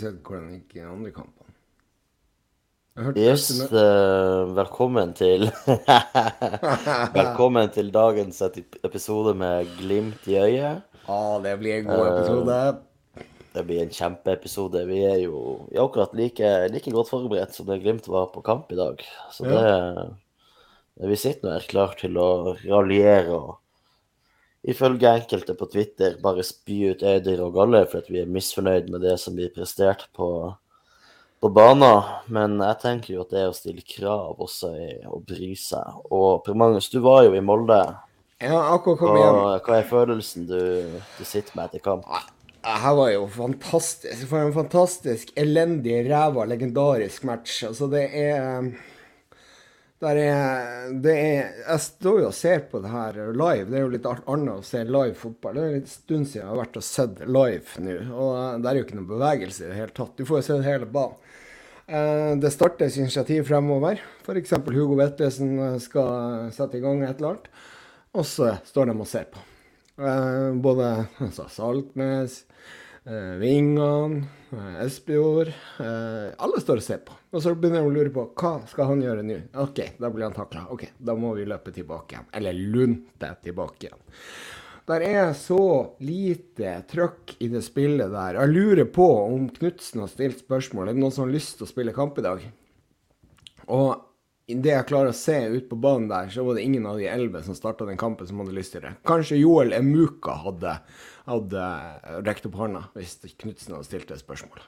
[0.00, 1.40] sett hvordan det gikk i andre kampene.
[3.16, 5.46] Yes, uh, eh, velkommen til
[7.20, 10.82] Velkommen til dagens episode med glimt i øyet.
[11.06, 12.58] Ja, det blir en god episode.
[13.54, 14.82] Det blir en kjempeepisode.
[14.90, 15.38] Vi er jo
[15.70, 19.00] vi er akkurat like, like godt forberedt som det Glimt var på kamp i dag.
[19.32, 19.64] Så det,
[20.98, 22.30] det Vi sitter nå her klar til å
[22.66, 23.59] raljere og
[24.62, 28.90] ifølge enkelte på Twitter bare spy ut Eidir og galler for at vi er misfornøyd
[28.92, 30.28] med det som blir prestert på,
[31.40, 32.10] på banen.
[32.28, 36.04] Men jeg tenker jo at det er å stille krav også er å bry seg.
[36.12, 37.80] Og Per Magnus, du var jo i Molde.
[38.40, 40.60] Ja, akkurat kom Og hva er følelsen du,
[41.18, 42.06] du sitter med etter kamp?
[42.60, 44.22] Det her var jo fantastisk.
[44.28, 47.62] For en fantastisk, elendig, ræva, legendarisk match.
[47.68, 48.72] Altså, det er der
[50.08, 50.18] er,
[51.12, 53.66] er Jeg står jo og ser på det her live.
[53.68, 55.58] Det er jo litt annet å se live fotball.
[55.58, 57.96] Det er en stund siden jeg har vært og sett live nå.
[58.14, 60.14] Og eh, det er jo ikke noen bevegelse i det hele tatt.
[60.16, 61.36] Du får jo se hele banen.
[61.90, 64.00] Eh, Det startes initiativ fremover.
[64.24, 64.56] F.eks.
[64.70, 67.50] Hugo Vetlesen eh, skal sette i gang et eller annet.
[68.16, 69.44] Og så står de og ser på.
[70.64, 70.86] Både
[71.20, 72.40] altså, Saltnes,
[73.10, 74.14] eh, Vingan,
[74.52, 77.16] eh, Espejord eh, Alle står og ser på.
[77.30, 79.40] Og så begynner de å lure på hva skal han gjøre nå.
[79.64, 80.66] OK, da blir han takla.
[80.74, 82.30] OK, da må vi løpe tilbake igjen.
[82.40, 84.00] Eller lunte tilbake igjen.
[84.90, 85.62] Der er så
[86.02, 88.40] lite trøkk i det spillet der.
[88.40, 90.88] Jeg lurer på om Knutsen har stilt spørsmål.
[90.88, 92.46] Er det noen som har lyst til å spille kamp i dag?
[93.70, 93.92] Og
[94.50, 97.06] det jeg klarer å se ut på banen der, så var det ingen av de
[97.06, 98.96] elleve som starta den kampen som hadde lyst til det.
[99.06, 100.74] Kanskje Joel Emuka hadde,
[101.26, 101.64] hadde
[102.26, 104.64] rekt opp hånda hvis Knutsen hadde stilt det spørsmålet.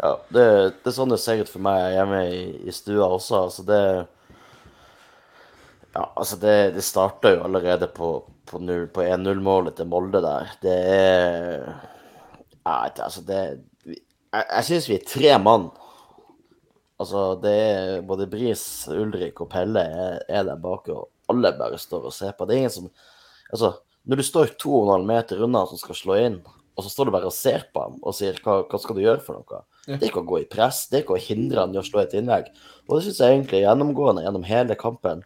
[0.00, 0.44] Ja, det,
[0.80, 3.44] det er sånn det ser ut for meg hjemme i, i stua også.
[3.48, 3.82] Altså det
[5.90, 8.12] Ja, altså det, det starta jo allerede på,
[8.48, 8.60] på,
[8.94, 10.54] på 1-0-målet til Molde der.
[10.62, 11.66] Det er
[12.64, 13.40] Ja, altså det
[13.88, 15.70] Jeg, jeg syns vi er tre mann.
[17.00, 21.78] Altså, det er både Bris, Ulrik og Pelle er, er der bak, og alle bare
[21.80, 22.44] står og ser på.
[22.44, 22.90] Det er ingen som
[23.50, 23.72] Altså,
[24.08, 26.38] når du står 2,5 meter unna som skal slå inn,
[26.76, 29.02] og så står du bare og ser på ham og sier hva, hva skal du
[29.02, 29.60] gjøre for noe?
[29.84, 31.84] Det er ikke å gå i press, det er ikke å hindre han i å
[31.84, 32.48] slå et innlegg.
[32.88, 35.20] Og det syns jeg egentlig er gjennomgående gjennom hele kampen.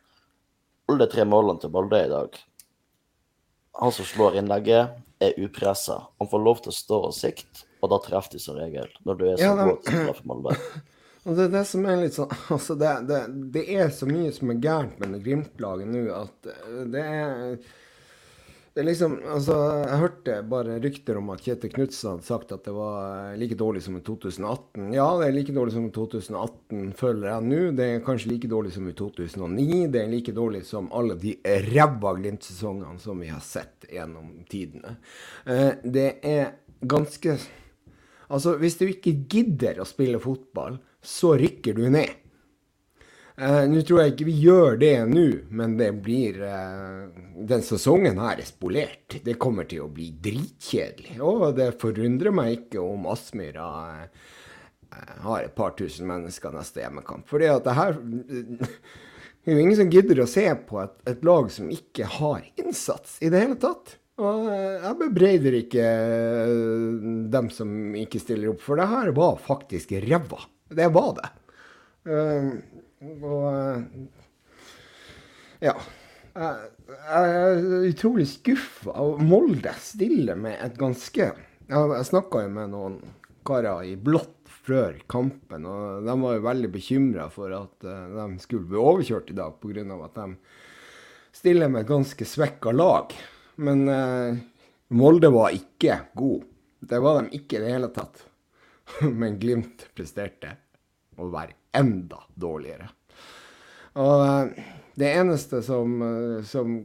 [0.91, 2.41] Alle tre målene til Molde i dag.
[3.81, 6.01] Han som slår innlegget, er upressa.
[6.21, 8.91] Han får lov til å stå og sikte, og da treffer de som regel.
[9.07, 10.57] Når du er så Ja, da- god til å treffe Molde.
[11.25, 13.19] Og det er det som er litt sånn Altså, det, det,
[13.55, 17.55] det er så mye som er gærent med det Glimt-laget nå, at eh, det er
[18.75, 19.55] det er liksom, altså,
[19.87, 23.85] Jeg hørte bare rykter om at Kjetil Knutsen hadde sagt at det var like dårlig
[23.85, 24.89] som i 2018.
[24.97, 27.61] Ja, det er like dårlig som i 2018, føler jeg nå.
[27.79, 29.85] Det er kanskje like dårlig som i 2009.
[29.95, 31.37] Det er like dårlig som alle de
[31.69, 34.97] ræva Glimt-sesongene som vi har sett gjennom tidene.
[35.47, 37.39] Eh, Det er ganske
[38.35, 42.24] Altså, hvis du ikke gidder å spille fotball, så rykker du ned.
[43.35, 45.25] Eh, nå tror jeg ikke vi gjør det nå,
[45.59, 49.17] men det blir uh, Den sesongen her er spolert.
[49.27, 51.17] Det kommer til å bli dritkjedelig.
[51.19, 53.67] Og det forundrer meg ikke om Aspmyra
[54.07, 57.27] uh, har et par tusen mennesker neste hjemmekamp.
[57.27, 61.51] At det her Det er jo ingen som gidder å se på et, et lag
[61.53, 63.99] som ikke har innsats i det hele tatt.
[64.23, 65.89] Og jeg bebreider ikke
[67.35, 70.39] dem som ikke stiller opp, for det her var faktisk ræva.
[70.71, 71.33] Det var det.
[73.05, 73.83] Og eh,
[75.69, 75.75] ja.
[76.35, 76.71] Jeg,
[77.15, 78.95] er utrolig skuffa.
[79.23, 81.29] Molde stiller med et ganske
[81.65, 82.97] jeg snakka jo med noen
[83.47, 88.43] karer i blått før kampen, og de var jo veldig bekymra for at eh, de
[88.43, 89.85] skulle bli overkjørt i dag pga.
[90.05, 90.29] at de
[91.33, 93.13] stiller med et ganske svekka lag.
[93.57, 94.41] Men eh,
[94.93, 96.45] Molde var ikke god.
[96.81, 98.25] Det var de ikke i det hele tatt.
[99.21, 100.57] Men Glimt presterte
[101.17, 102.89] å være enda dårligere.
[104.01, 104.65] Og eh,
[104.99, 106.77] det eneste som, eh, som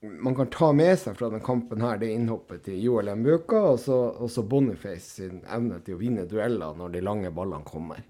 [0.00, 3.64] man kan ta med seg fra denne kampen, her, det er innhoppet til Joel Mbuka
[3.72, 8.04] og så Boniface sin evne til å vinne dueller når de lange ballene kommer.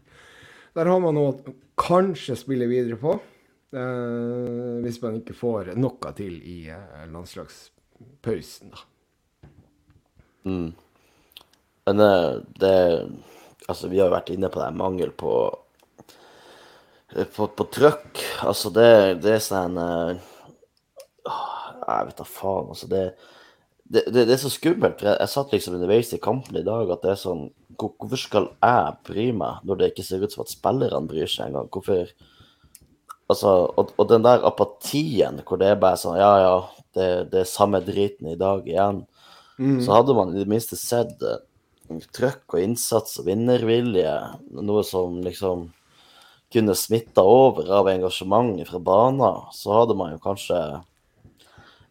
[0.76, 3.14] Der har man noe å kanskje spille videre på,
[3.72, 8.74] eh, hvis man ikke får noe til i eh, landslagspausen.
[8.74, 8.84] da.
[11.88, 12.76] Men eh, det
[13.68, 15.30] Altså, vi har jo vært inne på det, mangel på
[17.12, 18.22] på, på trøkk.
[18.46, 18.88] Altså, det,
[19.24, 20.14] det er sånn uh,
[21.24, 22.88] Jeg vet da faen, altså.
[22.90, 23.02] Det,
[23.88, 25.02] det, det, er så skummelt.
[25.04, 27.46] Jeg, jeg satt liksom underveis i kampen i dag at det er sånn
[27.78, 31.30] hvor- Hvorfor skal jeg bry meg når det ikke ser ut som at spillerne bryr
[31.30, 31.70] seg engang?
[31.72, 32.10] Hvorfor
[33.28, 36.54] Altså, og, og den der apatien hvor det er bare sånn Ja, ja,
[36.96, 39.02] det, det er samme driten i dag igjen.
[39.84, 41.40] Så hadde man i det minste sett uh,
[42.16, 44.14] trøkk og innsats og vinnervilje,
[44.54, 45.66] noe som liksom
[46.52, 50.60] kunne smitta over av engasjement fra banen, så hadde man jo kanskje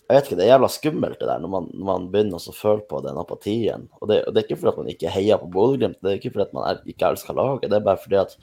[0.07, 2.53] Jeg vet ikke, det er jævla skummelt det der når man, når man begynner å
[2.55, 3.89] føle på den apatien.
[3.99, 6.21] Og det, og det er ikke fordi at man ikke heier på Bodø-Glimt, det er
[6.21, 8.37] ikke fordi at man er, ikke elsker laget, det er bare fordi at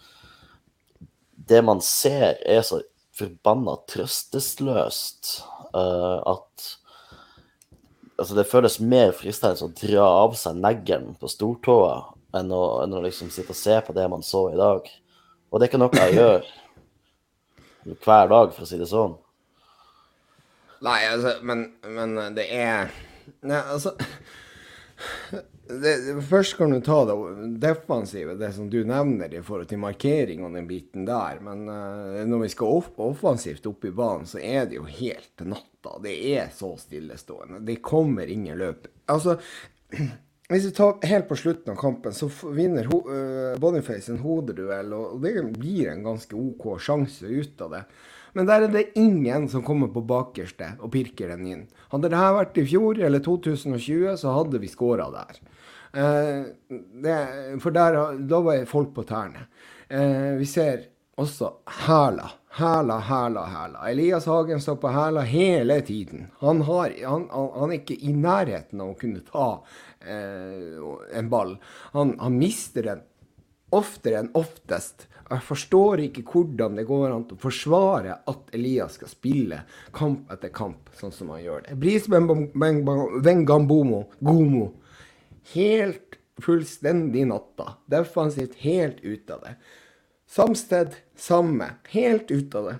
[1.48, 2.82] det man ser, er så
[3.16, 5.38] forbanna trøstesløst
[5.72, 6.70] uh, at
[8.14, 11.96] altså Det føles mer fristende å dra av seg neglen på stortåa
[12.38, 14.86] enn å, enn å liksom sitte og se på det man så i dag.
[15.54, 16.46] Og det er ikke noe jeg gjør
[18.02, 19.12] hver dag, for å si det sånn.
[20.82, 22.90] Nei, altså, men, men det er
[23.46, 23.94] Nei, altså
[25.68, 25.92] det,
[26.26, 27.14] Først kan du ta det
[27.62, 31.38] defensive, det som du nevner i forhold til markering og den biten der.
[31.44, 35.46] Men uh, når vi skal off offensivt opp i banen, så er det jo helt
[35.46, 35.96] natta.
[36.04, 37.62] Det er så stillestående.
[37.64, 38.90] Det kommer ingen løp.
[39.12, 39.38] Altså,
[40.52, 45.22] hvis vi tar helt på slutten av kampen, så vinner uh, Boniface en hodeduell, og
[45.24, 47.80] det blir en ganske OK sjanse ut av det.
[48.36, 51.64] Men der er det ingen som kommer på bakerste og pirker den inn.
[51.94, 55.40] Hadde det her vært i fjor eller 2020, så hadde vi skåra der.
[55.94, 57.18] Uh, det,
[57.64, 59.46] for der, da var folk på tærne.
[59.88, 61.54] Uh, vi ser også
[61.86, 62.34] hæla.
[62.54, 63.88] Hæla, hæla, hæla.
[63.90, 66.26] Elias Hagen står på hæla hele tiden.
[66.38, 69.48] Han, har, han, han, er ikke i nærheten av å kunne ta
[70.04, 71.56] en ball.
[71.92, 73.02] Han, han mister den
[73.74, 75.08] oftere enn oftest.
[75.24, 79.60] Jeg forstår ikke hvordan det går an å forsvare at Elias skal spille
[79.96, 81.78] kamp etter kamp sånn som han gjør det.
[81.80, 82.08] Bris
[84.20, 84.66] Gomo.
[85.54, 87.76] Helt fullstendig natta.
[87.90, 89.54] Defensivt helt ute av det.
[90.28, 91.70] Samsted samme.
[91.94, 92.76] Helt ute av det.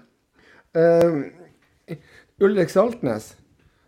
[0.75, 1.97] Uh,
[2.43, 3.35] Ulrik Saltnes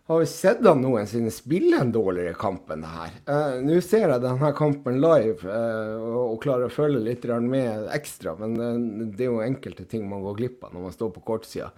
[0.07, 3.15] har vi sett han noensinne spille en dårligere kamp enn det her?
[3.27, 8.37] Uh, Nå ser jeg denne kampen live uh, og, klarer å følge litt med ekstra,
[8.39, 11.25] men uh, det er jo enkelte ting man går glipp av når man står på
[11.27, 11.73] kortsida.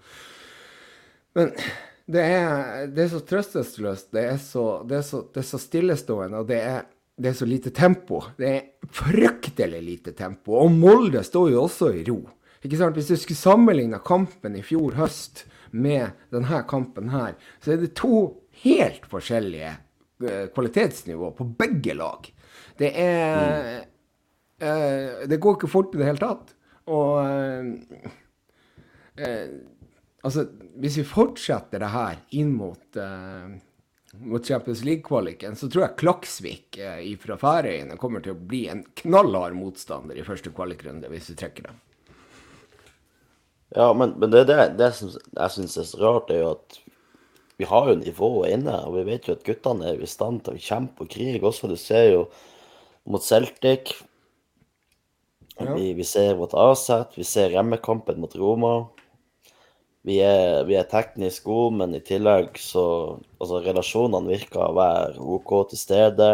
[1.34, 1.56] Men
[2.10, 5.62] det er, det er så trøstesløst, det er så, det er så, det er så
[5.66, 6.88] stillestående, og det er,
[7.18, 8.22] det er så lite tempo.
[8.38, 10.54] Det er fryktelig lite tempo.
[10.62, 12.22] Og Molde står jo også i ro.
[12.62, 12.98] Ikke sant?
[12.98, 17.96] Hvis du skulle sammenligne kampen i fjor høst med denne kampen her, så er det
[18.00, 18.22] to
[18.64, 19.72] helt forskjellige
[20.26, 22.30] uh, kvalitetsnivå på begge lag.
[22.80, 23.90] Det er mm.
[24.64, 26.54] uh, Det går ikke fort i det hele tatt.
[26.90, 27.66] Og uh,
[30.24, 30.48] altså,
[30.80, 33.00] hvis vi fortsetter det her inn mot
[34.12, 38.84] mot Champions League-kvaliken, så tror jeg Klaksvik eh, fra Færøyene kommer til å bli en
[39.04, 41.80] knallhard motstander i første kvalikrunde, hvis vi trekker dem.
[43.76, 46.80] Ja, men, men det, det, det som jeg syns er så rart, er jo at
[47.60, 48.76] vi har jo nivået inne.
[48.88, 51.70] Og vi vet jo at guttene er i stand til å kjempe og krige også.
[51.70, 52.22] Du ser jo
[53.10, 53.92] mot Celtic.
[55.60, 55.74] Ja.
[55.76, 57.18] Vi, vi, ser mot Aset.
[57.20, 58.74] Vi ser remmekampen mot Roma.
[60.08, 62.86] Vi er, vi er, teknisk gode, men i tillegg så
[63.40, 66.30] Altså, relasjonene virker å være OK til stede.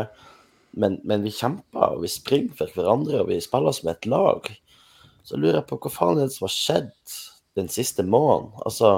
[0.77, 4.49] Men, men vi kjemper, og vi springer for hverandre, og vi spiller som et lag.
[5.25, 7.15] Så lurer jeg på hva faen er det som har skjedd
[7.57, 8.51] den siste måneden?
[8.67, 8.91] Altså,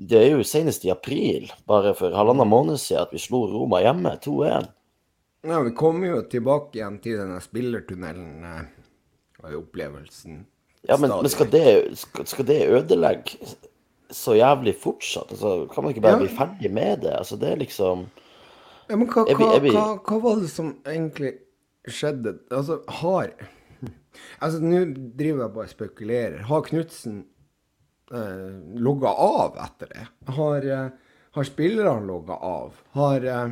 [0.00, 3.82] det er jo senest i april, bare for halvannen måned siden, at vi slo Roma
[3.84, 4.70] hjemme 2-1.
[5.46, 8.64] Ja, vi kommer jo tilbake igjen til denne spillertunnelen,
[9.40, 10.42] og opplevelsen.
[10.88, 13.52] Ja, men, men skal, det, skal, det, ødelegge
[14.10, 15.30] så jævlig fortsatt?
[15.32, 16.24] Altså, kan man ikke bare ja.
[16.24, 17.14] bli ferdig med det?
[17.18, 18.08] Altså, det er liksom
[18.90, 21.34] Ja, men hva, hva, hva, hva var det som egentlig
[21.86, 22.38] skjedde?
[22.50, 23.30] Altså, har
[24.40, 24.84] Altså, nå
[25.18, 26.42] driver jeg bare og spekulerer.
[26.48, 27.22] Har Knutsen
[28.12, 30.06] eh, logga av etter det?
[30.36, 32.80] Har, eh, har spillerne logga av?
[32.96, 33.50] Har, eh,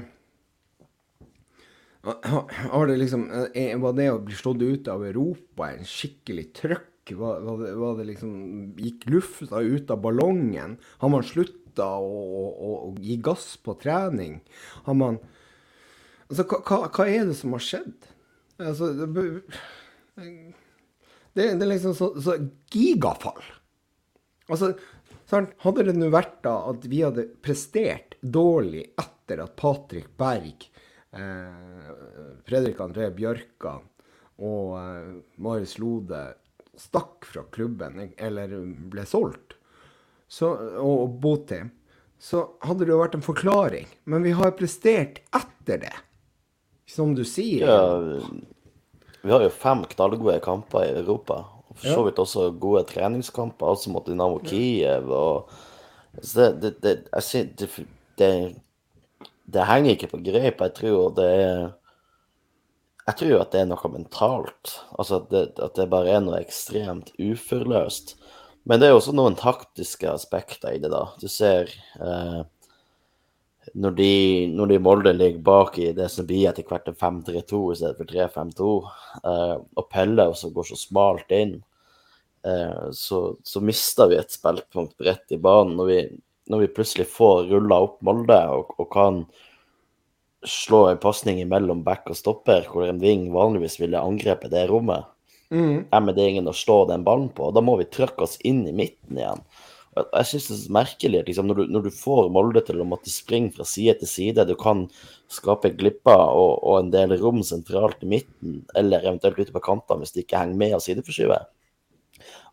[2.72, 7.14] har det liksom eh, Var det å bli slått ut av Europa en skikkelig trøkk?
[7.16, 8.32] Var, var, det, var det liksom
[8.76, 10.76] Gikk lufta ut av ballongen?
[11.00, 12.20] Har man slutta å,
[12.52, 14.40] å, å, gi gass på trening?
[14.88, 15.20] Har man
[16.28, 18.08] Altså, hva, hva er det som har skjedd?
[18.60, 19.22] Altså, det,
[20.18, 22.36] det, det er liksom så, så
[22.72, 23.42] gigafall.
[24.48, 24.72] Altså,
[25.28, 25.52] sant?
[25.64, 30.66] hadde det nå vært da at vi hadde prestert dårlig etter at Patrick Berg,
[31.12, 31.92] eh,
[32.48, 33.78] Fredrik André Bjørka
[34.38, 36.22] og eh, Marius Lode
[36.78, 38.54] stakk fra klubben, eller
[38.90, 39.56] ble solgt,
[40.28, 41.72] så, og, og Botheim,
[42.18, 43.88] så hadde det jo vært en forklaring.
[44.10, 45.94] Men vi har prestert etter det,
[46.90, 47.66] som du sier.
[47.66, 48.18] Ja,
[49.28, 51.42] vi har jo fem knallgode kamper i Europa.
[51.68, 55.10] Og for så vidt også gode treningskamper, altså mot Dynamo Kiev.
[55.12, 55.50] og
[56.16, 57.68] det, det, det, jeg det,
[58.18, 58.30] det,
[59.44, 60.64] det, henger ikke på greip.
[60.64, 61.68] Jeg tror det er
[63.08, 64.72] Jeg tror jo at det er noe mentalt.
[64.98, 68.16] Altså at det, at det bare er noe ekstremt uforløst.
[68.68, 71.06] Men det er jo også noen taktiske aspekter i det, da.
[71.20, 71.70] Du ser
[72.00, 72.42] eh,
[73.74, 74.12] når de,
[74.54, 77.98] når de Molde ligger bak i det som blir etter hvert en 5-3-2 i stedet
[77.98, 78.70] for 3-5-2,
[79.22, 81.58] eh, og Pelle også går så smalt inn,
[82.46, 85.76] eh, så, så mister vi et spillpunkt bredt i banen.
[85.78, 86.00] Når vi,
[86.48, 89.22] når vi plutselig får rulla opp Molde og, og kan
[90.46, 95.08] slå en pasning mellom back og stopper, hvor en ving vanligvis ville angrepet det rommet.
[95.50, 95.86] Mm.
[95.90, 97.50] er det ingen å slå den ballen på.
[97.56, 99.40] Da må vi trykke oss inn i midten igjen.
[99.98, 102.86] Jeg synes det er merkelig at liksom, når, du, når du får Molde til å
[102.88, 104.86] måtte springe fra side til side, du kan
[105.32, 110.04] skape glipper og, og en del rom sentralt i midten, eller eventuelt ute på kantene
[110.04, 111.46] hvis de ikke henger med og sideforskyver.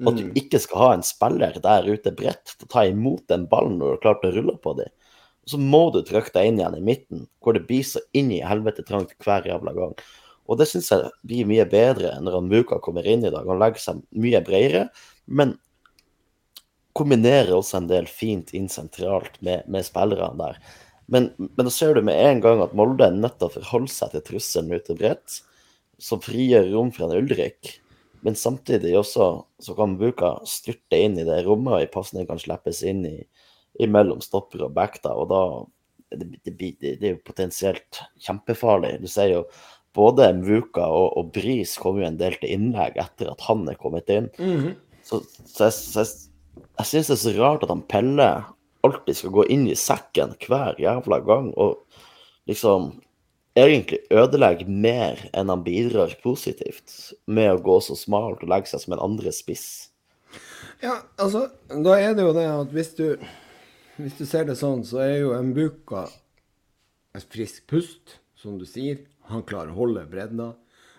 [0.04, 3.26] Og at du ikke skal ha en spiller der ute bredt til å ta imot
[3.32, 4.92] den ballen når du har klart å rulle på dem.
[5.50, 8.44] Så må du trykke deg inn igjen i midten, hvor det blir så inn i
[8.46, 9.94] helvete trangt hver jævla gang.
[10.46, 13.46] Og det syns jeg blir mye bedre når han Muka kommer inn i dag.
[13.50, 14.88] Han legger seg mye bredere,
[15.26, 15.56] men
[16.96, 20.60] kombinerer også en del fint inn sentralt med, med spillerne der.
[21.12, 23.94] Men, men da ser du med en gang at Molde er nødt til å forholde
[23.94, 25.42] seg til trusselen ute bredt,
[26.02, 27.76] som frigjør rom for en Ulrik.
[28.26, 29.28] Men samtidig også
[29.62, 33.18] så kan Buka styrte inn i det rommet, og en pasning kan slippes inn i,
[33.86, 35.02] mellom stopper og back.
[35.04, 35.42] da, og da
[36.16, 38.96] det, det, det, er jo potensielt kjempefarlig.
[39.04, 39.44] Du ser jo
[39.96, 43.80] både Mvuka og, og Bris kom jo en del til innlegg etter at han er
[43.80, 44.32] kommet inn.
[44.40, 44.74] Mhm.
[45.06, 46.14] Så, så jeg, så jeg,
[46.56, 48.30] jeg syns det er så rart at han Pelle
[48.86, 51.82] alltid skal gå inn i sekken hver jævla gang og
[52.50, 52.92] liksom
[53.56, 58.84] egentlig ødelegge mer enn han bidrar positivt med å gå så smalt og legge seg
[58.84, 59.68] som en andre spiss.
[60.84, 63.08] Ja, altså, da er det jo det at hvis du
[63.96, 66.02] Hvis du ser det sånn, så er jo en Mbuka
[67.16, 69.06] et frisk pust, som du sier.
[69.32, 70.50] Han klarer å holde bredda.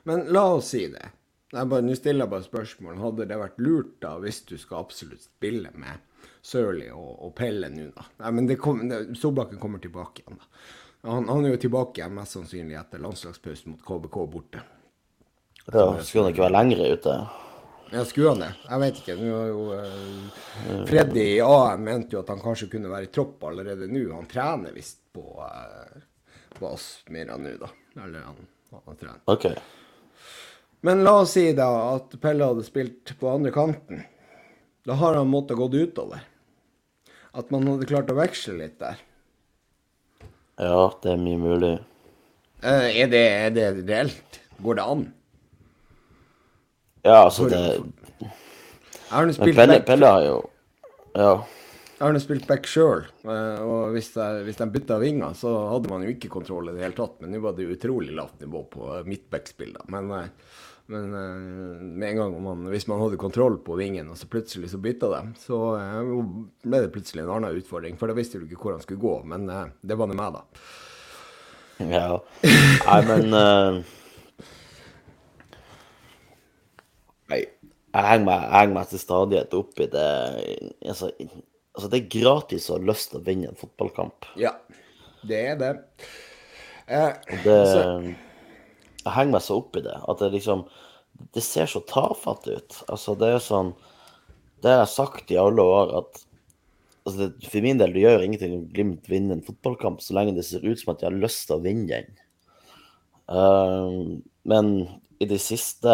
[0.08, 1.10] Men la oss si det.
[1.54, 2.98] Jeg bare, Nå stiller jeg bare spørsmål.
[2.98, 6.02] Hadde det vært lurt da, hvis du skal absolutt spille med
[6.46, 8.06] Sørli og, og Pelle nå, da?
[8.24, 10.66] Nei, men det kom, det, Solbakken kommer tilbake igjen, da.
[11.06, 14.62] Han, han er jo tilbake igjen mest sannsynlig etter landslagspausen mot KBK borte.
[15.66, 17.14] Ja, Skulle han ikke være lenger ute?
[17.92, 18.50] Ja, skulle han det?
[18.66, 19.16] Jeg vet ikke.
[19.20, 23.12] Nå har jo uh, Freddy i AM mente jo at han kanskje kunne være i
[23.14, 24.02] tropp allerede nå.
[24.16, 27.70] Han trener visst på, uh, på Aspmyra nå, da.
[28.02, 28.48] Eller han,
[28.80, 29.22] han trener.
[29.30, 29.46] OK.
[30.80, 34.04] Men la oss si da at Pelle hadde spilt på andre kanten.
[34.86, 36.20] Da har han måttet gått utover.
[37.36, 39.00] At man hadde klart å veksle litt der.
[40.56, 41.74] Ja, det er mye mulig.
[42.62, 44.40] Eh, er, det, er det reelt?
[44.62, 45.04] Går det an?
[47.06, 47.60] Ja, altså det
[49.10, 50.38] har Men spilt Pelle, Pelle har jo
[51.14, 51.34] Ja.
[51.98, 56.02] jeg har spilt back sjøl, og hvis, de, hvis de bytta vinger, så hadde man
[56.04, 57.20] jo ikke kontroll i det hele tatt.
[57.20, 59.86] Men nå var det jo utrolig lavt nivå på midtbackspill, da.
[59.92, 64.18] Men, eh, men eh, med en gang man, hvis man hadde kontroll på vingen, og
[64.20, 66.10] så plutselig så bytta de, så eh,
[66.66, 67.98] ble det plutselig en annen utfordring.
[68.00, 69.14] For da visste du ikke hvor han skulle gå.
[69.28, 70.44] Men eh, det var nå meg, da.
[71.76, 72.10] Ja.
[72.86, 73.34] Nei, men
[77.26, 80.06] Nei, jeg henger meg, jeg henger meg til stadighet opp i det
[80.86, 84.28] altså, altså, det er gratis å ha lyst til å vinne en fotballkamp.
[84.40, 84.52] Ja,
[85.26, 85.72] det er det.
[86.86, 87.12] Eh,
[87.44, 87.82] Det så,
[89.06, 90.66] Jeg henger meg så opp i det at det liksom
[91.32, 92.78] Det ser så tafatt ut.
[92.92, 93.72] Altså, det er sånn
[94.60, 96.20] Det har jeg sagt i alle år at
[97.06, 100.36] altså det, For min del, det gjør ingenting om Glimt vinner en fotballkamp så lenge
[100.36, 102.22] det ser ut som at de har lyst til å vinne den.
[103.26, 104.70] Uh, men
[105.18, 105.92] i de siste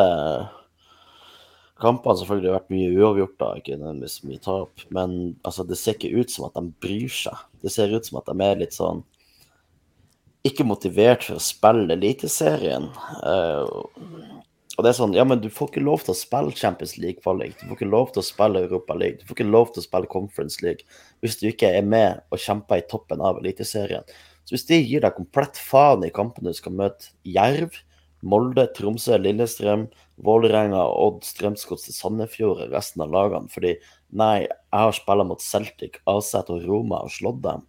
[1.83, 4.85] kampene selvfølgelig har det vært mye uavgjort, da, ikke nødvendigvis mye tap.
[4.95, 7.47] Men altså, det ser ikke ut som at de bryr seg.
[7.62, 9.02] Det ser ut som at de er litt sånn
[10.47, 12.89] ikke motivert for å spille Eliteserien.
[13.23, 13.69] Uh,
[14.73, 17.59] og det er sånn, ja, men du får ikke lov til å spille Champions League-kvalik.
[17.61, 19.21] Du får ikke lov til å spille Europa League.
[19.21, 20.87] Du får ikke lov til å spille Conference League
[21.23, 24.07] hvis du ikke er med og kjemper i toppen av Eliteserien.
[24.43, 27.77] Så hvis de gir deg komplett faen i kampene du skal møte Jerv,
[28.23, 29.89] Molde, Tromsø, Lillestrøm,
[30.23, 33.77] Vålerenga, Odd, Strømsgodset, Sandefjord og resten av lagene fordi
[34.15, 37.67] nei, jeg har spilt mot Celtic, AZ og Roma og slått dem.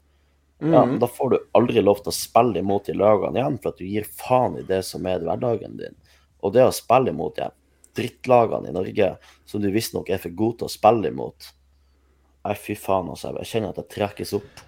[0.64, 3.82] Ja, Da får du aldri lov til å spille imot de lagene igjen, for at
[3.82, 5.98] du gir faen i det som er hverdagen din.
[6.44, 7.50] Og det å spille imot de
[7.98, 9.10] drittlagene i Norge
[9.46, 11.52] som du visstnok er for god til å spille imot
[12.44, 13.30] Nei, fy faen, altså.
[13.40, 14.64] Jeg kjenner at det trekkes opp.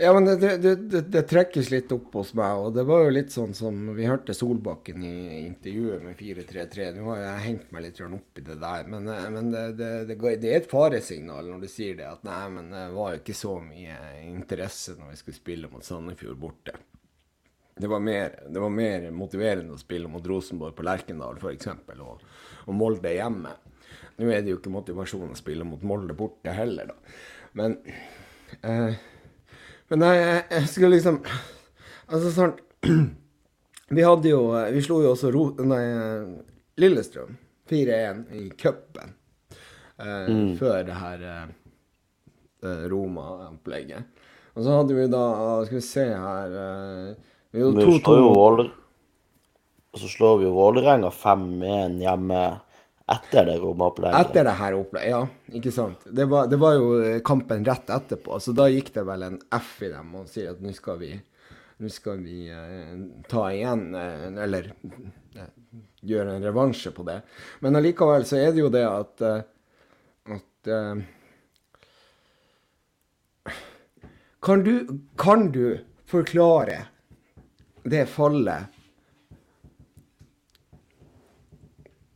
[0.00, 3.12] Ja, men det, det, det, det, trekkes litt opp hos meg, og det var jo
[3.12, 6.86] litt sånn som vi hørte Solbakken i intervjuet med 433.
[6.96, 9.90] Nå har jeg hengt meg litt opp i det der, men, eh, men det
[10.24, 13.58] er et faresignal når du sier det, at nei, men det var jo ikke så
[13.64, 16.76] mye interesse når vi skulle spille mot Sandefjord borte.
[17.80, 21.70] det var, mer, det var mer motiverende å spille mot Rosenborg på Lerkendal f.eks.
[22.00, 22.24] Og,
[22.66, 23.54] og Molde hjemme.
[24.20, 27.14] Nå er det jo ikke motivasjon å spille mot Molde borte heller, da.
[27.56, 27.78] Men
[28.60, 28.98] eh,
[29.90, 31.20] Men jeg, jeg skulle liksom
[32.10, 32.56] Altså sånn
[33.96, 34.42] Vi hadde jo
[34.74, 35.84] Vi slo jo også Ro, nei,
[36.80, 37.38] Lillestrøm
[37.70, 39.12] 4-1 i cupen
[40.00, 40.54] eh, mm.
[40.58, 41.50] før det her eh,
[42.90, 44.08] Roma-opplegget.
[44.56, 45.22] Og så hadde vi da
[45.68, 47.12] Skal vi se her eh,
[47.54, 48.64] Vi hadde 2-2.
[49.90, 52.42] Og så slår vi jo Vålerenga 5-1 hjemme
[53.10, 54.20] etter det Roma-opplegget.
[54.20, 55.56] Etter det her opplegget, ja.
[55.58, 56.04] Ikke sant.
[56.06, 58.38] Det var, det var, jo kampen rett etterpå.
[58.40, 61.10] Så da gikk det vel en F i dem og sier at nå skal vi,
[61.82, 62.92] nå skal vi eh,
[63.30, 65.50] ta igjen, eh, eller eh,
[66.06, 67.20] gjøre en revansje på det.
[67.64, 69.42] Men allikevel så er det jo det at, eh,
[70.36, 70.94] at eh,
[74.40, 74.74] kan, du,
[75.18, 75.64] kan du
[76.10, 76.84] forklare
[77.90, 78.79] det fallet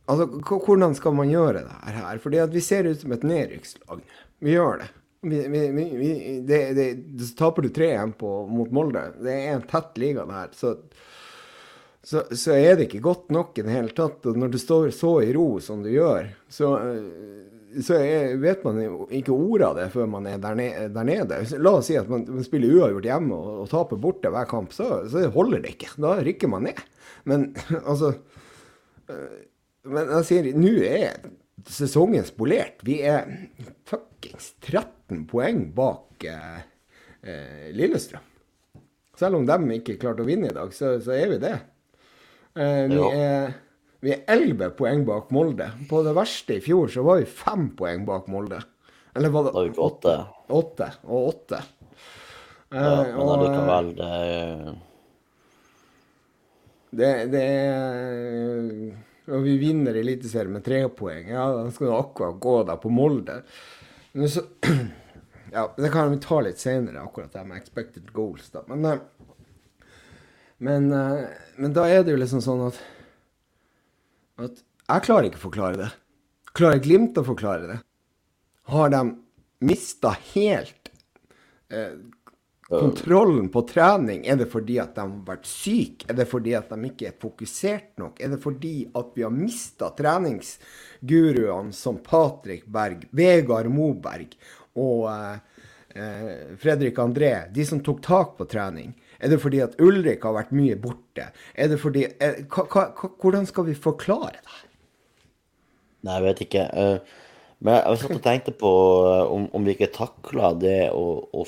[0.05, 0.27] Altså,
[0.65, 2.19] hvordan skal man gjøre det her?
[2.21, 4.03] Fordi at vi ser ut som et nedrykkslag.
[4.45, 4.91] Vi gjør det.
[5.25, 8.13] Det taper du 3-1
[8.53, 9.07] mot Molde.
[9.23, 10.51] Det er en tett liga, det her.
[10.53, 10.75] Så,
[12.05, 14.27] så, så, er det ikke godt nok i det hele tatt.
[14.29, 16.69] Og når du står så i ro som du gjør, så,
[17.81, 21.41] så er, vet man ikke ordet av det før man er der nede.
[21.57, 24.77] La oss si at man, man spiller uavgjort hjemme og, og, taper borte hver kamp,
[24.77, 25.89] så, så holder det ikke.
[26.05, 26.85] Da rykker man ned.
[27.25, 27.49] Men
[27.89, 28.13] altså
[29.85, 31.19] men jeg sier, nå er
[31.69, 32.81] sesongen spolert.
[32.85, 33.27] Vi er
[33.89, 36.63] fuckings 13 poeng bak eh,
[37.25, 38.23] eh, Lillestrøm.
[39.15, 41.55] Selv om de ikke klarte å vinne i dag, så, så er vi det.
[42.55, 43.53] Eh, vi, er,
[44.03, 45.69] vi, er, 11 poeng bak Molde.
[45.89, 48.59] På det verste i fjor så var vi 5 poeng bak Molde.
[49.15, 50.17] Eller var det Da gikk åtte.
[50.51, 51.61] Åtte og åtte.
[52.75, 54.75] Ja, men eh, allikevel, det er
[56.95, 61.31] det, det er og vi vinner Eliteserien med tre poeng.
[61.33, 63.39] Ja, da skal du akkurat gå da på Molde.
[64.13, 64.43] Men så,
[65.55, 68.51] ja, det kan vi ta litt senere, akkurat det med expected goals.
[68.53, 68.61] da.
[68.69, 69.89] Men, eh,
[70.57, 71.25] men, eh,
[71.57, 72.79] men, da er det jo liksom sånn at,
[74.45, 75.91] at jeg klarer ikke å forklare det.
[76.55, 77.79] Klarer Glimt å forklare det?
[78.71, 79.01] Har de
[79.65, 80.91] mista helt
[81.73, 81.97] eh,
[82.69, 84.25] kontrollen på trening?
[84.27, 86.07] Er det fordi at de har vært syke?
[86.09, 88.19] Er det fordi at de ikke er fokusert nok?
[88.19, 94.33] Er det fordi at vi har mista treningsguruene som Patrick Berg, Vegard Moberg
[94.81, 98.95] og eh, eh, Fredrik André, de som tok tak på trening?
[99.19, 101.29] Er det fordi at Ulrik har vært mye borte?
[101.55, 104.57] Er det fordi er, eh, Hvordan skal vi forklare det?
[106.05, 106.65] Nei, jeg vet ikke.
[106.73, 107.21] Uh,
[107.65, 108.71] men jeg satt og tenkte på
[109.07, 111.45] uh, om, om, vi ikke takla det å, å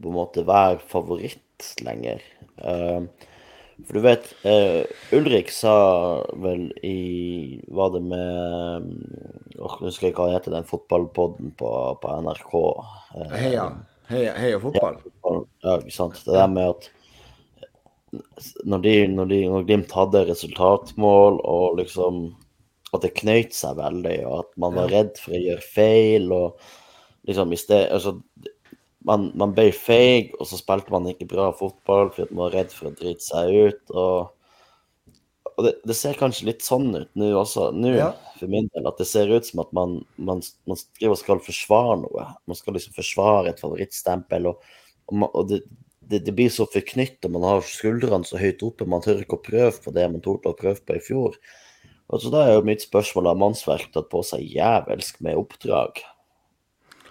[0.00, 2.22] på en måte være favoritt lenger.
[2.60, 3.06] Uh,
[3.86, 4.84] for du vet, uh,
[5.16, 5.74] Ulrik sa
[6.36, 8.90] vel i Var det med
[9.54, 11.70] Jeg husker ikke hva heter, den fotballpodden på,
[12.02, 12.56] på NRK.
[13.16, 13.70] Uh, heia.
[14.10, 14.98] Heia, heia fotball.
[15.62, 16.20] Ja, ikke sant.
[16.26, 16.90] Det der med at
[18.64, 22.24] når, de, når, de, når Glimt hadde resultatmål, og liksom
[22.90, 27.28] at det knøyt seg veldig, og at man var redd for å gjøre feil, og
[27.28, 28.16] liksom i sted altså,
[29.06, 32.74] man, man ble feig, og så spilte man ikke bra fotball fordi man var redd
[32.74, 33.94] for å drite seg ut.
[33.94, 38.10] Og, og det, det, ser kanskje litt sånn ut nå også, nå ja.
[38.38, 41.44] for min del, at det ser ut som at man, man, man skriver og skal
[41.44, 42.26] forsvare noe.
[42.50, 44.76] Man skal liksom forsvare et favorittstempel, og,
[45.08, 45.62] og, og det,
[46.10, 49.44] det, det, blir så forknyttet, man har skuldrene så høyt oppe, man tør ikke å
[49.48, 51.40] prøve på det man torde å prøve på i fjor.
[52.10, 56.02] Og så Da er jo mitt spørsmål om mannsverk tatt på seg jævelsk med oppdrag.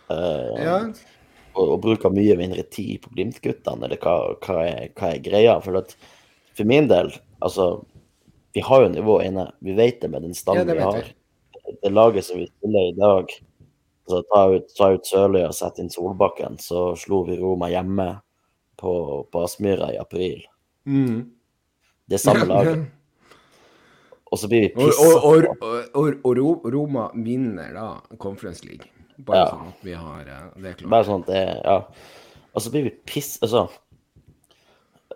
[0.10, 0.82] Uh, ja
[1.60, 5.58] og, og bruker mye mindre tid på Glimt-guttene, eller hva, hva, er, hva, er, greia?
[5.64, 5.96] For, at,
[6.58, 7.12] for min del,
[7.44, 7.72] altså
[8.56, 9.44] Vi har jo nivå inne.
[9.62, 11.12] Vi vet det med den standen ja, vi har.
[11.84, 13.36] Det laget som vi spiller i dag,
[14.08, 18.08] altså ta ut, ta ut Sørli og sette inn Solbakken, så slo vi Roma hjemme
[18.82, 18.94] på,
[19.30, 20.42] på Aspmyra i april.
[20.90, 21.28] Mm.
[22.10, 22.88] Det samme laget.
[24.32, 25.06] Og så blir vi pissa.
[25.06, 28.90] Og, og, og, og, Roma vinner da Conference League.
[29.28, 29.52] Bare ja.
[29.52, 30.90] sånn at vi har eh, det klart.
[30.94, 31.78] Bare sånn at det Ja.
[32.50, 33.38] Og så blir vi piss...
[33.46, 33.68] Altså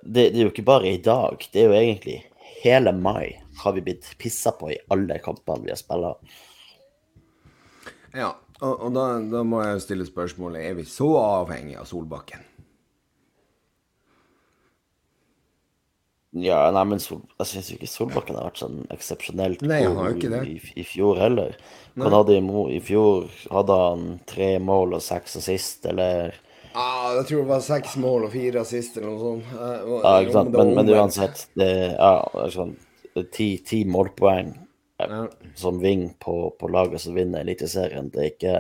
[0.03, 1.43] det, det, er jo ikke bare i dag.
[1.53, 2.19] Det er jo egentlig
[2.63, 6.33] hele mai har vi blitt pissa på i alle kampene vi har spilt.
[8.13, 12.43] Ja, og, og da, da, må jeg stille spørsmålet er vi så avhengig av Solbakken?
[16.33, 20.85] Ja, nei, men Sol, jeg syns ikke Solbakken har vært sånn eksepsjonelt god i, i,
[20.87, 21.53] fjor heller.
[21.99, 22.41] Han hadde i,
[22.73, 26.33] i, fjor hadde han tre mål og seks assist, eller
[26.73, 29.51] Ah, jeg tror det var seks mål og fire assist eller noe sånt.
[29.53, 30.55] Eh, Ja, ikke sant?
[30.57, 32.13] Men, men uansett, det ja,
[32.55, 32.73] sånn,
[33.35, 34.55] ti, ti målpoeng
[35.03, 35.27] Ja.
[35.59, 38.09] som ving på, på laget som vinner Eliteserien.
[38.09, 38.55] Det er ikke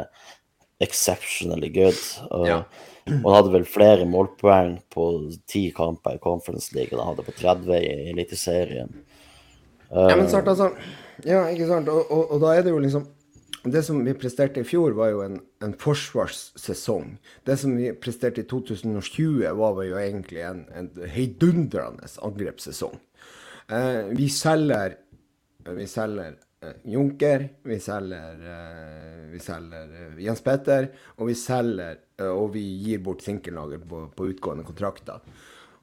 [0.83, 2.01] exceptionally good.
[2.29, 2.63] Og, Ja.
[3.23, 5.05] og han hadde vel flere målpoeng på
[5.49, 8.93] ti kamper i Conference League, og han hadde på 30 i Eliteserien.
[9.93, 10.71] Ja, men sant, altså.
[11.27, 11.91] Ja, ikke sant.
[11.91, 13.09] Og, og, og da er det jo liksom
[13.63, 17.13] Det som vi presterte i fjor, var jo en, en forsvarssesong.
[17.47, 22.97] Det som vi presterte i 2020, var jo egentlig en, en heidundrende angrepssesong.
[23.71, 24.97] Eh, vi selger
[25.77, 26.35] Vi selger eh,
[26.87, 32.63] Junker, vi selger, eh, vi selger eh, Jens Petter, og vi selger eh, Og vi
[32.85, 35.23] gir bort Sinkellager på, på utgående kontrakter.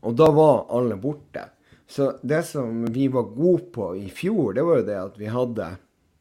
[0.07, 1.45] Og da var alle borte.
[1.90, 5.31] Så det som vi var gode på i fjor, det var jo det at vi
[5.31, 5.73] hadde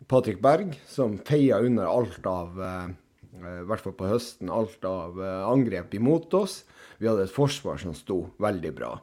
[0.10, 2.86] Patrick Berg, som feia under alt av eh,
[3.38, 6.64] eh, I hvert fall på høsten, alt av eh, angrep imot oss.
[6.98, 8.96] Vi hadde et forsvar som sto veldig bra.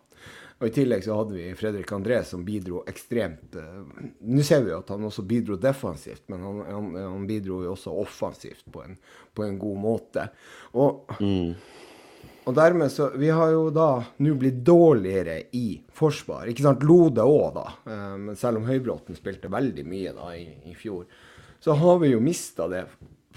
[0.57, 3.83] Og I tillegg så hadde vi Fredrik André som bidro ekstremt uh,
[4.25, 7.93] Nå ser vi at han også bidro defensivt, men han, han, han bidro jo også
[7.93, 8.97] offensivt på en,
[9.37, 10.25] på en god måte.
[10.81, 11.13] Og,
[12.47, 13.91] og dermed så Vi har jo da
[14.23, 16.49] nå blitt dårligere i forsvar.
[16.49, 16.87] Ikke sant?
[16.89, 17.67] Lode òg, da.
[18.17, 21.05] Men selv om Høybråten spilte veldig mye da i, i fjor,
[21.61, 22.87] så har vi jo mista det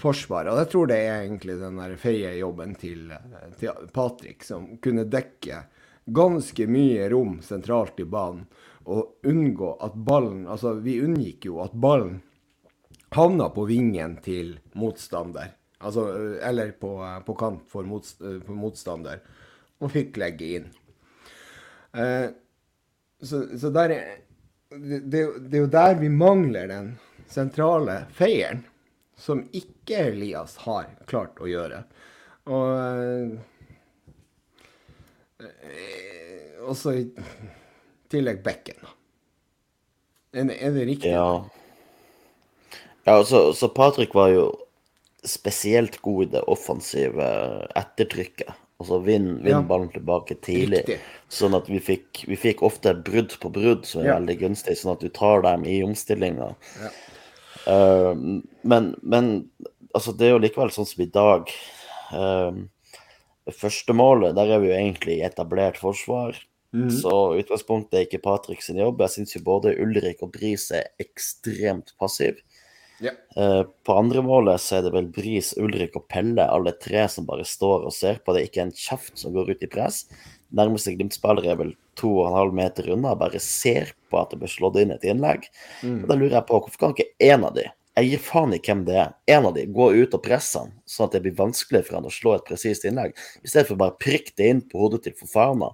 [0.00, 0.52] forsvaret.
[0.52, 5.06] Og jeg tror det er egentlig den der feriejobben til, eh, til Patrick, som kunne
[5.10, 5.64] dekke
[6.04, 8.46] ganske mye rom sentralt i banen
[8.90, 12.20] og unngå at ballen Altså, vi unngikk jo at ballen
[13.14, 15.52] havna på vingen til motstander.
[15.80, 16.06] Altså,
[16.42, 16.94] eller på,
[17.26, 19.22] på kant for mot, for motstander.
[19.80, 20.66] Og fikk legge inn.
[21.92, 22.28] Eh,
[23.22, 24.10] så, så der er
[24.70, 26.92] det, det, det er jo der vi mangler den
[27.30, 28.64] sentrale feieren.
[29.20, 31.82] Som ikke Elias har klart å gjøre.
[32.48, 33.34] Og
[35.40, 37.04] eh, også i
[38.10, 38.94] tillegg bekken, da.
[40.40, 41.10] Er det, er det riktig?
[41.10, 41.44] Ja.
[43.08, 44.44] Ja, så, så Patrick var jo
[45.26, 47.26] spesielt god i det offensive
[47.76, 48.52] ettertrykket.
[48.80, 49.60] Altså vinn, vinn Ja.
[49.66, 50.84] ballen tilbake tidlig.
[50.86, 51.00] Riktig.
[51.28, 54.18] Sånn at vi fikk, vi fikk ofte brudd på brudd som er Ja.
[54.20, 56.54] veldig gunstig, sånn at du tar dem i omstillinga.
[56.80, 56.92] Ja.
[57.68, 58.14] Uh,
[58.64, 59.50] men, men
[59.94, 61.50] altså, det er jo likevel sånn som i dag.
[62.08, 62.64] Uh,
[63.48, 66.36] det første målet, der er vi jo egentlig i etablert forsvar.
[66.94, 69.00] Så utgangspunktet er ikke Patrick sin jobb.
[69.02, 72.38] Jeg syns jo både Ulrik og Bris er ekstremt passiv.
[73.00, 73.10] Ja.
[73.36, 77.26] Eh, på andre målet så er det vel Bris, Ulrik og Pelle, alle tre som
[77.26, 78.36] bare står og ser på.
[78.36, 80.04] Det er ikke en kjeft som går ut i press.
[80.54, 84.40] Nærmeste Glimt-spiller er vel to og en halv meter unna, bare ser på at det
[84.42, 85.48] blir slått inn et innlegg.
[86.02, 87.66] Og Da lurer jeg på, hvorfor kan ikke én av de,
[88.00, 90.72] jeg gir faen i hvem det er, en av de gå ut og presse han,
[90.88, 93.80] sånn at det blir vanskelig for han å slå et presist innlegg, i stedet for
[93.80, 95.70] bare prikke det inn på hodet til Fofana.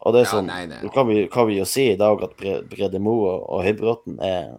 [0.00, 0.80] Og det er Ja, sånn, nei, nei.
[0.94, 4.54] Kan vi, kan vi jo si i dag at Bre- Brede Moe og Høybråten er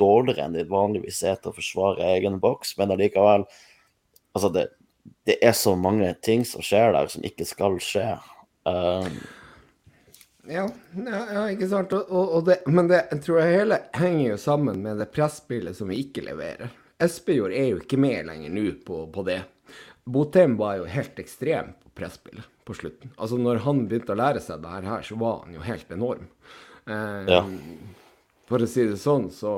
[0.00, 3.44] dårligere enn de vanligvis er til å forsvare egen boks, men allikevel
[4.36, 4.66] Altså, det,
[5.24, 8.18] det er så mange ting som skjer der som ikke skal skje.
[8.68, 9.14] Um,
[10.48, 10.64] Ja,
[10.96, 11.92] ja, ikke sant.
[11.96, 15.90] Og, og, det, men det tror jeg hele henger jo sammen med det presspillet som
[15.90, 16.70] vi ikke leverer.
[17.02, 19.40] Espejord er jo ikke med lenger nå på, på det.
[20.06, 23.12] Botheim var jo helt ekstrem på presspillet på slutten.
[23.18, 26.26] Altså når han begynte å lære seg det her, så var han jo helt enorm.
[26.86, 27.42] Eh, Ja.
[28.46, 29.52] For å si det sånn, så,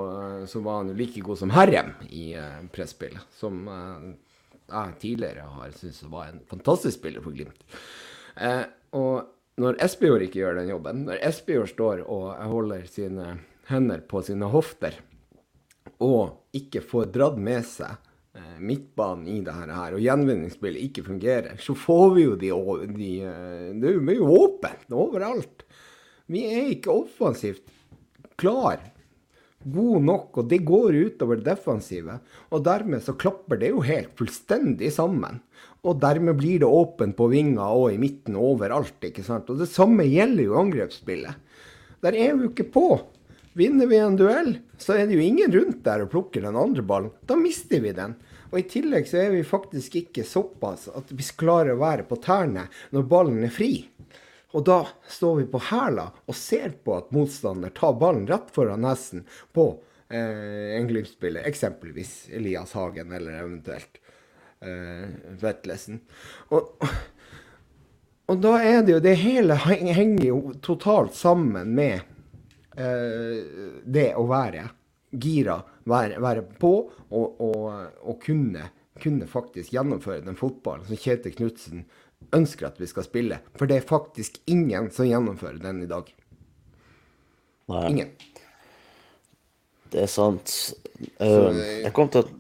[0.49, 3.21] så var han jo like god som Herrem i eh, presspillet.
[3.37, 4.07] Som eh,
[4.73, 7.61] jeg tidligere har syntes var en fantastisk spiller for Glimt.
[8.41, 8.63] Eh,
[8.97, 14.23] og når Espejord ikke gjør den jobben, når Espejord står og holder sine hender på
[14.25, 14.97] sine hofter,
[16.05, 17.97] og ikke får dratt med seg
[18.39, 22.53] eh, midtbanen i det her, og gjenvinningsspillet ikke fungerer, så får vi jo de,
[22.95, 25.67] de eh, Det er jo åpent overalt.
[26.29, 27.67] Vi er ikke offensivt
[28.39, 28.81] klar,
[29.65, 32.21] god nok, og det går utover det defensive.
[32.55, 35.41] Og dermed så klapper det jo helt fullstendig sammen.
[35.87, 39.51] Og dermed blir det åpent på vinger og i midten overalt, ikke sant.
[39.53, 41.45] Og det samme gjelder jo angrepsspillet.
[42.03, 42.89] Der er vi jo ikke på.
[43.59, 46.83] Vinner vi en duell, så er det jo ingen rundt der og plukker den andre
[46.87, 47.15] ballen.
[47.27, 48.15] Da mister vi den.
[48.53, 52.21] Og i tillegg så er vi faktisk ikke såpass at vi klarer å være på
[52.23, 53.73] tærne når ballen er fri.
[54.57, 54.79] Og da
[55.11, 59.67] står vi på hæla og ser på at motstander tar ballen rett foran nesen på
[60.09, 64.01] eh, en Glimt-spiller, eksempelvis Elias Hagen eller eventuelt
[64.61, 65.09] eh,
[65.41, 66.01] Vetlesen.
[66.55, 66.89] Og,
[68.29, 72.01] og da er det jo Det hele henger jo totalt sammen med
[72.77, 73.45] eh,
[73.85, 74.69] det å være
[75.11, 76.75] gira, være, være på
[77.09, 77.63] og, og,
[78.05, 78.69] og kunne
[78.99, 81.85] kunne faktisk gjennomføre den fotballen som Kjetil Knutsen
[82.35, 83.41] ønsker at vi skal spille.
[83.59, 86.11] For det er faktisk ingen som gjennomfører den i dag.
[87.69, 88.13] Nei, Ingen.
[89.93, 90.55] det er sant.
[91.21, 91.53] Uh,
[91.85, 92.38] jeg, kom til å,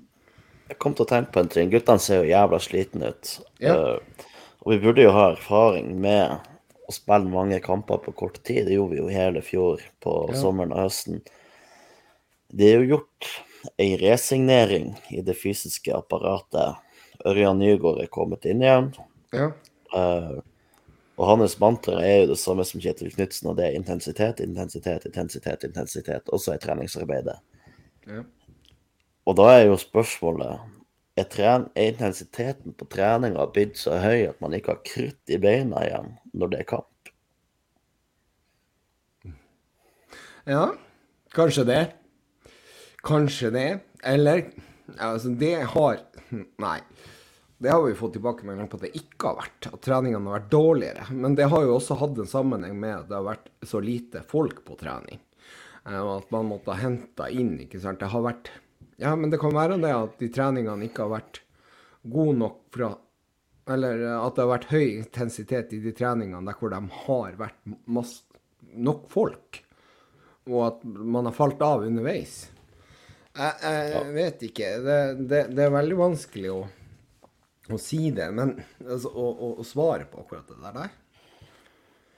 [0.68, 1.70] jeg kom til å tenke på en ting.
[1.72, 3.32] Guttene ser jo jævla slitne ut.
[3.62, 3.74] Ja.
[3.74, 4.28] Uh,
[4.64, 6.34] og vi burde jo ha erfaring med
[6.88, 8.66] å spille mange kamper på kort tid.
[8.68, 11.22] Det gjorde vi jo hele fjor på sommeren og høsten.
[12.48, 13.30] Det er jo gjort
[13.80, 16.78] ei resignering i det fysiske apparatet.
[17.28, 18.92] Ørjan Nygaard er kommet inn igjen.
[19.34, 19.50] Ja.
[19.94, 20.38] Uh,
[21.18, 25.08] og hans mantra er jo det samme som Kjetil Knutsen, og det er intensitet, intensitet,
[25.08, 27.40] intensitet, intensitet, også i treningsarbeidet.
[28.06, 28.22] Ja.
[29.28, 30.56] Og da er jo spørsmålet
[31.18, 35.82] er, tren intensiteten på treninga blitt så høy at man ikke har krutt i beina
[35.84, 37.10] igjen når det er kamp?
[40.48, 40.70] Ja,
[41.36, 41.82] kanskje det.
[43.04, 43.68] Kanskje det.
[44.06, 44.46] Eller
[44.96, 45.98] Altså, det har
[46.56, 46.78] Nei.
[47.58, 49.66] Det har vi fått tilbakemelding på at det ikke har vært.
[49.68, 51.08] At treningene har vært dårligere.
[51.10, 54.22] Men det har jo også hatt en sammenheng med at det har vært så lite
[54.30, 55.18] folk på trening.
[55.84, 58.00] Eh, Og at man måtte ha henta inn, ikke sant.
[58.00, 58.52] Det har vært
[58.98, 61.40] Ja, men det kan være det at de treningene ikke har vært
[62.02, 62.90] gode nok fra
[63.70, 67.58] Eller at det har vært høy intensitet i de treningene der hvor de har vært
[67.86, 68.22] masse,
[68.74, 69.60] nok folk.
[70.48, 72.46] Og at man har falt av underveis.
[73.36, 74.70] Jeg, jeg vet ikke.
[74.82, 74.98] Det,
[75.30, 76.62] det, det er veldig vanskelig å,
[77.68, 78.56] å si det, men
[78.86, 80.96] altså, å, å, å svare på akkurat det der.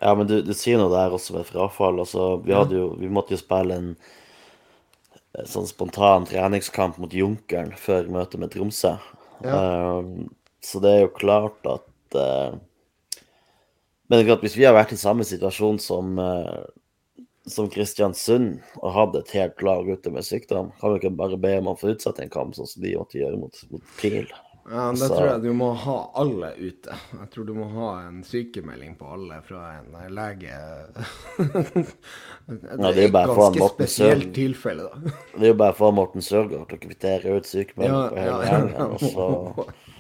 [0.01, 2.01] Ja, men du, du sier noe der også med frafall.
[2.07, 3.91] Altså, vi, jo, vi måtte jo spille en
[5.47, 8.97] sånn spontan treningskamp mot Junkeren før møtet med Tromsø.
[9.45, 10.03] Eh,
[10.61, 12.59] så det er jo klart at eh,
[14.11, 19.35] Men hvis vi har vært i samme situasjon som, eh, som Kristiansund og hadde et
[19.39, 22.33] helt lag ute med sykdom, kan vi ikke bare be om å få utsatt en
[22.33, 24.27] kamp, sånn som de måtte gjøre mot, mot Kiel?
[24.71, 26.95] Ja, Da Så- tror jeg du må ha alle ute.
[27.19, 30.55] Jeg tror du må ha en sykemelding på alle fra en lege.
[32.47, 34.35] det det er for han ganske Morten spesielt Søren.
[34.35, 35.13] tilfelle, da.
[35.37, 38.45] Det er jo bare for Morten Sørgaard til å kvittere ut sykemelding Ja, på hele
[38.45, 38.81] ja, gjengen.
[39.17, 39.75] og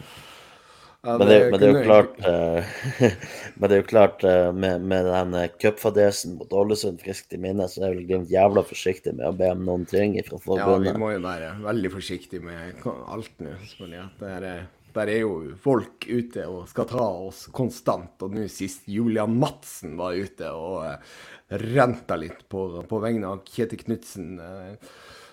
[1.02, 1.18] så...
[1.18, 2.64] det, Men det, men det klart eh,
[3.54, 7.38] Men det er jo klart eh, med, med den eh, cupfadesen mot Ålesund friskt i
[7.40, 10.90] minne, så er vel Glimt jævla forsiktig med å be om noen ting fra forbundet.
[10.90, 13.54] Ja, vi må jo være veldig forsiktige med alt nå.
[13.78, 18.18] fordi at Der er, der er jo folk ute og skal ta oss konstant.
[18.26, 21.22] Og nå sist Julian Madsen var ute og uh,
[21.62, 24.36] renta litt på, på vegne av Kjetil Knutsen.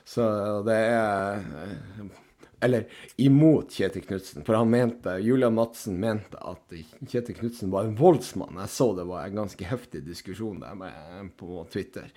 [0.07, 0.29] så
[0.67, 1.43] det er
[2.59, 2.87] Eller
[3.21, 4.45] imot Kjetil Knutsen.
[4.47, 6.73] For han mente, Julian Madsen mente at
[7.05, 8.57] Kjetil Knutsen var en voldsmann.
[8.63, 12.09] Jeg så det var en ganske heftig diskusjon der med, på Twitter.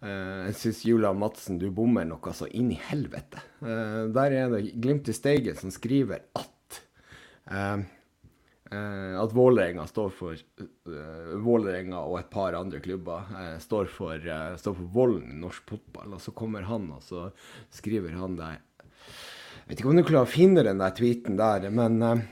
[0.00, 3.42] Eh, jeg syns Julian Madsen, du bommer noe så inn i helvete.
[3.60, 6.82] Eh, der er det Glimt i Steigen som skriver at
[7.50, 7.88] eh,
[8.70, 10.42] at Vålerenga står for
[11.42, 13.26] Vålerenga og et par andre klubber
[13.58, 14.28] står, for,
[14.62, 16.14] står for volden i norsk fotball.
[16.14, 17.24] Og så kommer han, og så
[17.74, 18.60] skriver han der
[19.70, 22.22] Jeg vet ikke om du klarer å finne den der tweeten der, men, eh,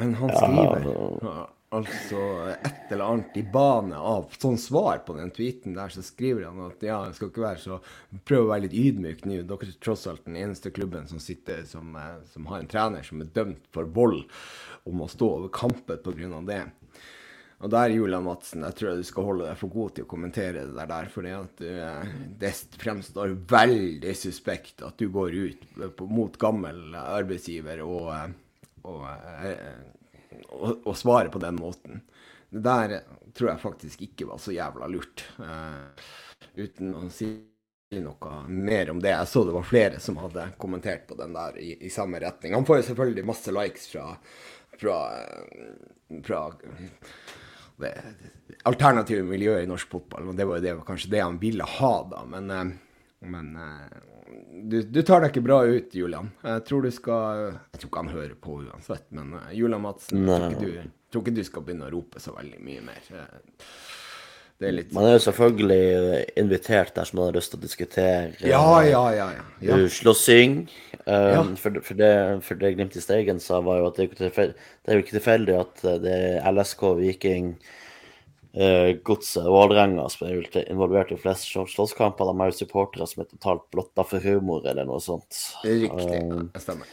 [0.00, 0.86] men han skriver
[1.20, 1.32] ja,
[1.76, 2.22] altså
[2.54, 6.62] et eller annet i bane av sånn svar på den tweeten der, så skriver han
[6.64, 7.76] at ja, skal ikke være så
[8.24, 9.42] Prøv å være litt ydmyk nå.
[9.50, 13.04] Dere er tross alt den eneste klubben som sitter som, eh, som har en trener
[13.04, 14.24] som er dømt for vold
[14.88, 16.40] om å stå over kampen pga.
[16.48, 16.62] det.
[17.62, 20.64] Og der, Julian Madsen, jeg tror du skal holde deg for god til å kommentere
[20.66, 21.10] det der.
[21.14, 28.10] uh, det fremstår veldig suspekt at du går ut mot gammel arbeidsgiver og,
[28.82, 29.06] og,
[30.50, 32.02] og, og svarer på den måten.
[32.54, 33.00] Det der
[33.34, 35.24] tror jeg faktisk ikke var så jævla lurt.
[35.42, 36.04] eh,
[36.54, 37.30] uten å si
[37.94, 39.10] noe mer om det.
[39.10, 42.54] Jeg så det var flere som hadde kommentert på den der i, i samme retning.
[42.54, 44.06] Han får jo selvfølgelig masse likes fra,
[44.78, 46.44] fra, eh, fra
[48.64, 50.30] alternative miljøet i norsk fotball.
[50.30, 52.24] Og det var det, kanskje det han ville ha, da.
[52.30, 52.74] Men, eh,
[53.34, 53.96] men eh,
[54.64, 56.30] du, du tar deg ikke bra ut, Julian.
[56.42, 60.22] Jeg tror du skal Jeg tror ikke han hører på uansett, men eh, Julian Madsen,
[60.22, 63.12] jeg tror ikke, du, tror ikke du skal begynne å rope så veldig mye mer.
[64.64, 67.64] Eh, Det er litt Man er jo selvfølgelig invitert dersom man har lyst til å
[67.64, 69.28] diskutere Ja, ja, ja.
[69.36, 69.46] ja.
[69.60, 69.76] ja.
[69.76, 70.64] uh, slåssing.
[71.04, 71.42] Um, Ja.
[71.60, 72.10] for, for, det,
[72.46, 74.54] for det Glimt i Steigen sa, var jo at det er,
[74.88, 77.50] er jo ikke tilfeldig at det er LSK, Viking,
[78.56, 82.30] uh, Godset og Vålerenga som er involvert i flest slåsskamper.
[82.30, 85.42] De har jo supportere som er totalt blotta for humor, eller noe sånt.
[85.66, 86.22] Riktig.
[86.24, 86.88] Um, Det stemmer.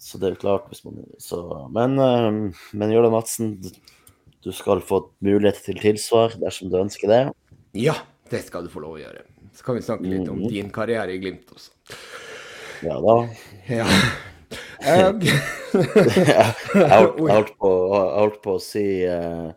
[0.00, 1.40] Så det er jo klart hvis man så,
[1.72, 2.38] Men, um,
[2.72, 3.50] men Jørgen Madsen,
[4.44, 7.20] du skal få mulighet til tilsvar dersom du ønsker det.
[7.76, 7.96] Ja,
[8.32, 9.24] det skal du få lov å gjøre.
[9.56, 11.74] Så kan vi snakke litt om din karriere i Glimt også.
[12.86, 13.16] Ja da.
[13.68, 13.86] Ja.
[14.80, 15.24] Jeg holdt,
[16.72, 19.50] jeg holdt, på, jeg holdt på å si, uh,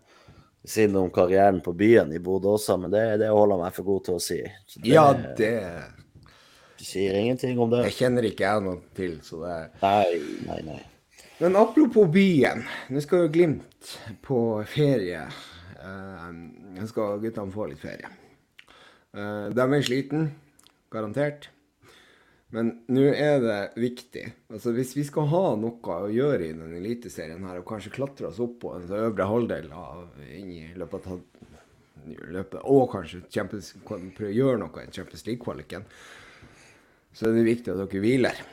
[0.68, 3.88] si noe om karrieren på byen i Bodø også, men det, det holder meg for
[3.88, 4.40] god til å si.
[4.76, 5.08] Det ja,
[5.40, 5.54] det
[6.84, 7.86] sier ingenting om det.
[7.88, 10.20] Jeg kjenner ikke jeg noe til, så det Nei,
[10.50, 10.82] nei, nei.
[11.40, 12.64] Men apropos byen.
[12.90, 15.26] Nå skal jo Glimt på ferie.
[15.82, 16.30] Eh,
[16.78, 18.12] Nå skal guttene få litt ferie.
[19.14, 20.30] Eh, De er sliten,
[20.94, 21.50] garantert.
[22.54, 24.28] Men nå er det viktig.
[24.54, 28.30] Altså Hvis vi skal ha noe å gjøre i den eliteserien her, og kanskje klatre
[28.30, 30.04] oss opp på en sånn øvre halvdel av,
[30.38, 31.24] inn i løpet av
[32.06, 33.24] løpet, og kanskje
[33.82, 35.88] prøve å gjøre noe i Champions League-kvaliken,
[37.14, 38.44] så er det viktig at dere hviler.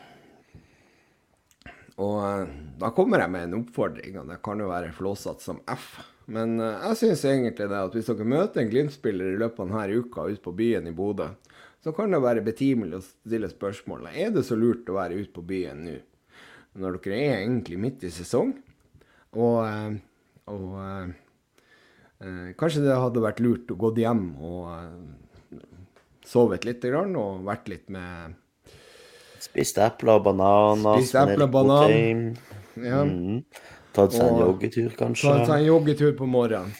[2.00, 5.60] Og eh, da kommer jeg med en oppfordring, og det kan jo være flåsatt som
[5.68, 5.92] F.
[6.32, 9.72] Men eh, jeg syns egentlig det at hvis dere møter en Glimt-spiller i løpet av
[9.72, 11.30] denne uka ute på byen i Bodø,
[11.80, 15.32] så kan det være betimelig å stille spørsmålet er det så lurt å være ute
[15.32, 15.96] på byen nå,
[16.80, 18.52] når dere er egentlig midt i sesong.
[19.36, 19.96] Og, eh,
[20.52, 25.58] og eh, kanskje det hadde vært lurt å gå hjem og
[26.26, 28.36] sovet litt og vært litt med
[29.40, 31.00] Spist epler og bananer.
[31.00, 32.36] Spist epler og banan.
[32.76, 33.44] ja, Mm.
[33.92, 35.30] Tatt seg en Og- joggetur, kanskje.
[35.32, 36.72] Tatt seg en joggetur på morgenen.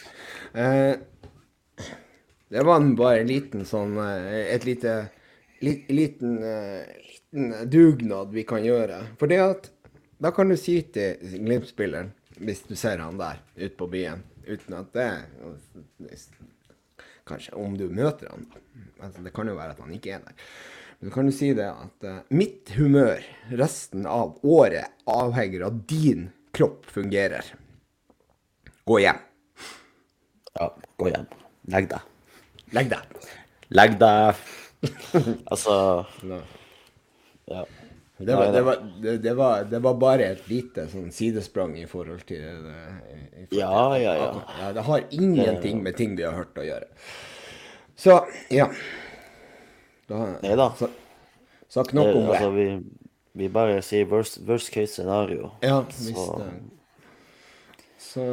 [0.53, 0.95] Eh,
[2.51, 5.09] det var bare en liten sånn eh, Et lite
[5.61, 9.03] li, liten, uh, liten dugnad vi kan gjøre.
[9.17, 9.69] For det at
[10.21, 14.73] Da kan du si til Glimt-spilleren, hvis du ser han der ute på byen, uten
[14.77, 15.07] at det
[17.25, 18.59] Kanskje om du møter han, da.
[19.05, 20.33] Altså, det kan jo være at han ikke er der.
[21.01, 23.23] Så kan jo si det at uh, mitt humør
[23.57, 27.45] resten av året avhenger av din kropp fungerer.
[28.85, 29.17] Gå hjem.
[30.59, 30.67] Ja,
[31.01, 31.25] gå hjem.
[31.73, 32.05] Legg deg.
[32.75, 33.17] Legg deg.
[33.71, 34.41] Legg deg.
[35.45, 35.75] altså
[37.51, 37.65] Ja.
[38.21, 41.87] Det var, det, var, det, det, var, det var bare et lite sånn sidesprang i
[41.89, 42.37] forhold til
[42.67, 42.75] det.
[42.77, 44.27] i forhold til- Ja, ja, ja.
[44.59, 44.67] ja.
[44.77, 46.85] Det har ingenting med ting vi har hørt å gjøre.
[47.97, 48.19] Så,
[48.53, 48.67] ja.
[50.43, 50.69] Nei da.
[51.71, 52.35] Snakk nok Det, om det.
[52.35, 52.65] altså, vi,
[53.39, 55.51] vi bare sier worst, worst case scenario.
[55.63, 56.51] Ja, visst Så det
[58.01, 58.23] Så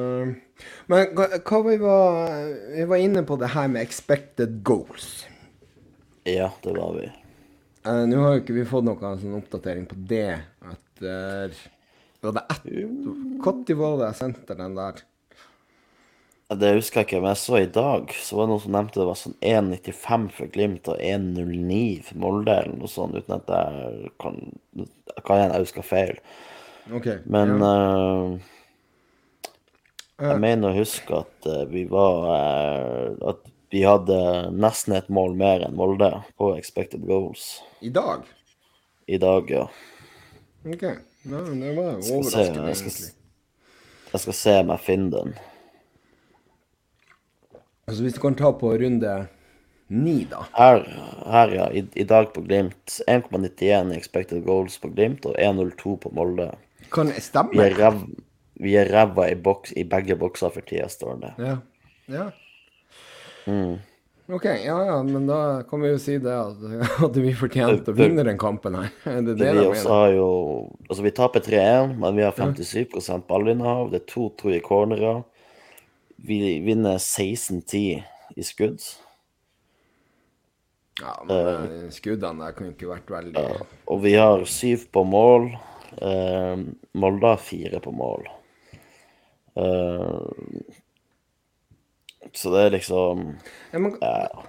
[0.89, 2.31] Men hva, hva vi var
[2.75, 5.27] Vi var inne på det her med expected goals.
[6.25, 7.07] ja, det var vi.
[7.87, 10.41] Uh, Nå har jo ikke vi fått noen sånn oppdatering på det
[10.73, 11.55] etter
[12.25, 15.05] Var det ett Når var det jeg sendte den der?
[16.49, 19.01] Det husker jeg ikke, men jeg så i dag, så var det noen som nevnte
[19.03, 23.51] det var sånn 1,95 for Glimt og 1,09 for Molde, eller noe sånt, uten at
[23.53, 24.39] jeg kan
[25.27, 26.15] Kan hende jeg husker feil.
[26.95, 27.11] OK.
[27.29, 27.69] Men ja.
[27.69, 28.55] uh,
[30.19, 34.17] jeg mener å huske at eh, vi var eh, At vi hadde
[34.57, 36.09] nesten et mål mer enn Molde
[36.41, 38.25] på expected goals I dag?
[39.09, 39.63] i dag, ja.
[40.69, 40.83] OK.
[41.29, 43.13] Nei, det var overraskende, jeg skal, egentlig.
[44.13, 45.31] jeg skal se om jeg finner den.
[47.89, 49.17] Altså, hvis du kan ta på runde
[49.89, 50.45] ni, da.
[50.53, 50.83] Her,
[51.33, 51.67] her ja.
[51.73, 56.51] I, I dag på Glimt 1,91 i expected goals på Glimt og 1,02 på Molde.
[56.93, 57.65] Kan det Vi stemme?
[57.65, 58.03] er rev,
[58.61, 61.33] vi er ræva i, boks, i begge bokser for tida, står det.
[61.41, 61.57] Ja.
[62.13, 62.27] ja.
[63.49, 63.79] Mm.
[64.29, 66.61] OK, ja ja, men da kan vi jo si det at
[67.01, 68.93] hadde vi fortjent å vinne den kampen her.
[69.09, 70.29] Er det det Vi de også har jo
[70.91, 73.89] Altså, vi taper 3-1, men vi har 57 ballinnehav.
[73.95, 75.25] Det er 2-2 i cornerer.
[76.19, 78.03] Vi vinner 16-10
[78.37, 78.83] i skudd.
[80.99, 83.43] Ja, men eh, skuddene der kunne ikke vært veldig
[83.87, 85.53] Og vi har syv på mål.
[86.03, 86.67] Uh,
[86.99, 88.27] Molde har fire på mål.
[89.55, 90.27] Uh,
[92.35, 93.23] så det er liksom
[93.73, 94.43] ja, men, uh,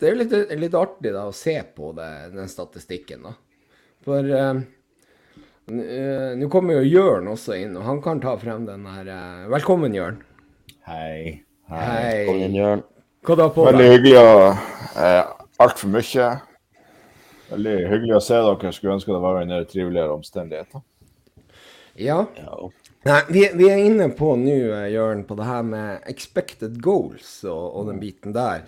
[0.00, 3.36] Det er jo litt, litt artig da å se på det, den statistikken, da.
[4.02, 4.62] For eh,
[5.70, 9.44] eh, nå kommer jo Jørn også inn, og han kan ta frem den her eh,
[9.52, 10.18] Velkommen, Jørn.
[10.82, 11.44] Hei.
[11.68, 12.40] Kom Hei.
[12.42, 12.80] inn, Jørn.
[13.22, 14.30] Hva da på Veldig hyggelig å
[14.98, 15.20] eh,
[15.62, 16.30] Altfor mye.
[17.52, 18.72] Veldig hyggelig å se dere.
[18.74, 20.82] Skulle ønske det var under triveligere omstendigheter.
[21.94, 22.24] Ja.
[22.34, 22.58] Ja.
[23.06, 27.30] Nei, vi, vi er inne på nå, eh, Jørn, på det her med expected goals
[27.46, 28.66] og, og den biten der.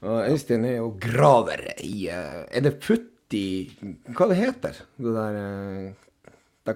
[0.00, 3.68] Og Øystein er jo graver i eh, Er det putt i
[4.16, 5.90] Hva det heter det der eh,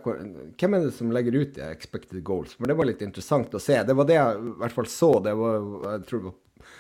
[0.02, 2.56] Hvem er det som legger ut de expected goals?
[2.58, 3.78] For det var litt interessant å se.
[3.86, 5.10] Det var det jeg i hvert fall så.
[5.24, 6.72] Det var, jeg tror det var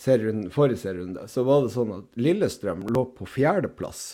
[0.00, 1.26] serien, forrige serierunde.
[1.28, 4.04] Så var det sånn at Lillestrøm lå på fjerdeplass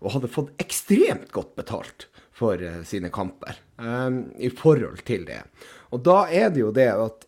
[0.00, 5.42] og hadde fått ekstremt godt betalt for uh, sine kamper um, i forhold til det.
[5.92, 7.26] Og da er det jo det at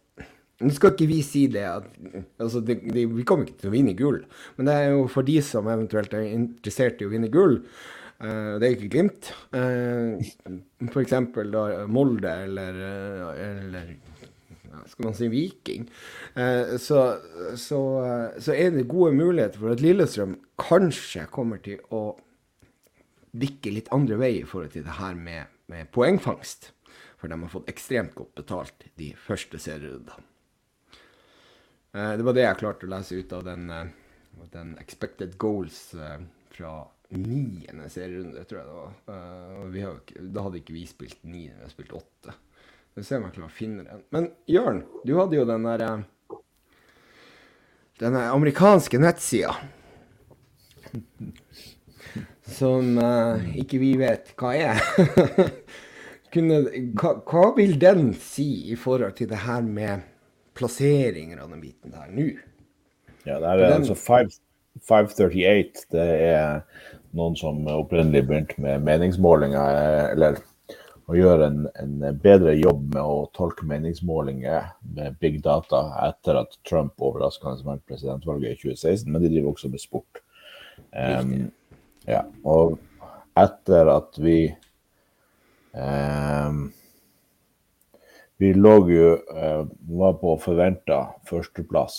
[0.62, 1.86] Nå skal ikke vi si det at
[2.38, 4.20] altså det, det, Vi kommer ikke til å vinne gull,
[4.54, 7.56] men det er jo for de som eventuelt er interessert i å vinne gull,
[8.22, 9.30] det er ikke Glimt.
[9.50, 10.20] Uh,
[10.92, 11.54] for eksempel
[11.90, 13.94] Molde eller, eh, eller
[14.86, 15.88] skal man si Viking.
[16.80, 16.98] Så,
[17.60, 17.80] så,
[18.40, 22.16] så, er det gode muligheter for at Lillestrøm kanskje kommer til å
[23.36, 26.70] dikke litt andre vei i forhold til det her med, med poengfangst.
[27.20, 30.24] For de har fått ekstremt godt betalt de første serierundene.
[31.92, 33.68] det var det jeg klarte å lese ut av den,
[34.56, 35.92] den expected goals
[36.56, 36.74] fra
[37.18, 38.94] niende serierunde, tror jeg det var.
[39.08, 40.00] Uh, har,
[40.34, 42.34] da hadde ikke vi spilt ni, vi har spilt åtte.
[42.96, 44.02] Vi ser om jeg klarer å finne den.
[44.12, 46.38] Men Jørn, du hadde jo den der uh,
[48.02, 49.54] Den amerikanske nettsida.
[52.52, 54.82] Som uh, ikke vi vet hva er.
[56.32, 56.62] Kunne,
[56.96, 60.08] hva, hva, vil den si i forhold til det her med
[60.56, 62.30] plasseringer av den biten der nå?
[63.26, 63.96] Ja, det er den, altså
[64.80, 65.86] 538.
[65.92, 66.62] Det er
[67.16, 69.78] noen som opprinnelig begynte med meningsmålinger,
[70.14, 70.40] eller
[71.10, 76.56] å gjøre en, en, bedre jobb med å tolke meningsmålinger med big data etter at
[76.68, 80.22] Trump overraskende vant presidentvalget i 2016, men de driver også med sport.
[80.92, 81.50] Um,
[82.08, 82.78] ja, og
[83.38, 84.36] etter at vi
[85.72, 86.70] um,
[88.42, 89.68] Vi lå jo uh,
[90.00, 90.96] var på forventa
[91.28, 91.96] førsteplass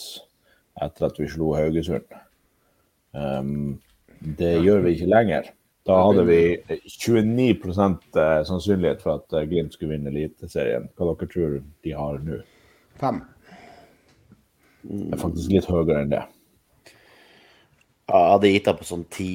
[0.83, 2.09] etter at vi slo Haugesund.
[3.15, 3.77] Um,
[4.39, 5.51] det gjør vi ikke lenger.
[5.83, 6.39] Da hadde vi
[6.87, 10.87] 29 eh, sannsynlighet for at eh, Glimt skulle vinne Eliteserien.
[10.95, 12.39] Hva dere tror de har nå?
[13.01, 13.19] Fem.
[14.83, 16.21] Det er faktisk litt høyere enn det.
[18.07, 19.33] Ja, jeg hadde gitt deg på sånn ti.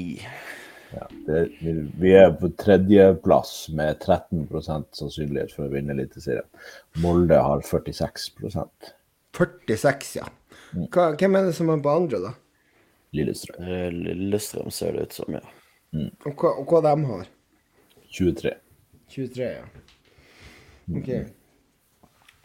[0.89, 6.49] Ja, det, vi er på tredjeplass med 13% sannsynlighet for å vinne Eliteserien.
[7.05, 8.95] Molde har 46%
[9.37, 10.29] 46, ja.
[10.73, 10.87] Mm.
[10.93, 12.33] Hva, hvem er det som er på andre, da?
[13.17, 13.65] Lillestrøm.
[13.65, 15.45] Eh, Lillestrøm ser det ut som, ja.
[15.97, 16.11] Mm.
[16.27, 17.29] Og, hva, og hva de har?
[18.13, 18.55] 23.
[19.09, 19.65] 23, ja.
[20.99, 21.11] OK.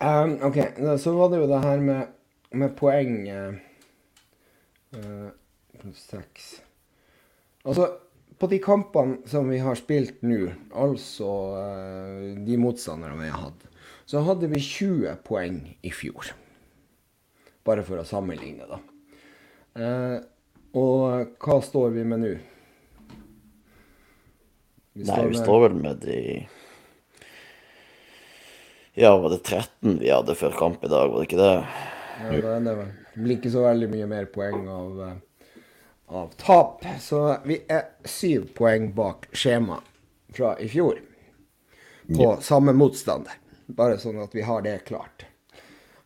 [0.04, 0.58] Um, OK,
[1.00, 2.16] så var det jo det her med,
[2.52, 3.54] med poeng uh,
[5.96, 6.62] Seks.
[7.64, 7.88] Altså,
[8.40, 13.64] på de kampene som vi har spilt nå, altså uh, de motstanderne vi har hatt,
[14.06, 16.34] så hadde vi 20 poeng i fjor.
[17.64, 18.80] Bare for å sammenligne, da.
[19.74, 20.18] Uh,
[20.74, 22.34] og hva står vi med nå?
[24.94, 26.18] Nei, vi står vel med de
[28.94, 31.54] Ja, var det 13 vi hadde før kamp i dag, var det ikke det?
[32.22, 32.92] Ja, det er det vel.
[33.14, 35.64] Det blir ikke så veldig mye mer poeng av, eh,
[36.14, 36.86] av tap.
[37.02, 39.80] Så vi er syv poeng bak skjema
[40.34, 41.02] fra i fjor.
[42.08, 42.36] På ja.
[42.42, 43.38] samme motstander.
[43.66, 45.26] Bare sånn at vi har det klart.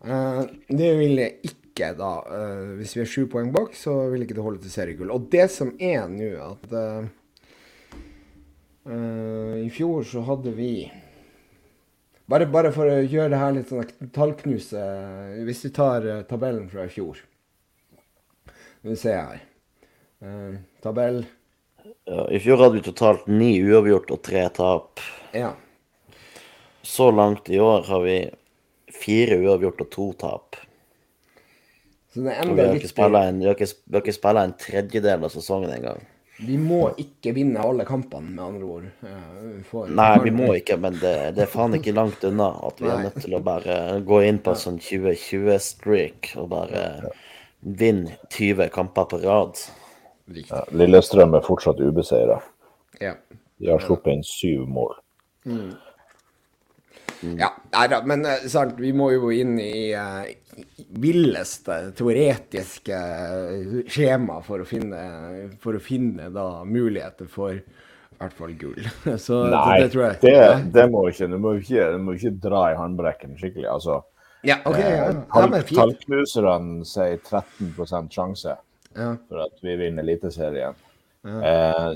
[0.04, 4.26] Uh, det jeg ikke ikke da uh, Hvis vi er sju poeng bak, så vil
[4.26, 5.14] ikke det holde til seriegull.
[5.14, 7.06] Og det som er nå, at uh,
[9.62, 10.72] I fjor så hadde vi
[12.28, 14.84] bare, bare, for å gjøre det her litt sånn tallknuse
[15.48, 17.20] Hvis vi tar tabellen fra i fjor
[18.84, 19.42] Nå ser jeg her.
[20.84, 21.26] tabell
[22.08, 25.02] ja, I fjor hadde vi totalt ni uavgjort og tre tap.
[25.36, 25.52] Ja.
[26.82, 28.16] Så langt i år har vi
[28.96, 30.56] fire uavgjort og to tap.
[32.18, 34.54] Så det er enda har ikke en, vi, har ikke, vi har ikke spilt en
[34.58, 36.00] tredjedel av sesongen engang.
[36.42, 38.88] Vi må ikke vinne alle kampene, med andre ord.
[39.70, 42.88] For, Nei, vi må ikke, men det, det, er faen ikke langt unna at vi
[42.88, 42.96] Nei.
[42.96, 46.84] er nødt til å bare gå inn på en sånn 2020-streak og bare
[47.62, 49.62] vinne 20 kamper på rad.
[50.42, 52.42] Ja, Lillestrøm er fortsatt ubeseira.
[53.02, 53.14] Ja.
[53.62, 54.98] De har sluppet inn syv mål.
[55.46, 55.70] Mm.
[57.24, 57.38] Mm.
[57.42, 60.28] Ja, nei men uh, sant, vi må jo inn i uh,
[61.02, 65.02] villeste teoretiske uh, skjema for å finne,
[65.64, 68.86] for å finne da muligheter for i hvert fall gull.
[69.26, 70.38] Så nei, det, det, det,
[70.74, 73.68] det må ikke, du må ikke, du må ikke dra i håndbrekken skikkelig.
[73.74, 74.02] Altså,
[74.46, 75.12] ja, okay, ja.
[75.34, 78.54] Tall, Tallknuserne sier 13 sjanse
[78.98, 79.10] ja.
[79.28, 80.78] for at vi vinner Eliteserien.
[81.28, 81.40] Ja.
[81.50, 81.90] Eh,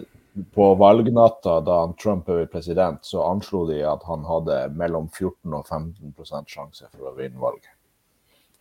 [0.56, 5.68] på valgnatta da Trump ble president, så anslo de at han hadde mellom 14 og
[5.68, 7.72] 15 sjanse for å vinne valget.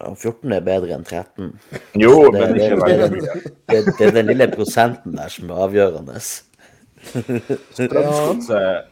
[0.01, 1.51] Ja, 14 er bedre enn 13.
[2.01, 3.35] Jo, det, men ikke veldig mye.
[3.69, 6.17] Det, det, er den lille prosenten der som er avgjørende.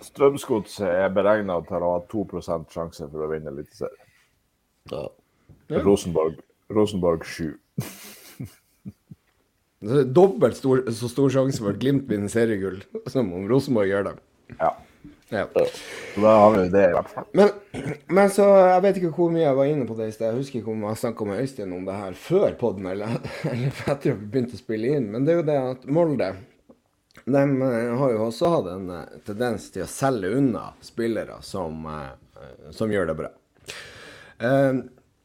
[0.08, 4.04] Strømsgodset er beregna til å ha 2 sjanse for å vinne Eliteserien.
[4.92, 5.08] Ja.
[5.84, 6.38] Rosenborg,
[6.72, 7.56] Rosenborg 7.
[9.80, 14.14] Dobbelt stor, så stor sjanse for at Glimt vinner seriegull som om Rosenborg gjør det.
[14.58, 14.72] Ja.
[15.30, 15.44] ja.
[15.54, 17.28] Så da har vi det, i hvert fall.
[17.38, 17.52] Men,
[18.10, 20.32] men, så Jeg vet ikke hvor mye jeg var inne på det i sted.
[20.32, 23.18] Jeg husker ikke om jeg snakka med Øystein om det her før podden eller,
[23.52, 25.10] eller etter at vi begynte å spille inn.
[25.14, 26.32] Men det er jo det at Molde
[27.24, 31.84] de eh, har jo også hatt en eh, tendens til å selge unna spillere som,
[31.86, 33.32] eh, som gjør det bra.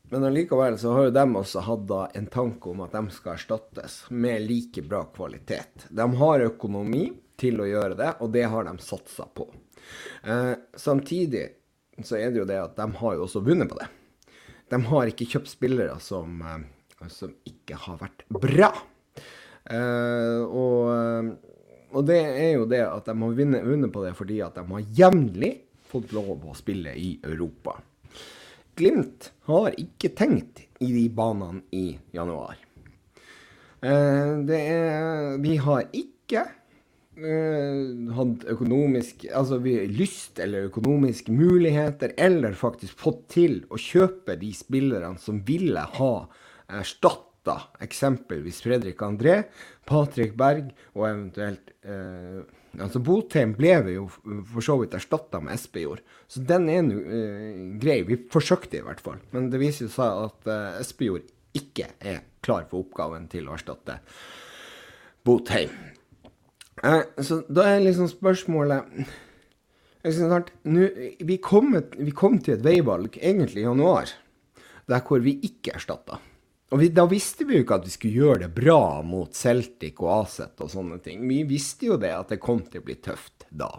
[0.10, 4.04] Men allikevel så har jo de også hatt en tanke om at de skal erstattes
[4.12, 5.88] med like bra kvalitet.
[5.90, 7.08] De har økonomi
[7.40, 9.48] til å gjøre det, og det har de satsa på.
[10.76, 11.48] Samtidig
[12.04, 13.88] så er det jo det at de har jo også vunnet på det.
[14.70, 16.44] De har ikke kjøpt spillere som,
[17.08, 18.72] som ikke har vært bra.
[20.50, 21.42] og
[21.94, 24.86] og det er jo det at de har vunnet på det fordi at de har
[24.98, 25.52] jevnlig
[25.92, 27.78] fått lov å spille i Europa.
[28.80, 32.58] Glimt har ikke tenkt i de banene i januar.
[33.84, 36.46] Eh, er Vi har ikke
[37.20, 44.54] uh, hatt økonomisk Altså lyst eller økonomiske muligheter, eller faktisk fått til å kjøpe de
[44.56, 46.16] spillerne som ville ha
[46.72, 49.44] erstatt erstatta eksempelvis Fredrik André,
[49.86, 52.44] Patrick Berg og eventuelt eh,
[52.82, 56.02] Altså Botheim ble vi jo for så vidt erstatta med Espejord,
[56.32, 58.00] så den er nå eh, grei.
[58.08, 59.20] Vi forsøkte i hvert fall.
[59.36, 64.00] Men det viser seg at eh, Espejord ikke er klar for oppgaven til å erstatte
[65.26, 65.70] Botheim.
[66.82, 68.90] Eh, så da er liksom spørsmålet
[70.02, 70.84] liksom, nu,
[71.22, 74.10] vi, kom et, vi kom til et veivalg egentlig i januar,
[74.90, 76.18] der hvor vi ikke erstatta.
[76.74, 80.00] Og vi, da visste vi jo ikke at vi skulle gjøre det bra mot Celtic
[80.02, 81.22] og Aset og sånne ting.
[81.30, 83.70] Vi visste jo det, at det kom til å bli tøft da.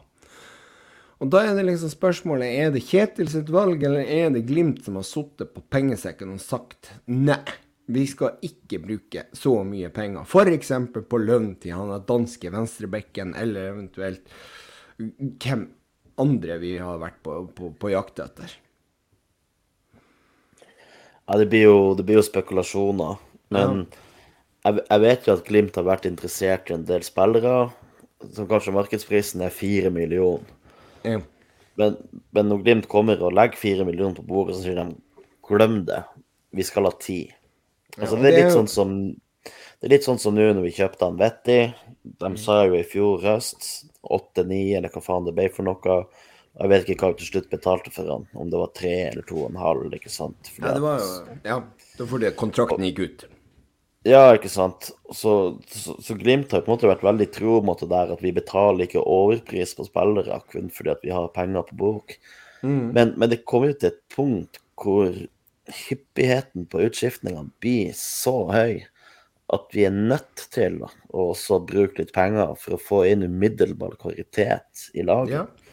[1.22, 4.82] Og da er det liksom spørsmålet er det Kjetil sitt valg, eller er det Glimt
[4.86, 7.42] som har sittet på pengesekken og sagt nei,
[7.90, 10.24] vi skal ikke bruke så mye penger.
[10.24, 10.72] F.eks.
[10.94, 14.30] på lønn til han danske venstrebekken, eller eventuelt
[14.98, 15.66] hvem
[16.22, 18.54] andre vi har vært på, på, på jakt etter.
[21.26, 23.20] Ja, det blir jo, det blir jo spekulasjoner.
[23.54, 24.02] Men ja.
[24.68, 27.54] jeg, jeg, vet jo at Glimt har vært interessert i en del spillere,
[28.34, 30.44] som kanskje markedsprisen er fire millioner.
[31.04, 31.20] Ja.
[31.80, 31.96] Men,
[32.30, 34.90] men, når Glimt kommer og legger fire millioner på bordet, så sier de
[35.48, 36.04] glem det,
[36.54, 37.22] vi skal ha ti.
[37.98, 38.94] Altså, det, er litt sånn som
[39.84, 41.58] det er litt sånn som nå når vi kjøpte han Vetti.
[42.04, 42.38] De mm.
[42.40, 45.98] sa jo i fjor høst åtte-ni, eller hva faen det ble for noe.
[46.54, 49.24] Jeg vet ikke hva jeg til slutt betalte for han, om det var tre eller
[49.26, 49.88] to og en halv.
[49.96, 50.50] ikke sant?
[50.54, 51.56] Fordi ja, det var jo, ja,
[51.96, 53.24] det var fordi kontrakten gikk ut.
[54.04, 54.90] Ja, ikke sant.
[55.16, 55.34] Så,
[55.66, 58.34] så, så, Glimt har på en måte vært veldig tro mot det der at vi
[58.36, 62.18] betaler ikke overpris på spillere kun fordi at vi har penger på bok.
[62.60, 62.92] Mm.
[62.92, 65.08] Men, men, det kommer jo til et punkt hvor
[65.88, 68.84] hyppigheten på utskiftningene blir så høy
[69.54, 73.96] at vi er nødt til å også bruke litt penger for å få inn umiddelbar
[74.00, 75.44] kvalitet i laget.
[75.44, 75.63] Ja.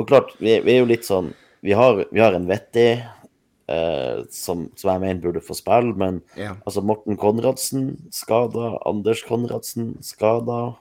[0.00, 1.32] Og klart, vi, vi, er jo litt sånn
[1.64, 6.20] Vi har, vi har en vettig eh, som, som, jeg mener burde få spille, men
[6.36, 6.56] ja.
[6.66, 10.74] altså Morten Konradsen skada, Anders Konradsen skada.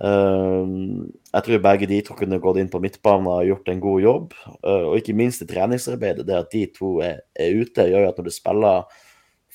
[0.00, 4.04] Uh, jeg tror begge de to kunne gått inn på midtbanen og gjort en god
[4.04, 4.36] jobb.
[4.60, 6.26] Uh, og ikke minst i treningsarbeidet.
[6.28, 9.00] Det at de to er, er ute, gjør at når du spiller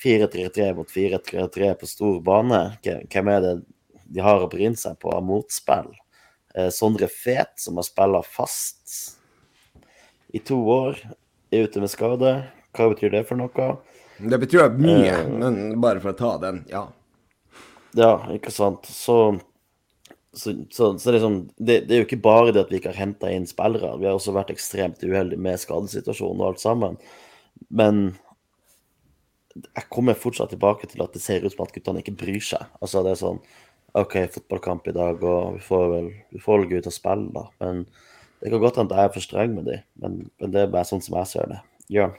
[0.03, 3.56] 4-3-3 mot 4-3-3 på stor bane, hvem er det
[4.06, 5.93] de har å bryne seg på av motspill?
[6.56, 9.18] Eh, Sondre Fet, som har spilla fast
[10.28, 10.99] i to år,
[11.51, 12.32] er ute med skade.
[12.76, 13.74] Hva betyr det for noe?
[14.16, 16.86] Det betyr mye, uh, men bare for å ta den, ja.
[17.95, 18.88] Ja, ikke sant.
[18.88, 19.38] Så,
[20.36, 23.03] så, så, så liksom, det, det, er jo ikke bare det at vi ikke har
[23.03, 23.95] henta inn spillere.
[23.99, 26.97] Vi har også vært ekstremt uheldige med skadesituasjonen og alt sammen.
[27.68, 28.06] Men
[29.56, 32.68] jeg kommer fortsatt tilbake til at det ser ut som at guttene ikke bryr seg.
[32.80, 33.43] Altså, det er sånn
[33.96, 37.30] OK, fotballkamp i dag, og vi får vel, vi får vel gå ut og spille,
[37.32, 37.46] da.
[37.64, 37.86] Men
[38.41, 40.88] det kan godt hende jeg er for streng med dem, men, men, det er bare
[40.89, 41.62] sånn som jeg ser det.
[41.96, 42.18] Jørn?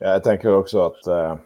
[0.00, 1.36] Ja, jeg tenker også at uh,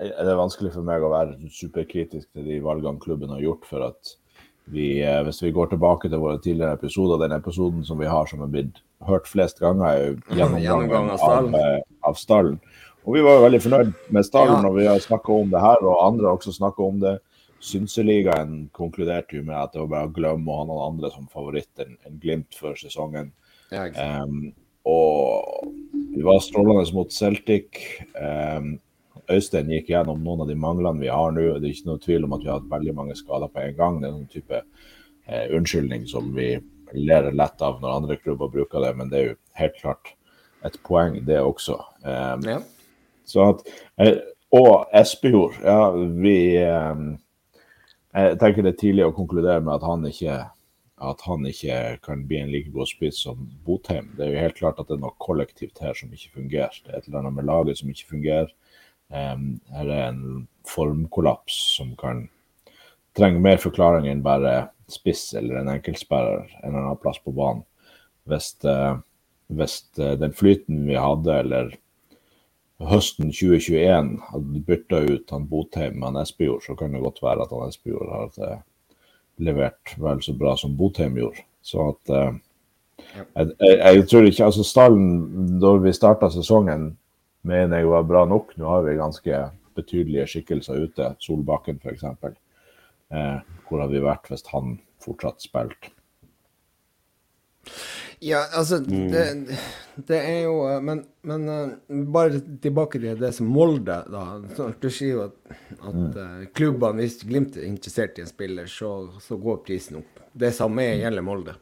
[0.00, 3.64] det er vanskelig for meg å være superkritisk til de valgene klubben har gjort.
[3.68, 4.12] for at
[4.68, 8.28] vi, uh, Hvis vi går tilbake til våre tidligere episoder, den episoden som vi har
[8.28, 12.60] som er blitt hørt flest ganger, er jo gjennomgangen av, av, eh, av stallen.
[13.08, 14.68] Og vi var jo veldig fornøyd med stallen, ja.
[14.68, 17.16] og vi har snakka om det her, og andre har også snakka om det.
[17.64, 21.26] Synseligaen konkluderte jo med at det var bare å glemme å ha noen andre som
[21.32, 23.32] favoritt enn en Glimt før sesongen.
[23.74, 23.88] Ja,
[24.22, 24.52] um,
[24.88, 25.72] og
[26.14, 27.82] vi var strålende mot Celtic.
[28.14, 28.76] Um,
[29.28, 31.50] Øystein gikk gjennom noen av de manglene vi har nå.
[31.58, 33.76] Det er ikke noe tvil om at vi har hatt veldig mange skader på en
[33.76, 34.00] gang.
[34.00, 36.54] Det er noen type uh, unnskyldning som vi
[36.96, 40.14] ler lett av når andre klubber bruker det, men det er jo helt klart
[40.64, 41.76] et poeng, det også.
[42.06, 42.58] Um, ja.
[43.28, 43.66] Så at,
[44.00, 44.14] uh,
[44.56, 45.90] og Espejord, ja,
[46.22, 47.10] vi um,
[48.14, 50.38] jeg tenker det er tidlig å konkludere med at han ikke,
[51.10, 54.10] at han ikke kan bli en like god spiss som Botheim.
[54.16, 56.80] Det er jo helt klart at det er noe kollektivt her som ikke fungerer.
[56.84, 58.54] Det er et eller annet med laget som ikke fungerer.
[59.08, 62.26] Um, her er en formkollaps som kan
[63.16, 67.64] trenger mer forklaring enn bare spiss eller en enkeltspiller en eller annen plass på banen.
[68.28, 69.00] Hvis, uh,
[69.52, 71.72] hvis uh, den flyten vi hadde, eller
[72.86, 77.42] høsten 2021 hadde bytta ut han Botheim med han Espejord, så kan det godt være
[77.44, 78.60] at han Espejord har uh,
[79.42, 81.42] levert vel så bra som Botheim gjorde.
[81.62, 82.28] Så at ja.
[83.34, 86.92] jeg, jeg, jeg, tror ikke Altså, stallen da vi starta sesongen,
[87.42, 88.54] mener jeg var bra nok.
[88.56, 89.42] Nå har vi ganske
[89.78, 91.12] betydelige skikkelser ute.
[91.22, 92.04] Solbakken f.eks.
[93.14, 95.92] Eh, hvor hadde vi vært hvis han fortsatt spilte?
[98.20, 99.12] Ja, altså mm.
[99.12, 99.24] det,
[99.94, 104.24] det, er jo eh, Men, men uh, bare tilbake til det som Molde, da.
[104.80, 105.36] Du sier jo at,
[105.78, 106.10] at mm.
[106.16, 108.92] uh, klubbene, hvis Glimt er interessert i en spiller, så,
[109.22, 110.22] så, går prisen opp.
[110.32, 111.56] Det samme gjelder Molde.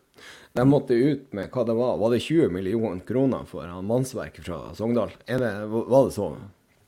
[0.57, 4.47] De måtte ut med hva det var, var det 20 millioner kroner for han mannsverket
[4.47, 5.13] fra Sogndal?
[5.29, 6.31] Det, var det så?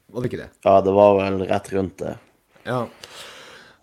[0.08, 0.52] Var det ikke det?
[0.64, 2.14] Ja, det var vel rett rundt det.
[2.64, 2.86] Ja.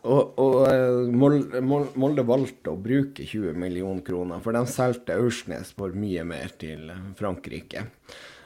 [0.05, 5.73] Og, og eh, Molde, Molde, valgte å bruke 20 millioner kroner, for de solgte Aursnes
[5.77, 7.87] for mye mer til Frankrike.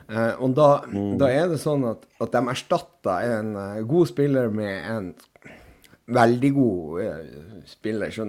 [0.10, 1.18] Eh, og da, mm.
[1.22, 5.12] da, er det sånn at, at de erstatta en uh, god spiller med en
[6.10, 8.14] veldig god uh, spiller.
[8.16, 8.26] Så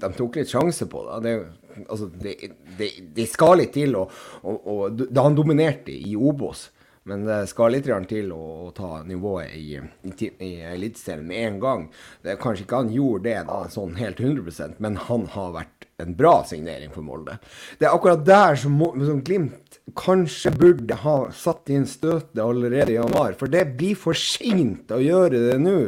[0.00, 1.18] de tok litt sjanse på det.
[1.26, 2.36] Det, altså, det,
[2.78, 4.14] det, det skal litt til, og,
[4.46, 6.70] og, og da han dominerte i Obos.
[7.08, 11.60] Men det skal litt til å, å ta nivået i, i, i Eliteserien med en
[11.62, 11.86] gang.
[12.22, 16.14] Det Kanskje ikke han gjorde det da, sånn helt 100% men han har vært en
[16.16, 17.38] bra signering for Molde.
[17.78, 22.98] Det er akkurat der som, som Glimt kanskje burde ha satt inn støtet allerede i
[22.98, 23.34] januar.
[23.40, 25.78] For det blir for seint å gjøre det nå.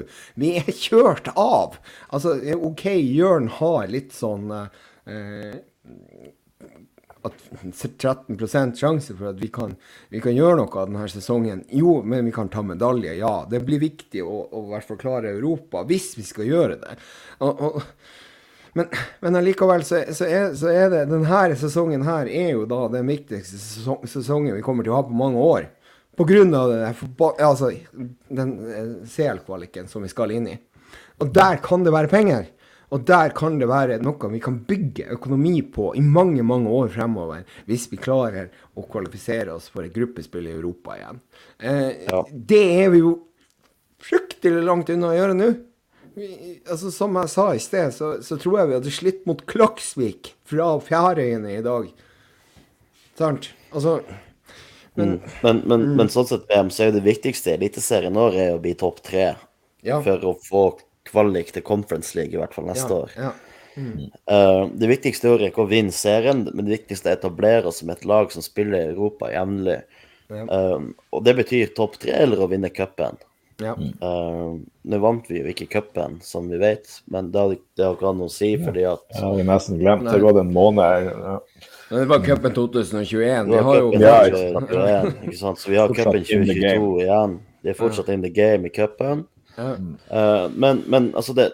[0.41, 1.79] Vi er kjørt av.
[2.11, 5.61] Altså, OK, Jørn har litt sånn eh,
[7.23, 9.77] at 13% sjanse for at vi kan,
[10.11, 11.63] vi kan, gjøre noe av denne sesongen.
[11.71, 13.35] Jo, men vi kan ta medalje, ja.
[13.51, 16.97] Det blir viktig å, å hvert fall klare Europa, hvis vi skal gjøre det.
[17.47, 17.83] Og, og,
[18.79, 18.89] men,
[19.21, 23.11] men allikevel så, så, er, så, er, det Denne sesongen her er jo da den
[23.11, 23.61] viktigste
[24.09, 25.69] sesongen vi kommer til å ha på mange år.
[26.17, 26.81] På grunn av det,
[27.41, 27.71] altså,
[28.29, 30.59] den eh, CL-kvaliken som vi skal inn i.
[31.23, 32.51] Og der kan det være penger.
[32.93, 36.91] Og der kan det være noe vi kan bygge økonomi på i mange mange år
[36.93, 41.21] fremover, hvis vi klarer å kvalifisere oss for et gruppespill i Europa igjen.
[41.59, 42.23] Eh, ja.
[42.33, 43.15] Det er vi jo
[44.03, 45.51] fryktelig langt unna å gjøre nå.
[46.69, 50.35] altså, som jeg sa i sted, så, så, tror jeg vi hadde slitt mot Klaksvik
[50.45, 51.89] fra Fjærøyene i dag.
[53.17, 53.53] Sant?
[53.73, 54.03] Altså
[54.95, 55.21] men, mm.
[55.41, 55.97] men, men, mm.
[55.97, 59.01] men, sånn sett, så er jo det viktigste i Eliteserien nå er å bli topp
[59.07, 59.31] tre.
[59.81, 60.03] Ja.
[60.05, 60.65] For å få
[61.13, 63.17] kvalik til Conference League, i hvert fall neste ja, år.
[63.17, 63.33] Ja.
[63.73, 64.11] Mm.
[64.29, 67.81] Uh, det viktigste er ikke å vinne serien, men det viktigste er å etablere oss
[67.81, 69.83] som et lag som spiller i Europa jevnlig.
[70.33, 70.47] Ja.
[70.49, 73.21] Uh, og det betyr topp tre eller å vinne cupen.
[73.63, 73.75] Ja.
[74.03, 74.59] Uh,
[74.89, 78.15] nå vant vi jo ikke cupen, som vi vet, men det har, det har ikke
[78.19, 80.07] noe å si, fordi at Jeg har nesten glemt.
[80.09, 81.11] Det har gått en måned.
[81.13, 81.37] Ja.
[81.93, 83.51] Det var cupen 2021.
[83.53, 85.61] Vi har jo ja, ikke sant?
[85.61, 87.37] Så vi har cupen 2022 igjen.
[87.63, 89.27] De er fortsatt in the game i cupen.
[89.59, 91.51] Uh, men, men, altså det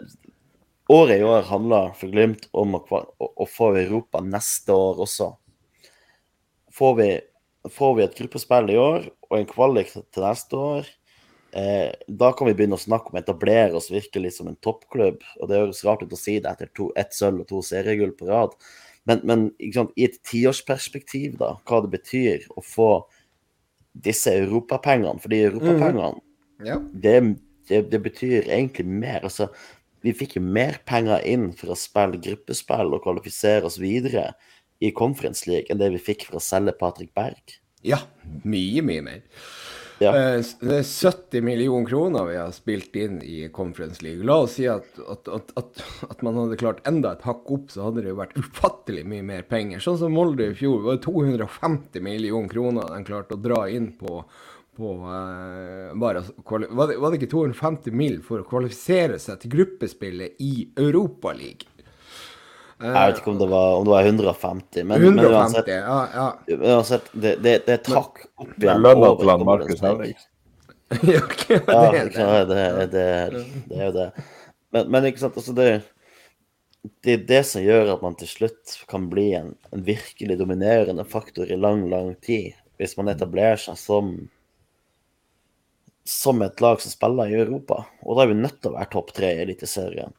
[0.88, 5.26] Året i år handler for Glimt om å, å, å, få Europa neste år også.
[6.72, 7.08] Får vi,
[7.74, 10.88] får vi et gruppespill i år og en kvalik til neste år,
[11.52, 15.20] eh, da kan vi begynne å snakke om å etablere oss virkelig som en toppklubb.
[15.36, 18.14] Og det høres rart ut å si det etter to, ett sølv og to seriegull
[18.16, 18.56] på rad.
[19.08, 19.44] Men, men
[19.74, 22.90] sant, i et tiårsperspektiv, da, hva det betyr å få
[23.92, 25.20] disse europapengene.
[25.20, 26.66] Fordi europapengene, mm.
[26.68, 26.80] ja.
[26.92, 27.16] det,
[27.68, 29.22] det, det, betyr egentlig mer.
[29.28, 29.48] Altså,
[30.04, 34.32] vi fikk jo mer penger inn for å spille gruppespill og kvalifisere oss videre
[34.84, 37.58] i Conference League enn det vi fikk for å selge Patrick Berg.
[37.86, 38.02] Ja,
[38.42, 39.26] mye, mye mer.
[39.98, 40.12] Ja.
[40.14, 44.26] Eh, det er 70 millioner kroner vi har spilt inn i Conference League.
[44.26, 47.88] La oss si at, at, at, at, man hadde klart enda et hakk opp, så
[47.88, 49.82] hadde det jo vært ufattelig mye mer penger.
[49.82, 50.84] Sånn som Molde i fjor.
[50.84, 54.22] Det var 250 millioner kroner de klarte å dra inn på
[54.78, 56.22] på uh, bare,
[56.70, 61.74] var, det, var det ikke 250 mil for å kvalifisere seg til gruppespillet i Europaligaen?
[62.78, 65.70] Uh, jeg vet ikke om det var, om det var 150, men, 150, men uansett,
[65.74, 66.58] ja, ja.
[66.76, 70.34] uansett det, det, det trakk opp igjen Lønna til Markus Henriksen.
[70.88, 71.22] ja,
[71.90, 72.64] det, det,
[72.94, 73.06] det,
[73.66, 74.08] det, er jo det.
[74.72, 75.70] Men, men ikke sant, altså det
[77.02, 81.04] det er det som gjør at man til slutt kan bli en, en virkelig dominerende
[81.04, 82.54] faktor i lang, lang tid.
[82.78, 84.12] Hvis man etablerer seg som
[86.08, 87.82] som et lag som spiller i Europa.
[88.00, 90.14] Og da er vi nødt til å være topp tre i Eliteserien.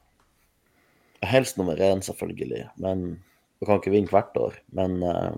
[1.25, 2.67] Helst nummer én, selvfølgelig.
[2.83, 3.07] Men
[3.59, 4.59] vi kan ikke vinne hvert år.
[4.77, 5.33] Men uh,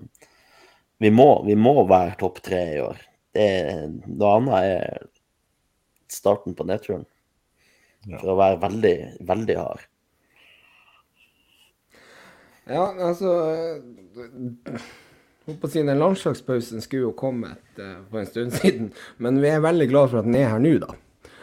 [1.00, 3.00] vi, må, vi, må, være topp tre i år.
[3.32, 3.48] Det,
[4.12, 5.08] noe annet er
[6.12, 7.08] starten på nedturen.
[8.10, 8.96] For å være veldig,
[9.32, 9.88] veldig hard.
[12.68, 13.32] Ja, altså
[15.48, 19.40] Holdt på å si Den landslagspausen skulle jo kommet uh, for en stund siden, men
[19.42, 20.92] vi er veldig glad for at den er her nå, da.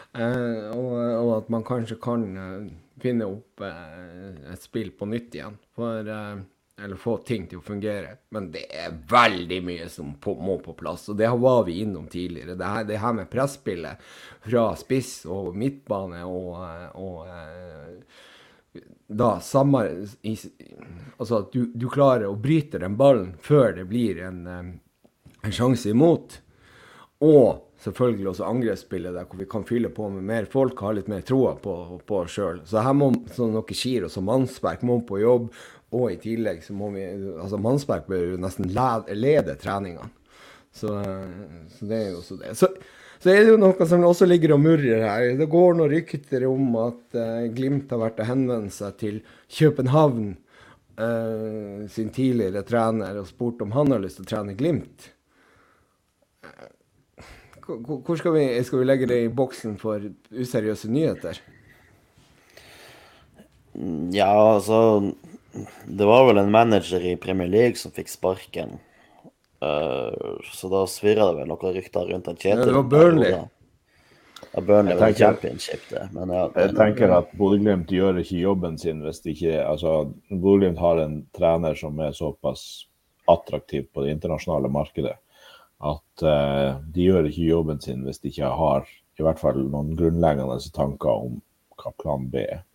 [0.09, 2.69] Uh, og, og, at man kanskje kan uh,
[2.99, 5.59] finne opp et spill på nytt igjen.
[5.75, 6.07] For
[6.83, 8.15] eller få ting til å fungere.
[8.35, 12.07] Men det er veldig mye som på, må på plass, og det var vi innom
[12.11, 12.55] tidligere.
[12.59, 14.11] Det her, det her med presspillet
[14.45, 16.55] fra spiss og midtbane og,
[16.99, 17.27] og
[19.09, 19.81] da samme
[21.17, 25.89] Altså at du, du, klarer å bryte den ballen før det blir en, en sjanse
[25.89, 26.37] imot.
[27.25, 31.09] Og selvfølgelig også angrepsspillet der hvor vi kan fylle på med mer folk, ha litt
[31.11, 31.73] mer troa på,
[32.07, 32.61] på oss sjøl.
[32.67, 35.49] Så her må sånn noe Giro som Mannsberg må på jobb,
[35.95, 40.11] og i tillegg så må vi Altså, Mannsberg bør jo nesten lede, lede treningene.
[40.71, 40.93] Så,
[41.73, 42.53] så, det er jo også det.
[42.59, 42.69] Så,
[43.19, 45.27] så, er det jo noe som også ligger og murrer her.
[45.39, 49.21] Det går noen rykter om at uh, Glimt har vært og henvendt seg til
[49.57, 50.33] København,
[50.99, 55.11] uh, sin tidligere trener, og spurt om han har lyst til å trene Glimt.
[57.69, 60.01] Hvor skal vi, skal vi legge det i boksen for
[60.33, 61.37] useriøse nyheter?
[64.11, 65.11] Ja, altså
[65.85, 68.77] det var vel en manager i Premier League som fikk sparken.
[69.59, 72.61] Uh, så da svirra det vel noen rykter rundt en Kjetil.
[72.63, 73.31] Ja, det var Burnley.
[74.53, 76.05] Ja, Burnley var championship, det.
[76.15, 79.95] Men ja, jeg tenker at Bodø-Glimt gjør ikke jobben sin hvis de ikke Altså,
[80.31, 82.85] Bodø-Glimt har en trener som er såpass
[83.29, 85.17] attraktiv på det internasjonale markedet
[85.79, 88.87] at uh, de gjør ikke jobben sin hvis de ikke har
[89.19, 91.39] i hvert fall noen grunnleggende tanker om
[91.79, 92.65] hva plan B er.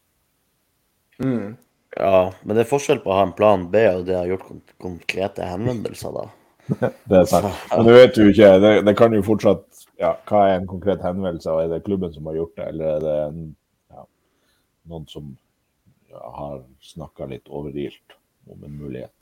[1.21, 1.57] Mm.
[1.97, 4.29] Ja, men det er forskjell på å ha en plan B og det å ha
[4.29, 6.25] gjort konkrete henvendelser, da.
[7.11, 7.51] det er sant.
[7.71, 9.65] Men du vet jo ikke, det, det, kan jo fortsatt
[10.01, 11.51] ja, Hva er en konkret henvendelse?
[11.53, 13.43] og Er det klubben som har gjort det, eller er det en,
[13.95, 14.07] ja,
[14.91, 15.35] noen som
[16.11, 18.17] ja, har snakka litt overilt
[18.51, 19.13] om en mulighet?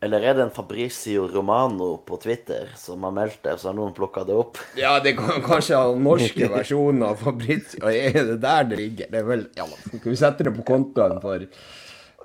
[0.00, 3.94] Eller er det en Fabricio Romano på Twitter som har meldt det, så har noen
[3.96, 4.60] plukka det opp?
[4.78, 7.82] Ja, det kan kanskje ha norske versjoner av Fabricio.
[7.90, 9.10] Er det der det ligger?
[9.10, 11.42] Det er vel Ja, skal vi sette det på kontoen for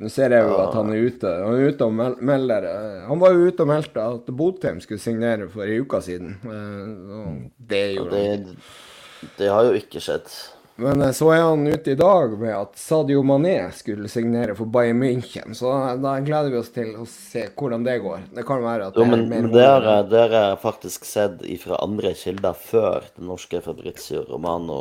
[0.02, 1.30] Nå ser jeg jo at han er ute.
[1.44, 2.66] Han er ute og melder
[3.06, 6.34] Han var jo ute og meldte at Botheim skulle signere for ei uke siden.
[6.42, 7.38] Eh,
[7.70, 8.50] det gjorde han.
[8.50, 10.34] Det, det har jo ikke skjedd.
[10.82, 14.66] Men eh, så er han ute i dag med at Sadio Mané skulle signere for
[14.66, 15.54] Bayern München.
[15.54, 15.70] Så
[16.02, 18.28] da gleder vi oss til å se hvordan det går.
[18.34, 21.82] Det kan være at jo, men, det, det, har jeg, det har faktisk sett fra
[21.86, 24.80] andre kilder før den norske Fabrizio Romano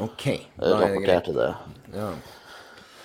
[0.00, 1.50] okay, rapporterte det.
[1.92, 2.14] Ja.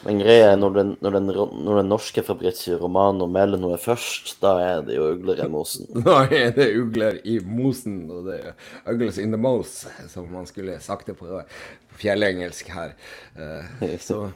[0.05, 4.35] Men greia er når den, når, den, når den, norske Fabrizio Romano melder noe først,
[4.43, 5.89] da er det jo ugler i mosen.
[6.07, 10.45] Da er det ugler i mosen, og det er ugles in the mose, som man
[10.49, 11.41] skulle sagt det på
[11.97, 12.93] fjellengelsk her.
[13.33, 14.27] Uh, så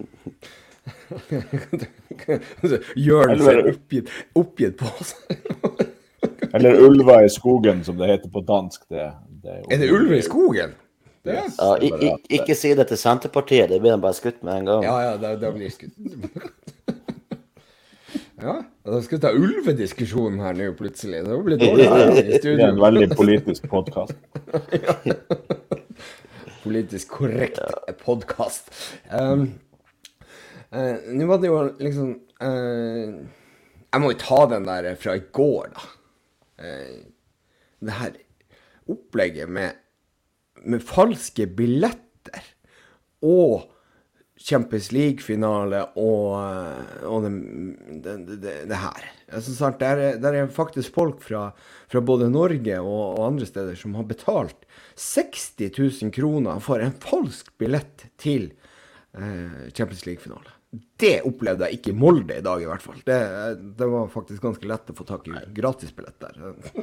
[2.95, 5.15] Jørn ser oppgitt, oppgitt på oss.
[6.51, 8.87] Eller ulva i skogen, som det heter på dansk.
[8.89, 9.11] Det,
[9.43, 10.73] det er, er det ulver i skogen?
[11.21, 14.63] Det er, ja, ikke, ikke si det til Senterpartiet, det blir de bare skutt med
[14.63, 14.85] en gang.
[14.87, 15.93] Ja, ja, det, det blir skutt.
[18.45, 18.55] ja,
[18.87, 21.19] da skal vi ta ulvediskusjonen her nå, plutselig.
[21.27, 22.55] Det blir dårlig her i studio.
[22.57, 24.17] Det er en veldig politisk podkast.
[26.61, 27.61] Politisk korrekt
[28.01, 28.73] podkast.
[29.09, 29.47] Um,
[30.73, 33.15] uh, nå var det jo liksom uh,
[33.89, 35.87] Jeg må jo ta den der fra i går, da.
[36.61, 36.99] Uh,
[37.81, 38.19] det her
[38.93, 39.80] opplegget med
[40.65, 42.45] med falske billetter
[43.25, 43.67] og
[44.41, 46.31] Champions League-finale og,
[47.05, 47.31] og det,
[48.01, 49.09] det, det, det, her.
[49.29, 51.49] Altså, sant, der, er, der, er, faktisk folk fra,
[51.91, 54.65] fra både Norge og, og, andre steder som har betalt
[54.97, 55.45] 60
[55.77, 58.49] 000 kroner for en falsk billett til
[59.13, 60.57] eh, Champions League-finale.
[60.71, 62.99] Det opplevde jeg ikke i Molde i dag, i hvert fall.
[63.03, 63.17] Det,
[63.75, 66.37] det var faktisk ganske lett å få tak i gratisbillett der.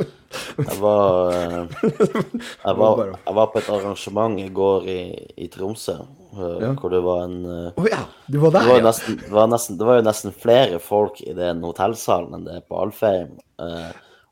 [0.59, 4.99] jeg, var, eh, jeg, var, jeg var på et arrangement i går i,
[5.41, 5.97] i Tromsø,
[6.35, 6.75] eh, ja.
[6.77, 9.81] hvor det var en oh, ja, du var der, det var, nesten, det, var nesten,
[9.81, 13.39] det var jo nesten flere folk i den hotellsalen enn det er på Alfheim.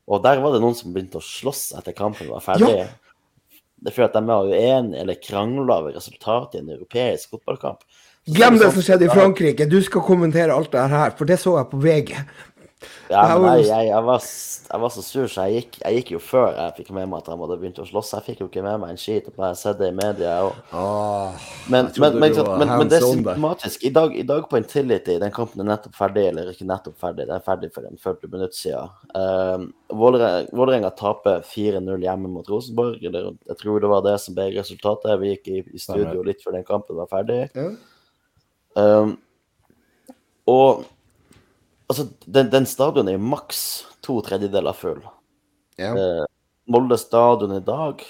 [0.07, 2.75] Og der var det noen som begynte å slåss etter kampen var ferdig.
[2.83, 2.85] Ja.
[3.77, 7.83] Det er fordi at de var uenige eller krangla over resultatet i en europeisk fotballkamp.
[8.27, 9.69] Glem det som skjedde i Frankrike.
[9.71, 12.13] Du skal kommentere alt det her, for det så jeg på VG.
[13.09, 14.21] Ja, men jeg, jeg, jeg, var,
[14.67, 17.23] jeg, var, så sur, så jeg gikk, jeg gikk, jo før jeg fikk med meg
[17.23, 18.11] at de hadde begynt å slåss.
[18.17, 19.31] Jeg fikk jo ikke med meg en skit.
[19.31, 20.59] Jeg har sett det i media, Og...
[20.75, 21.47] òg.
[21.71, 22.35] Men, men, men,
[22.67, 23.87] men, det er symptomatisk.
[23.87, 27.25] I dag, I dag på Intility, den kampen er nettopp ferdig, eller ikke nettopp ferdig,
[27.25, 28.93] den er ferdig for en 40 minutter siden.
[29.17, 29.67] Um,
[29.97, 33.01] Vålerenga taper 4-0 hjemme mot Rosenborg.
[33.07, 35.15] Eller, jeg tror det var det som ble resultatet.
[35.23, 37.45] Vi gikk i, i studio litt før den kampen var ferdig.
[37.55, 37.71] Ja.
[38.77, 39.17] Um,
[40.45, 40.85] og
[41.87, 43.59] Altså, den, den stadion er jo maks
[44.03, 44.99] to tredjedeler full.
[45.79, 45.93] Ja.
[45.95, 46.25] Uh,
[46.67, 48.01] Molde stadion i dag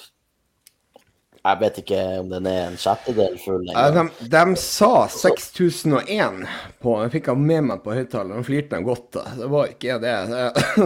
[1.44, 3.68] Jeg vet ikke om den er en sjettedel full.
[3.70, 4.10] Ja, engang.
[4.18, 6.42] de, de sa 6001
[6.82, 9.30] på Jeg fikk han med meg på høyttaleren, de flirte han godt av.
[9.38, 10.16] Det var ikke det.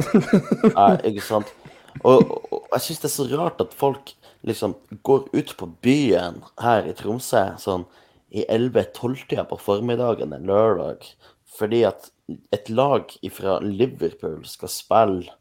[0.81, 1.55] Nei, ikke sant.
[2.03, 4.13] Og, og jeg syns det er så rart at folk
[4.47, 4.75] liksom
[5.07, 7.87] går ut på byen her i Tromsø sånn
[8.31, 11.05] i 11-12-tida på formiddagen en lørdag,
[11.51, 12.09] fordi at
[12.55, 15.37] et lag fra Liverpool skal spille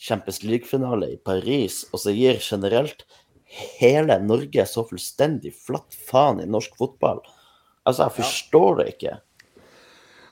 [0.00, 3.04] Champions League-finale i Paris, og så gir generelt
[3.80, 7.20] hele Norge så fullstendig flatt faen i norsk fotball.
[7.84, 9.18] Altså, jeg forstår det ikke.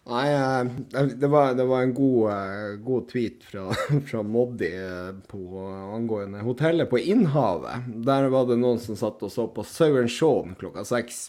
[0.09, 3.67] Nei, eh, det var, det var en god, eh, god tweet fra,
[4.09, 5.61] fra Moddi eh, på
[5.93, 7.91] angående hotellet på Innhavet.
[8.07, 11.27] Der var det noen som satt og så på Sauren Shaun klokka seks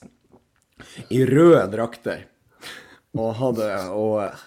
[1.10, 2.26] i røde drakter.
[3.18, 4.42] Og hadde og,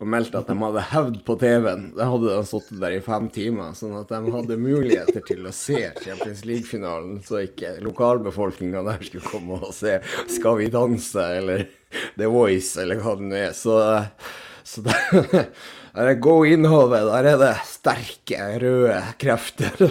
[0.00, 1.84] og meldte at de hadde hevd på TV-en.
[1.96, 5.54] Da hadde de sittet der i fem timer, sånn at de hadde muligheter til å
[5.54, 9.98] se Champions League-finalen, så ikke lokalbefolkninga der skulle komme og se
[10.32, 11.68] Skal vi danse eller
[12.16, 13.54] The Voice eller hva det nå er.
[13.56, 13.76] Så,
[14.66, 15.46] så der,
[15.94, 19.74] er Go Innhavet, der er det sterke røde krefter.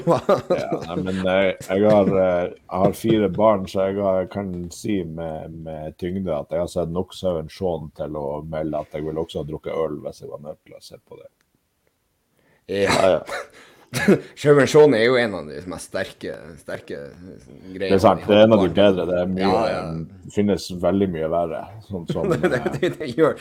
[0.60, 4.54] Ja, nei, men jeg, jeg, har, eh, jeg har fire barn, så jeg har, kan
[4.74, 8.96] si med, med tyngde at jeg har sett nok Sauen Shaun til å melde at
[8.96, 11.30] jeg ville også ha drukket øl hvis jeg var nødt til å se på det.
[12.70, 12.88] Ja.
[12.94, 13.22] Ja, ja.
[14.38, 16.98] Shaun er jo en av de mest sterke, sterke
[17.74, 17.88] greiene.
[17.88, 19.06] Det er sant, det er en av de bedre.
[19.10, 19.80] Det mye, Ja, ja.
[20.26, 21.62] det finnes veldig mye verre.
[21.88, 23.34] Sånn som det, eh, det, det gjør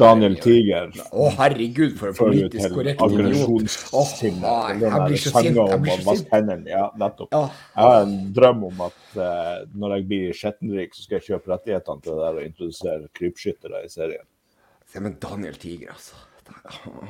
[0.00, 0.38] Daniel.
[0.40, 0.88] Tiger.
[1.12, 3.26] Å, herregud, for en politisk korrekt idiot.
[3.26, 4.46] Jeg blir så sint.
[4.46, 6.70] Jeg blir så sint.
[6.70, 7.36] Ja, nettopp.
[7.36, 11.52] Jeg har en drøm om at uh, når jeg blir skjettenrik, så skal jeg kjøpe
[11.52, 14.24] rettighetene til det der og introdusere krypskyttere i serien.
[14.86, 16.25] Se, men Daniel Tiger, altså.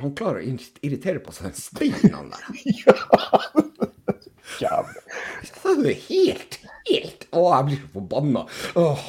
[0.03, 2.43] Han klarer å irritere på seg en stein, han der.
[4.57, 5.03] Jævlig.
[5.43, 6.57] Det er jo helt,
[6.87, 8.45] helt Å, jeg blir så forbanna.
[8.81, 9.09] Åh.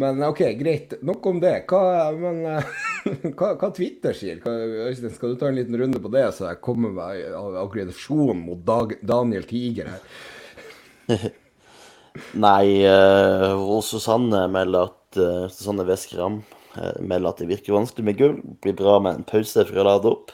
[0.00, 0.94] Men OK, greit.
[1.04, 1.52] Nok om det.
[1.68, 1.82] Hva,
[2.16, 2.70] men, eh,
[3.36, 4.40] hva, hva Twitter sier?
[4.42, 4.54] Hva,
[4.88, 8.40] Øystein, skal du ta en liten runde på det, så jeg kommer med av aggresjon
[8.46, 10.02] mot Dag, Daniel Tiger her?
[12.46, 16.61] Nei, uh, Susanne melder at uh, Susanne Veskram uh,
[17.00, 18.36] melder at det virker vanskelig med gull.
[18.64, 20.32] Blir bra med en pause for å lade opp.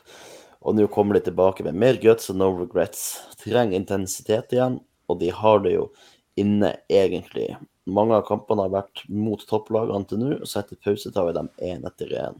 [0.66, 3.04] Og nå kommer de tilbake med mer guts og no regrets.
[3.40, 5.88] Trenger intensitet igjen, og de har det jo
[6.38, 7.52] inne, egentlig.
[7.88, 11.50] Mange av kampene har vært mot topplagene til nå, så etter pause tar vi dem
[11.64, 12.38] én etter én.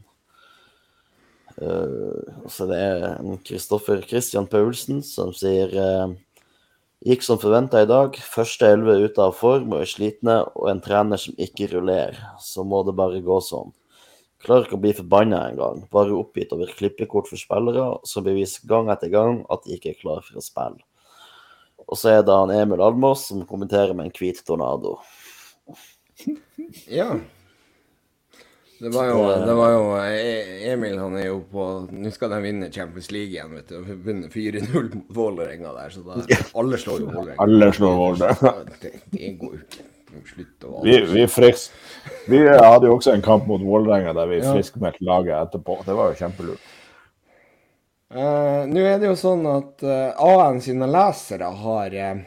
[1.59, 6.13] Uh, så det er en Kristoffer Christian Paulsen som sier uh,
[7.03, 8.15] Gikk som forventa i dag.
[8.19, 12.17] Første elleve ute av form og er slitne, og en trener som ikke rullerer.
[12.43, 13.71] Så må det bare gå sånn.
[14.45, 15.81] Klarer ikke å bli forbanna engang.
[15.91, 19.99] Bare oppgitt over klippekort for spillere som beviser gang etter gang at de ikke er
[19.99, 20.79] klar for å spille.
[21.89, 24.97] Og så er det han Emil Almås som kommenterer med en hvit tornado.
[26.91, 27.13] Ja.
[28.79, 32.37] Det var jo, det var jo E- Emil han er jo på Nå skal de
[32.45, 33.79] vinne Champions League igjen, vet du.
[34.05, 36.19] Vinne 4-0 mot Vålerenga der, så da
[36.59, 37.39] Alle slår jo Vålerenga.
[37.43, 38.53] Alle slår Vålerenga.
[38.83, 39.87] Det, det går jo ikke.
[40.25, 41.71] Slutt å Vi, vi, frisk.
[42.27, 44.53] vi hadde jo også en kamp mot Vålerenga der vi Ja.
[44.53, 45.83] friskmeldte laget etterpå.
[45.85, 46.59] Det var jo kjempelurt.
[48.09, 52.23] Uh, Nå er det jo sånn at uh, AN sine lesere har, uh,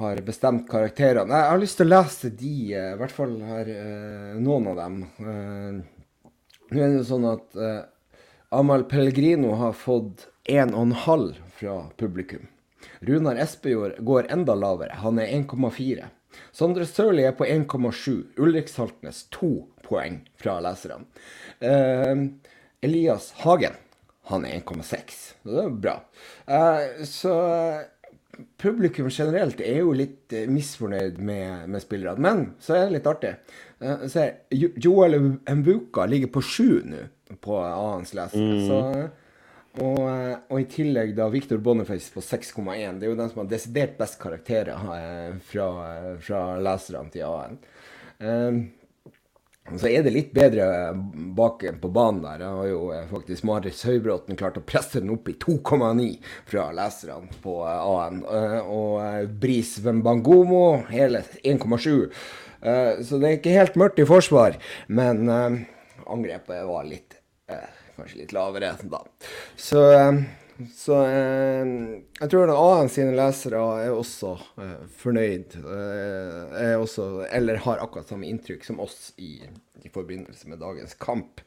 [0.00, 1.36] har bestemt karakterene.
[1.36, 4.76] Jeg har lyst til å lese de, eh, i hvert fall her, eh, noen av
[4.78, 4.98] dem.
[5.18, 6.30] Eh,
[6.70, 7.80] nå er det jo sånn at eh,
[8.54, 12.46] Amal Pellegrino har fått 1,5 fra publikum.
[13.02, 16.06] Runar Espejord går enda lavere, han er 1,4.
[16.54, 18.38] Sondre Sørli er på 1,7.
[18.42, 19.52] Ulrik Saltnes 2
[19.86, 21.06] poeng fra leserne.
[21.62, 22.28] Uh,
[22.84, 23.76] Elias Hagen
[24.28, 25.20] han er 1,6.
[25.48, 25.94] Det er bra.
[26.48, 27.34] Uh, så
[28.60, 32.22] publikum generelt er jo litt eh, misfornøyd med, med spillerne.
[32.22, 33.32] Men så er det litt artig.
[33.80, 35.18] Uh, se, Joel
[35.48, 37.06] Mbuka ligger på 7 nå
[37.44, 38.40] på annens leser.
[38.40, 38.68] Mm.
[38.68, 38.78] Så,
[39.82, 42.98] og, eh, og i tillegg da Victor Boniface på 6,1.
[42.98, 45.68] Det er jo den som har desidert best karakterer eh, fra,
[46.22, 47.58] fra leserne til A-en.
[48.18, 48.58] Eh,
[49.76, 50.66] så er det litt bedre
[51.36, 52.40] bak på banen der.
[52.40, 56.06] Jeg har jo faktisk Marius Høybråten klart å presse den opp i 2,9
[56.48, 58.22] fra leserne på AN.
[58.64, 62.08] Og Bris Wembangomo hele 1,7.
[62.62, 64.56] Eh, Så det er ikke helt mørkt i forsvar,
[64.88, 65.28] men
[66.08, 67.20] angrepet var litt
[67.98, 69.00] Kanskje litt lavere da.
[69.56, 70.20] Så, eh,
[70.74, 71.68] Så eh,
[72.18, 75.54] jeg tror AN sine lesere er også eh, fornøyd.
[75.62, 79.36] Er også, eller har akkurat samme inntrykk som oss i,
[79.82, 81.42] i forbindelse med dagens kamp.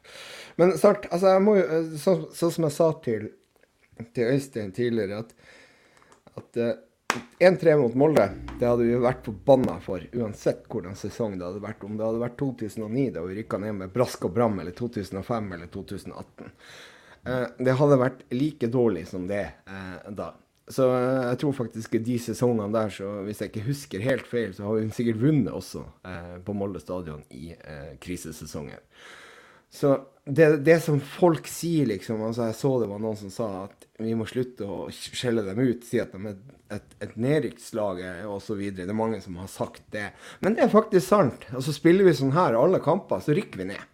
[0.56, 3.28] Men snart, altså jeg må jo, Sånn så som jeg sa til,
[4.16, 5.36] til Øystein tidligere, at,
[6.40, 6.64] at
[7.38, 11.84] 1-3 mot Molde, det hadde vi vært forbanna for uansett hvordan sesong det hadde vært.
[11.84, 15.52] Om det hadde vært 2009 da vi rykka ned med brask og bram, eller 2005
[15.56, 16.52] eller 2018.
[17.26, 20.32] Eh, det hadde vært like dårlig som det eh, da.
[20.70, 24.54] Så eh, jeg tror faktisk de sesongene der, så hvis jeg ikke husker helt feil,
[24.56, 25.84] så har hun sikkert vunnet også
[26.46, 27.52] på Molde stadion i
[28.02, 28.80] krisesesongen.
[29.72, 29.94] Så
[30.24, 33.86] det, det, som folk sier, liksom altså Jeg så det var noen som sa at
[34.02, 36.36] vi må slutte å skjelle dem ut, si at de er
[36.76, 38.60] et, et nedrykkslag osv.
[38.74, 40.10] Det er mange som har sagt det.
[40.44, 41.46] Men det er faktisk sant.
[41.50, 43.88] Og Altså Spiller vi sånn her alle kamper, så rykker vi ned.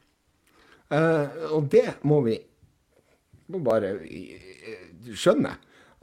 [0.88, 2.38] Uh, og det må vi
[3.52, 3.94] må bare
[5.08, 5.52] skjønne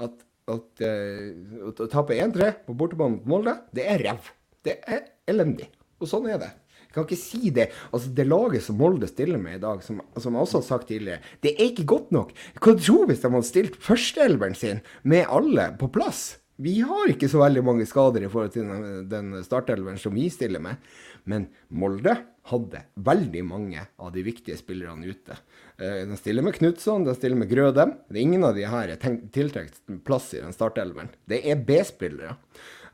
[0.01, 0.19] at,
[0.53, 4.29] at uh, å tape 1-3 på bortebane mot Molde, det er ræv.
[4.65, 5.69] Det er elendig.
[6.01, 6.51] Og sånn er det.
[6.95, 7.67] Jeg kan ikke si det.
[7.91, 10.87] Altså, Det laget som Molde stiller med i dag, som, som jeg også har sagt
[10.87, 12.31] tidligere, det er ikke godt nok.
[12.55, 16.37] Hva tror du hvis de hadde stilt førsteelveren sin med alle på plass?
[16.55, 18.69] Vi har ikke så veldig mange skader i forhold til
[19.11, 20.79] den startelveren som vi stiller med.
[21.27, 22.13] Men Molde
[22.47, 25.35] hadde veldig mange av de viktige spillerne ute.
[25.81, 27.95] Eh, de stiller med Knutson, de stiller med Grødem.
[28.07, 31.11] Det er ingen av de her er tiltrukket plass i den startelveren.
[31.27, 32.37] Det er B-spillere.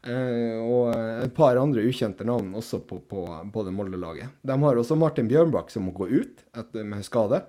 [0.02, 3.22] Uh, og et par andre ukjente navn også på, på,
[3.54, 4.32] på det Molde-laget.
[4.42, 7.44] De har også Martin Bjørnbakk som må gå ut etter, med skade.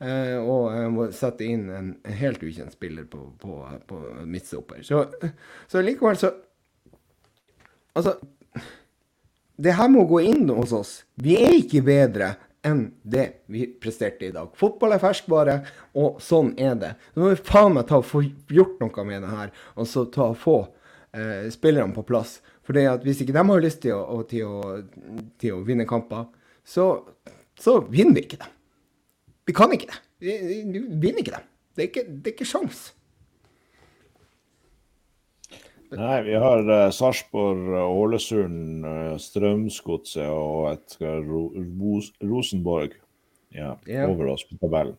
[0.00, 4.82] Uh, og må sette inn en, helt ukjent spiller på, på, på midtstopper.
[4.86, 5.04] Så,
[5.70, 6.34] så likevel så
[7.90, 8.12] Altså
[9.58, 10.92] Det her må gå inn hos oss.
[11.20, 12.34] Vi er ikke bedre
[12.66, 14.50] enn det vi presterte i dag.
[14.56, 15.56] Fotball er ferskvare,
[15.96, 16.92] og sånn er det.
[17.12, 20.04] Så må vi faen meg ta og få gjort noe med det her, og så
[20.12, 20.58] ta og få
[21.16, 22.38] eh, spillerne på plass.
[22.66, 24.78] For hvis ikke de har lyst til å, til å,
[25.40, 26.28] til å vinne kamper,
[26.66, 26.86] så,
[27.58, 28.50] så, vinner vi ikke det.
[29.48, 30.00] Vi kan ikke det.
[30.22, 30.38] Vi,
[30.70, 31.44] vi vinner ikke det.
[31.74, 32.88] Det er ikke, det er ikke sjans.
[35.90, 42.94] Nei, vi har uh, Sarpsborg, Ålesund, uh, Strømsgodset og et Ro Ros Rosenborg
[43.50, 44.06] ja, yeah.
[44.06, 44.94] over oss på tabellen.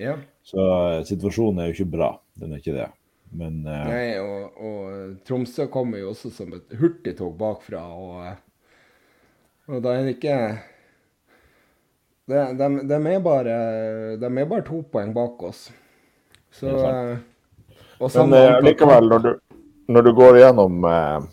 [0.00, 0.22] Yeah.
[0.46, 2.14] Så uh, situasjonen er jo ikke bra.
[2.40, 2.88] Den er ikke det.
[3.30, 3.84] Men uh...
[3.86, 8.24] Nei, og, og, Tromsø kommer jo også som et hurtigtog bakfra, og,
[9.70, 10.38] og da er det ikke
[12.30, 13.54] de, de, de, er bare,
[14.18, 15.68] de er bare to poeng bak oss.
[16.54, 19.30] Så Men eh, likevel, når du,
[19.90, 21.24] når du går gjennom eh,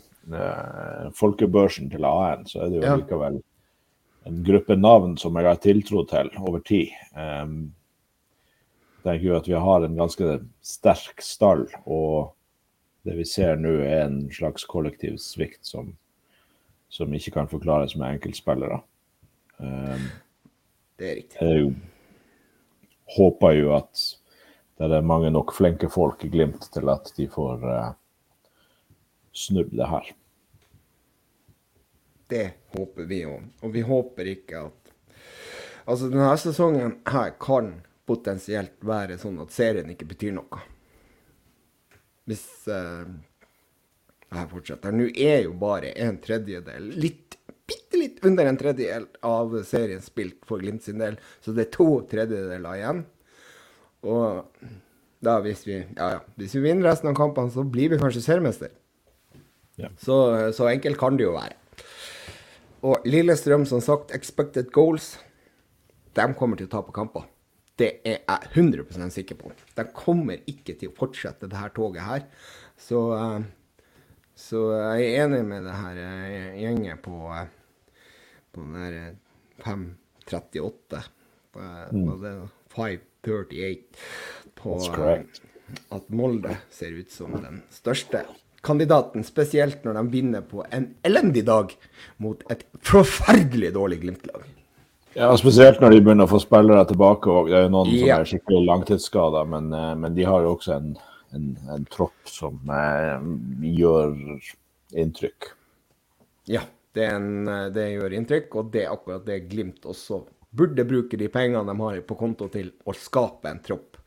[1.18, 2.96] folkebørsen til AN, så er det jo ja.
[3.00, 3.40] likevel
[4.28, 6.92] en gruppe navn som jeg har tiltro til over tid.
[7.16, 7.72] Um,
[9.04, 11.68] tenker jo at vi har en ganske sterk stall.
[11.86, 12.34] Og
[13.08, 15.94] det vi ser nå, er en slags kollektiv svikt som,
[16.90, 18.82] som ikke kan forklares med enkeltspillere.
[19.58, 20.10] Um,
[21.00, 21.38] det er riktig.
[21.42, 21.74] Jeg
[23.18, 24.04] håper jo at
[24.78, 27.96] det er mange nok flinke folk i Glimt til at de får uh,
[29.34, 30.12] snudd det her.
[32.28, 33.48] Det håper vi òg.
[33.64, 34.84] Og vi håper ikke at
[35.88, 37.70] Altså, denne sesongen her kan
[38.08, 40.62] potensielt være sånn at serien ikke betyr noe.
[42.28, 44.96] Hvis det her fortsetter.
[44.96, 47.38] Nå er jo bare en tredjedel, litt,
[47.68, 51.76] bitte litt under en tredjedel av serien spilt for Glimt sin del, så det er
[51.78, 53.06] to tredjedeler igjen.
[54.08, 54.66] Og
[55.24, 58.26] da hvis vi, ja, ja, hvis vi vinner resten av kampene, så blir vi kanskje
[58.26, 58.74] seriemester.
[59.78, 59.92] Ja.
[60.02, 60.18] Så,
[60.58, 61.56] så enkelt kan det jo være.
[62.88, 65.16] Og Lillestrøm, som sagt, expected goals.
[66.18, 67.26] De kommer til å tape kamper.
[67.78, 69.52] Det er jeg 100 sikker på.
[69.78, 72.26] De kommer ikke til å fortsette det her toget her.
[72.78, 73.46] Så, eh,
[74.38, 77.48] så jeg er enig med det her eh, gjengen på, eh,
[78.52, 79.16] på den der
[79.66, 81.04] 538.
[81.58, 82.10] Mm.
[82.22, 82.34] det
[82.70, 84.02] 538
[84.58, 84.76] på
[85.90, 88.24] at Molde ser ut som den største
[88.66, 89.26] kandidaten.
[89.26, 91.74] Spesielt når de vinner på en elendig dag
[92.24, 94.46] mot et forferdelig dårlig Glimt-lag.
[95.18, 97.32] Ja, Spesielt når de begynner å få spillere tilbake.
[97.34, 98.00] Og det er jo noen ja.
[98.00, 100.92] som er skikkelig langtidsskada, men, eh, men, de har jo også en,
[101.34, 103.26] en, en tropp som eh,
[103.80, 104.14] gjør
[104.94, 105.50] inntrykk.
[106.54, 106.62] Ja,
[106.94, 110.22] det, en, det, gjør inntrykk, og det er akkurat det Glimt også
[110.58, 113.98] burde bruke de pengene de har på konto til å skape en tropp.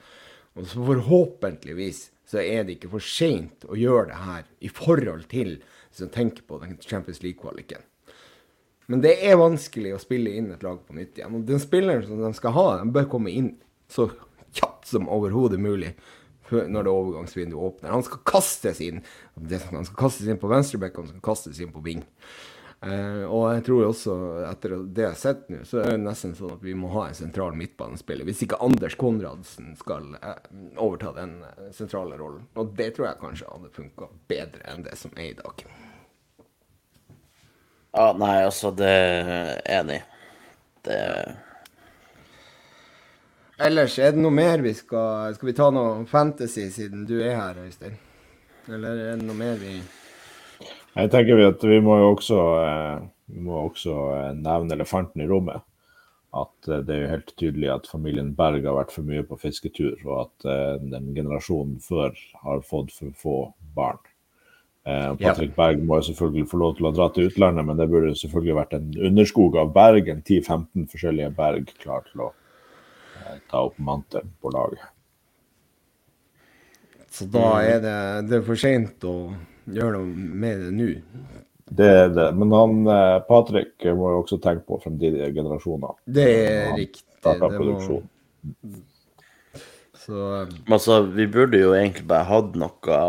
[0.54, 5.26] Og så forhåpentligvis så er det ikke for seint å gjøre det her i forhold
[5.30, 7.82] til hvis man tenker på den Champions League-kvaliken.
[8.90, 11.36] Men det er vanskelig å spille inn et lag på nytt igjen.
[11.38, 13.52] Og den spilleren som de skal ha, de bør komme inn
[13.90, 14.08] så
[14.56, 15.94] kjapt som overhodet mulig.
[16.50, 17.92] når det overgangsvinduet åpner.
[17.94, 19.04] Han skal kastes inn.
[19.70, 22.02] Han skal kastes inn på venstreback, han skal kastes inn på ving.
[22.80, 24.14] Uh, og jeg tror også,
[24.48, 27.04] etter det jeg har sett nå, så er det nesten sånn at vi må ha
[27.10, 28.24] en sentral midtbanespiller.
[28.24, 30.32] Hvis ikke Anders Konradsen skal uh,
[30.80, 32.48] overta den uh, sentrale rollen.
[32.56, 35.66] Og det tror jeg kanskje hadde funka bedre enn det som er i dag.
[37.92, 40.02] Ja, nei, altså, det er enig.
[40.86, 40.98] Det
[43.60, 47.34] Ellers, er det noe mer vi skal Skal vi ta noe fantasy siden du er
[47.36, 47.98] her, Øystein?
[48.70, 49.74] Eller er det noe mer vi
[50.96, 53.02] Jeg tenker vi at vi må jo også, eh,
[53.34, 55.62] vi må også eh, nevne elefanten i rommet.
[56.34, 59.38] At eh, det er jo helt tydelig at familien Berg har vært for mye på
[59.38, 60.48] fisketur, og at
[60.82, 63.36] den generasjonen før har fått for få
[63.76, 64.02] barn.
[64.84, 68.14] Patrick Berg må jo selvfølgelig få lov til å dra til utlandet, men det burde
[68.16, 72.30] selvfølgelig vært en underskog av Berg, en 10-15 forskjellige Berg klar til å
[73.50, 74.88] ta opp mantelen på laget.
[77.10, 77.98] Så da er det,
[78.30, 79.14] det er for seint å
[79.70, 80.90] gjøre noe med det nå?
[81.70, 82.28] Det er det.
[82.38, 85.94] Men han, eh, Patrick må jo også tenke på fremtidige generasjoner.
[86.06, 87.06] Det er riktig.
[87.26, 88.00] Det må...
[90.00, 93.00] Så Altså, vi burde jo egentlig bare hatt noe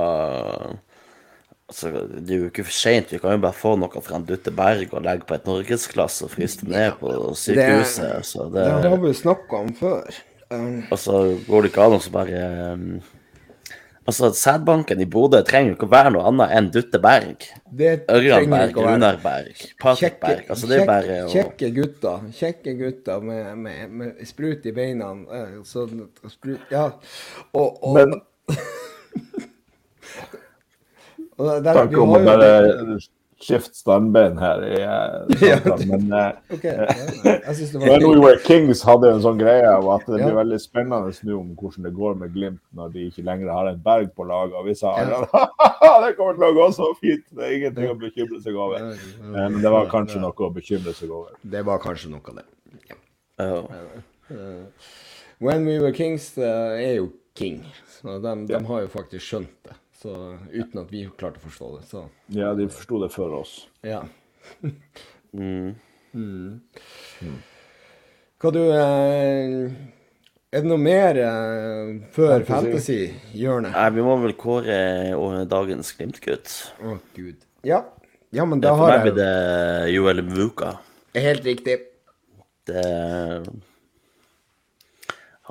[1.72, 3.14] Altså, Det er jo ikke for seint.
[3.14, 6.28] Vi kan jo bare få noe fra en Dutte Berg og legge på et norgesklasse
[6.28, 8.04] og fryse det ned på sykehuset.
[8.04, 10.20] Det, så det, det har vi jo snakka om før.
[10.52, 12.42] Um, altså, går det ikke an å bare
[12.76, 12.88] um,
[14.12, 17.46] Altså, sædbanken i Bodø trenger jo ikke å være noe annet enn Dutte Berg.
[18.12, 20.50] Ørjan Berg, Runar Berg, Patrick Berg.
[20.50, 22.26] Altså, det er bare å Kjekke gutter.
[22.36, 25.14] Kjekke gutter med, med, med sprut i beina.
[25.38, 25.86] Eh, så,
[26.34, 26.90] sprut, ja.
[27.54, 28.18] Og, og Men
[31.66, 32.52] Takk om å bare
[33.42, 36.86] skifte standbein her i uh, men uh, okay.
[37.26, 41.54] ja, York Kings hadde en sånn greie av at det blir veldig spennende nå om
[41.58, 44.58] hvordan det går med Glimt når de ikke lenger har en berg på laget.
[44.60, 45.22] Og vi sa ja.
[46.06, 48.92] det kommer til å gå så fint, det er ingenting å bekymre seg over.
[49.34, 51.34] Men det var kanskje noe å bekymre seg over.
[51.42, 52.48] Det var kanskje noe av det.
[52.92, 53.52] Ja.
[55.42, 59.56] When We Were Kings uh, er jo king, så de, de har jo faktisk skjønt
[59.66, 59.81] det.
[60.02, 60.12] Så
[60.50, 63.54] uten at vi klarte å forstå det, så Ja, de forsto det før oss.
[63.86, 64.02] Ja.
[65.38, 65.76] mm.
[66.18, 67.36] Mm.
[68.42, 69.68] Hva du eh,
[70.50, 73.76] Er det noe mer eh, før fantasy-hjørnet?
[73.76, 74.80] Nei, vi må vel kåre
[75.52, 76.56] dagens Glimt-gutt.
[76.82, 77.46] Å, oh, gud.
[77.68, 77.84] Ja.
[78.34, 80.72] ja, men da har jeg For meg blir det Joel Mvuka.
[81.14, 81.78] Helt riktig.
[82.66, 82.88] Det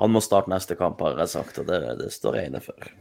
[0.01, 2.91] Han må starte neste kamp, har jeg sagt, og det, det står jeg inne for.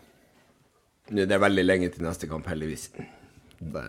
[1.10, 2.90] Det er veldig lenge til neste kamp, heldigvis.
[3.60, 3.86] Det...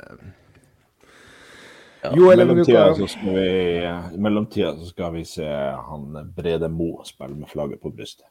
[2.02, 7.38] Ja, I mellomtida så, skal vi, mellomtida så skal vi se han Brede Mo spille
[7.38, 8.26] med flagget på brystet.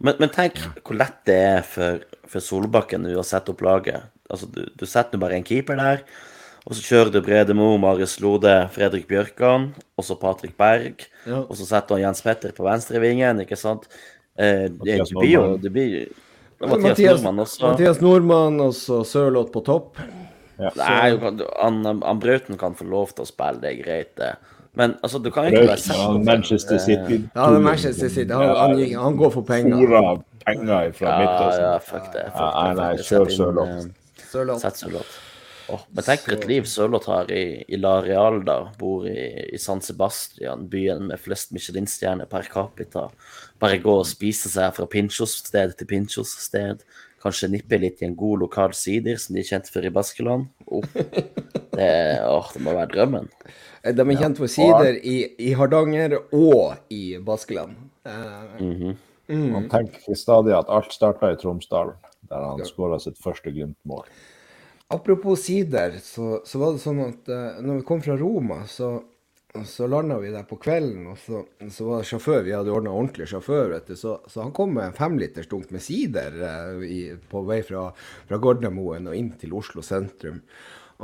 [0.00, 0.70] Men, men tenk ja.
[0.80, 4.08] hvor lett det er for, for Solbakken å sette opp laget.
[4.32, 6.00] Altså, du, du setter nå bare en keeper der,
[6.64, 9.70] og så kjører du Brede Mo, Marius Lode, Fredrik Bjørkan,
[10.00, 11.04] og så Patrick Berg.
[11.26, 11.42] Ja.
[11.42, 13.88] Og så setter han Jens Petter på venstrevingen, ikke sant.
[14.40, 16.10] Eh, det, det, blir jo det blir,
[16.60, 17.66] Mathias, Nordmann også.
[17.66, 20.00] Mathias Nordmann og så Sørloth på topp.
[20.60, 20.70] Ja.
[20.76, 24.34] Nei, han, han Brauten kan få lov til å spille, det er greit, det.
[24.76, 27.22] Men altså, du kan ikke sette ja, Manchester City.
[27.34, 28.30] Ja, det er Manchester City.
[28.30, 29.80] Han, han, han går for penger.
[29.80, 30.02] Fora
[30.46, 31.64] penger fra ja, Midtøsten.
[31.64, 32.28] Ja, fuck det.
[32.36, 34.62] Fuck ja, nei, nei, kjør Sørloth.
[34.62, 35.18] Sett Sørloth.
[35.70, 38.58] Oh, men tenk for et liv Sørloth har i, i La Real, da.
[38.78, 43.06] Bor i, i San Sebastian, byen med flest Michelin-stjerner per capita.
[43.62, 46.82] Bare gå og spise seg fra Pinchos-sted til Pinchos-sted.
[47.20, 50.48] Kanskje nippe litt i en god lokal sider som de er kjent for i Baskeland.
[50.66, 50.86] Oh,
[51.76, 51.90] det,
[52.24, 53.28] oh, det, må være drømmen.
[53.84, 57.76] Eh, de er kjent for sider i, i Hardanger og i Baskeland.
[58.08, 58.96] Uh, mm -hmm.
[59.28, 59.48] mm.
[59.52, 61.94] Man tenker stadig at alt starta i Tromsdalen,
[62.28, 64.06] der han skåra sitt første Glimt-mål.
[64.92, 68.88] Apropos sider, så, så, var det sånn at uh, når vi kom fra Roma, så,
[69.66, 72.42] så landa vi der på kvelden, og så, så var det sjåfør.
[72.48, 73.94] Vi hadde ordna ordentlig sjåfør, vet du.
[74.00, 77.86] Så, så, han kom med en femlitersdunk med sider uh, i, på vei fra,
[78.26, 80.42] fra Gardermoen og inn til Oslo sentrum.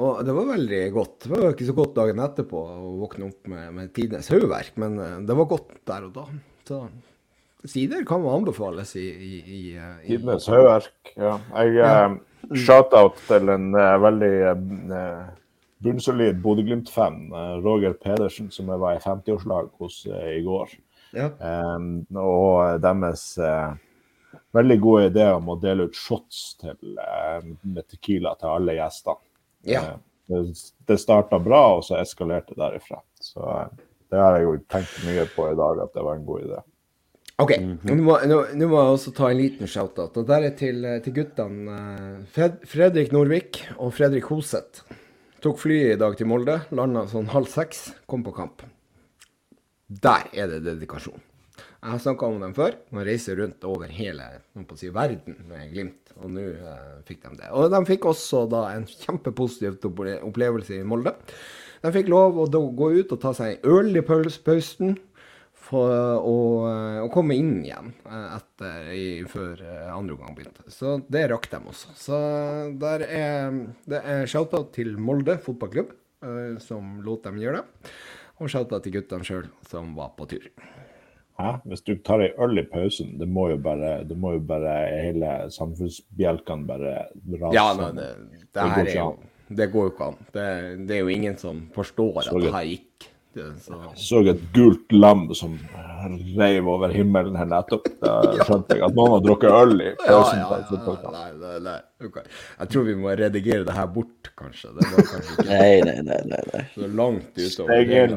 [0.02, 1.16] Og det var veldig godt.
[1.22, 4.98] Det var ikke så godt dagen etterpå å våkne opp med, med tidenes hodeverk, men
[4.98, 6.26] uh, det var godt der og da.
[6.66, 6.82] Så
[7.70, 11.38] sider kan anbefales i, i, i, i Tidenes hodeverk, ja.
[11.54, 12.00] Jeg, ja.
[12.54, 14.34] Shout-out til en uh, veldig
[14.92, 15.26] uh,
[15.82, 17.26] bunnsolid Bodø-Glimt-fan,
[17.64, 20.72] Roger Pedersen, som jeg var i 50-årslag hos i går.
[21.16, 21.28] Ja.
[21.76, 23.26] Um, og deres
[24.56, 29.20] veldig gode idé om å dele ut shots til, med Tequila til alle gjestene.
[29.68, 29.82] Ja.
[30.30, 30.40] det
[30.88, 33.02] det starta bra, og så eskalerte derifra.
[33.20, 33.44] Så
[34.10, 36.62] det har jeg jo tenkt mye på i dag, at det var en god idé.
[37.36, 37.50] OK,
[37.84, 40.14] nå, må, nå, nå må jeg også ta en liten shout-out.
[40.16, 44.86] Og der er til, til guttene eh, Fred, Fredrik Norvik og Fredrik Hoseth.
[45.44, 48.64] Tok flyet i dag til Molde, landa sånn halv seks, kom på kamp.
[49.86, 51.20] Der er det dedikasjon.
[51.60, 52.78] Jeg har snakka om dem før.
[52.96, 54.24] Man reiser rundt over hele
[54.80, 57.50] si, verden med Glimt, og nå eh, fikk de det.
[57.52, 59.76] Og de fikk også da en kjempepositiv
[60.24, 61.12] opplevelse i Molde.
[61.84, 64.96] De fikk lov å gå ut og ta seg en øl i paus- pausen
[65.66, 65.90] for
[66.22, 66.36] å,
[67.02, 70.66] å komme inn igjen eh, etter, i, før eh, andre omgang begynte.
[70.72, 71.94] Så det rakk de også.
[71.98, 72.20] Så
[72.82, 73.60] der er,
[73.90, 75.94] det er shout-out til Molde fotballklubb,
[76.26, 77.94] eh, som lot dem gjøre det.
[78.38, 80.46] Og shout-out til guttene sjøl, som var på tur.
[81.36, 81.50] Hæ?
[81.68, 84.76] Hvis du tar ei øl i pausen, det må jo bare, det må jo bare
[85.04, 87.52] hele samfunnsbjelkene bare rase.
[87.56, 89.10] Ja, nei, det, det, Det går jo.
[89.46, 90.16] Det går jo ikke an.
[90.34, 90.46] Det,
[90.88, 93.10] det er jo ingen som forstår at det her gikk.
[93.36, 93.76] Det, så.
[94.00, 95.58] så et gult lam som
[96.38, 97.84] reiv over himmelen her nettopp.
[98.00, 98.14] Da
[98.46, 100.40] skjønte jeg at noen har drukket øl i pausen.
[100.40, 101.74] ja, ja, ja, nei, nei, nei.
[102.08, 102.24] Okay.
[102.62, 104.72] Jeg tror vi må redigere det her bort, kanskje.
[104.78, 106.20] Det kanskje ikke Nei, nei, nei.
[106.32, 106.64] nei, nei.
[106.72, 108.16] så langt utover.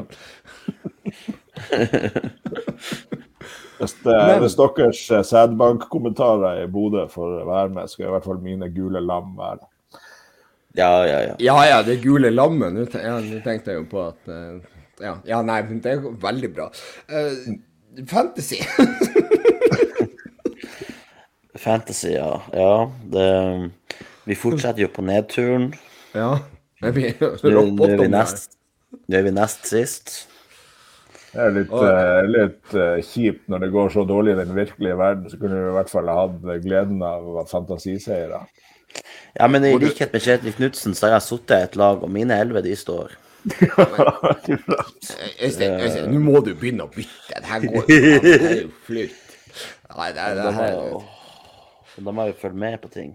[3.80, 8.26] Hvis, det, Men- hvis deres eh, sædbankkommentarer i Bodø får være med, skal i hvert
[8.28, 9.64] fall mine gule lam være.
[10.76, 11.34] Ja, ja, ja.
[11.40, 12.76] Ja ja, det gule lammet.
[12.76, 14.60] Nå tenkte jeg jo på at eh,
[15.02, 16.70] ja, ja, nei, men det er veldig bra.
[17.10, 17.58] Uh,
[18.10, 18.60] fantasy.
[21.60, 22.38] Fantasy, ja.
[22.56, 22.74] ja
[23.12, 23.24] det,
[24.24, 25.74] vi fortsetter jo på nedturen.
[26.16, 26.38] ja.
[26.80, 27.34] Er vi Nå
[27.76, 28.54] nå er vi nest,
[29.04, 30.14] nå er vi nest sist.
[31.30, 34.96] Det er litt, uh, litt uh, kjipt når det går så dårlig i den virkelige
[34.98, 35.28] verden.
[35.30, 38.40] Så kunne du i hvert fall ha hatt gleden av fantasiseiere.
[39.36, 42.10] Ja, men i likhet med Kjetil Knutsen så har jeg sittet i et lag, og
[42.10, 43.12] mine elleve de står.
[45.40, 47.34] Øystein, Øystein, nå må du begynne å bytte.
[47.40, 47.86] Det her går jo.
[47.90, 49.16] Det er jo flaut.
[49.96, 51.02] Nei, det, er- det her jo-
[52.00, 53.10] da må jeg jo følge med på ting.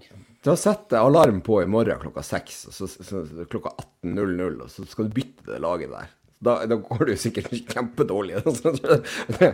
[0.46, 3.72] Da setter jeg alarm på i morgen klokka seks, og så, så, så klokka
[4.06, 6.12] 18.00, og så skal du bytte det laget der.
[6.46, 8.42] Da, da går det jo sikkert kjempedårlig.
[8.44, 8.52] det,
[9.40, 9.50] det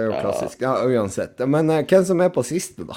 [0.00, 0.64] er jo klassisk.
[0.64, 1.38] Ja, uansett.
[1.46, 2.96] Men uh, hvem som er på siste, da?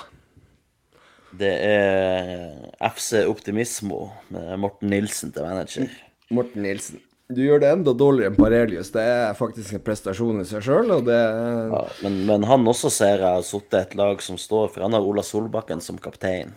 [1.40, 5.91] Det er FC Optimismo med Morten Nilsen til manager.
[6.30, 6.99] Morten Nilsen.
[7.30, 8.89] Du gjør det enda dårligere enn Parelius.
[8.93, 12.89] Det er faktisk en prestasjon i seg sjøl, og det Ja, men, men han også
[12.93, 16.56] ser jeg har sittet et lag som står for han har Ola Solbakken som kaptein.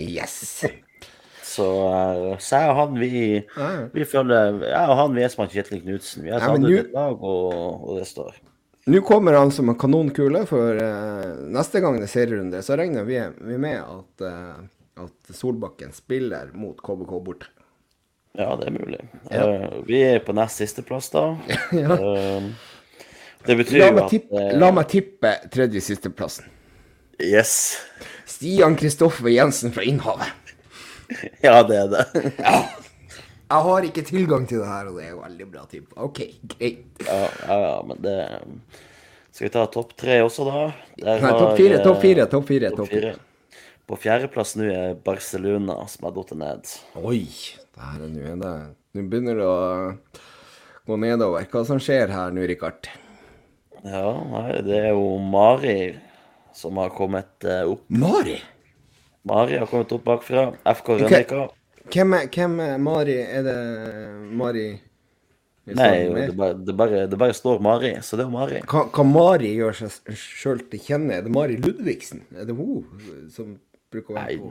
[0.00, 0.64] Yes!
[1.44, 3.82] Så, eh, så jeg og han, vi, Ja, ja.
[3.94, 6.24] vi føler Jeg og han, vi er som Kjetil Knutsen.
[6.24, 8.40] Vi har Ja, men samlet nu- et lag, og, og det står.
[8.90, 13.06] Nå kommer han som en kanonkule, for uh, neste gang det er serierunde, så regner
[13.08, 17.48] vi, vi med at, uh, at Solbakken spiller mot KBK borte.
[18.34, 19.00] Ja, det er mulig.
[19.30, 21.28] Eh, vi er på nest siste plass, da.
[21.84, 21.94] Ja.
[21.94, 22.48] uh,
[23.46, 26.48] det betyr jo at tippe, eh, la meg tippe tredje sisteplassen.
[27.22, 27.76] Yes.
[28.26, 30.32] Stian Kristoffer Jensen fra Innhavet.
[31.44, 32.04] Ja, det er det.
[32.40, 35.90] Jeg har ikke tilgang til det her, og det er jo veldig bra tipp.
[36.00, 36.22] OK,
[36.54, 36.86] greit.
[37.04, 38.16] Ja, ja, ja, men det
[39.28, 40.62] Skal vi ta topp tre også, da?
[40.96, 42.72] Der Nei, topp fire, topp fire, topp fire.
[42.72, 43.12] Top top fire.
[43.84, 46.72] På fjerdeplass nå er Barcelona, som har falt ned.
[47.04, 47.20] Oi,
[47.74, 48.54] det her er nå er det
[48.94, 49.58] Nå begynner det å
[50.86, 51.46] gå nedover.
[51.50, 52.86] Hva som skjer her nå, Rikard?
[53.82, 55.78] Ja, nei, det er jo Mari
[56.54, 57.82] som har kommet eh, opp.
[57.90, 58.36] Mari?
[59.26, 60.46] Mari har kommet opp bakfra.
[60.76, 61.48] FK Rønnika.
[61.90, 63.18] Hvem er, hvem er Mari?
[63.18, 63.58] Er det
[64.38, 64.68] Mari
[65.64, 66.32] Nei, det med?
[66.36, 68.58] bare, det, bare, det bare står Mari, så det er jo Mari.
[68.68, 71.18] Kan, hva Mari gjøre seg sjøl til kjenne?
[71.18, 72.26] Er det Mari Ludvigsen?
[72.36, 72.84] Er det hun
[73.32, 73.54] som
[73.94, 74.50] bruker å Nei, være på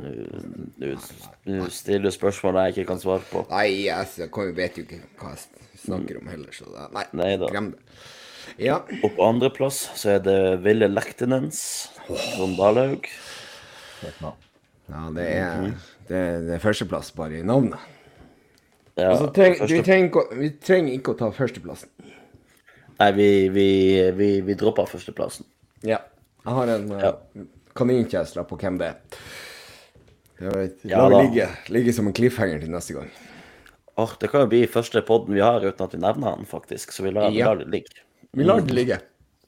[0.81, 3.43] nå nå stiller du spørsmål jeg ikke kan svare på.
[3.51, 7.49] Nei, altså, jeg vet jo ikke hva jeg snakker om heller, så det, nei, Neida.
[7.51, 8.01] glem det.
[8.59, 8.77] Ja.
[9.03, 11.61] Og på andreplass så er det Ville Lektenens
[12.07, 13.07] Trond Dalhaug.
[14.03, 15.67] ja, det er,
[16.09, 17.79] det, er- det er førsteplass bare i navnet.
[18.97, 21.89] Ja, Altså, treng, første- vi, trenger, ikke vi trenger ikke å ta førsteplassen.
[22.99, 23.67] Nei, vi, vi,
[24.19, 25.47] vi, vi dropper førsteplassen.
[25.81, 25.97] Ja.
[26.45, 27.13] Jeg har en Ja.
[27.77, 29.21] Kaninkjæsla på hvem det er.
[30.43, 33.09] Jeg vet, Ja La det ligge, ligge som en cliffhanger til neste gang.
[33.95, 36.91] Åh, det kan jo bli første podden vi har uten at vi nevner han, faktisk.
[36.95, 38.05] Så vi lar, vi lar det ligge.
[38.33, 38.99] Vi lar det ligge.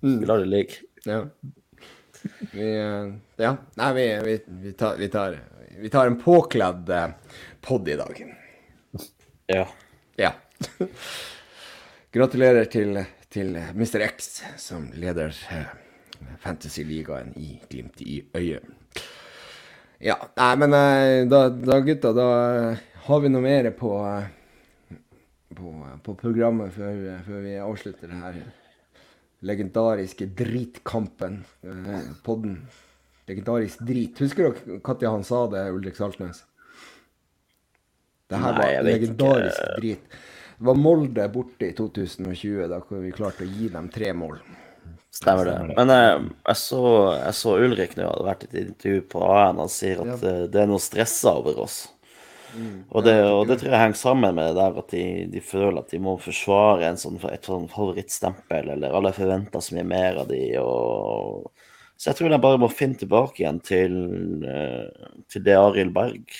[0.06, 0.84] Vi lar det ligge.
[1.06, 1.23] Ja.
[2.52, 3.07] Vi, eh,
[3.41, 3.56] ja.
[3.81, 4.35] Nei, vi, vi,
[4.68, 5.39] vi, tar, vi, tar,
[5.80, 7.07] vi tar en påkledd uh,
[7.61, 8.22] pod i dag.
[9.49, 9.65] Ja.
[10.22, 10.31] Ja.
[12.15, 13.02] Gratulerer til,
[13.34, 14.06] til Mr.
[14.06, 14.30] X,
[14.61, 15.73] som leder eh,
[16.43, 18.63] Fantasy-ligaen i Glimt i øyet.
[20.03, 22.27] Ja, nei, men eh, da, da gutta, da
[22.71, 24.97] eh, har vi noe mer på, eh,
[25.55, 25.71] på,
[26.03, 28.41] på programmet før, før vi avslutter det her
[29.45, 31.39] legendariske Dritkampen.
[32.25, 32.59] Podden.
[33.25, 34.19] Legendarisk drit.
[34.21, 36.43] Husker dere når han sa det, Ulrik Saltnes?
[38.29, 39.79] Det her var legendarisk ikke.
[39.79, 40.19] drit.
[40.57, 42.67] Det var Molde borte i 2020.
[42.71, 44.39] Da vi klarte å gi dem tre mål.
[45.15, 45.57] Stemmer det.
[45.77, 46.79] Men eh, jeg, så,
[47.15, 49.61] jeg så Ulrik nå hadde vært i et intervju på AN.
[49.63, 50.31] Han sier at Ja.
[50.31, 51.85] eh, det er noe stressa over oss.
[52.55, 55.81] Og, det, og det tror jeg henger sammen med det der at de, de føler
[55.81, 60.21] at de må forsvare en sånn, et sånn favorittstempel, eller alle forventer så mye mer
[60.21, 61.49] av de, og
[61.99, 63.97] Så jeg tror de bare må finne tilbake igjen til,
[64.47, 66.31] eh, til det Arild Berg,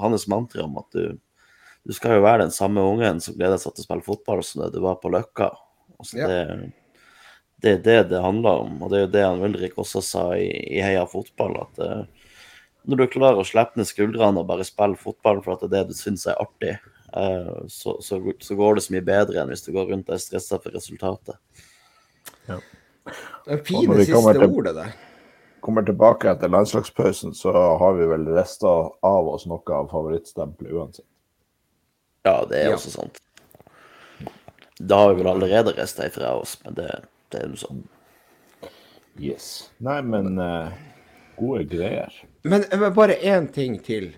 [0.00, 1.16] hans mantra om at du,
[1.84, 4.62] du skal jo være den samme ungen som gleder seg til å spille fotball som
[4.66, 5.48] det du var på Løkka.
[5.98, 6.28] Altså, Ja.
[7.62, 10.02] Det, det er det det handler om, og det er jo det han Ulrik også
[10.04, 12.32] sa i, i Heia fotball, at uh,
[12.90, 15.84] når du klarer å slippe ned skuldrene og bare spille fotball for at det er
[15.86, 16.74] det du syns er artig,
[17.14, 20.16] uh, så, så, så går det så mye bedre enn hvis du går rundt og
[20.18, 21.38] er stressa for resultatet.
[22.50, 22.58] Ja.
[23.46, 24.92] Det er fine kommer siste til- ordet der.
[25.62, 28.66] Kommer tilbake etter landslagspausen, så har vi vel resta
[29.06, 31.06] av oss noe av favorittstempelet uansett.
[32.26, 32.74] Ja, det er Ja.
[32.80, 33.20] også sant.
[34.82, 36.88] Da har vi vel allerede reist ifra oss, men det,
[37.32, 37.82] det er jo sånn.
[39.20, 39.46] Yes.
[39.84, 40.72] Nei, men uh,
[41.36, 42.14] gode greier.
[42.48, 44.12] Men men bare én ting til.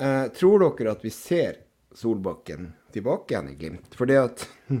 [0.00, 1.62] Uh, tror dere at vi ser
[1.96, 3.94] Solbakken tilbake igjen i Glimt?
[3.96, 4.80] Fordi at jeg,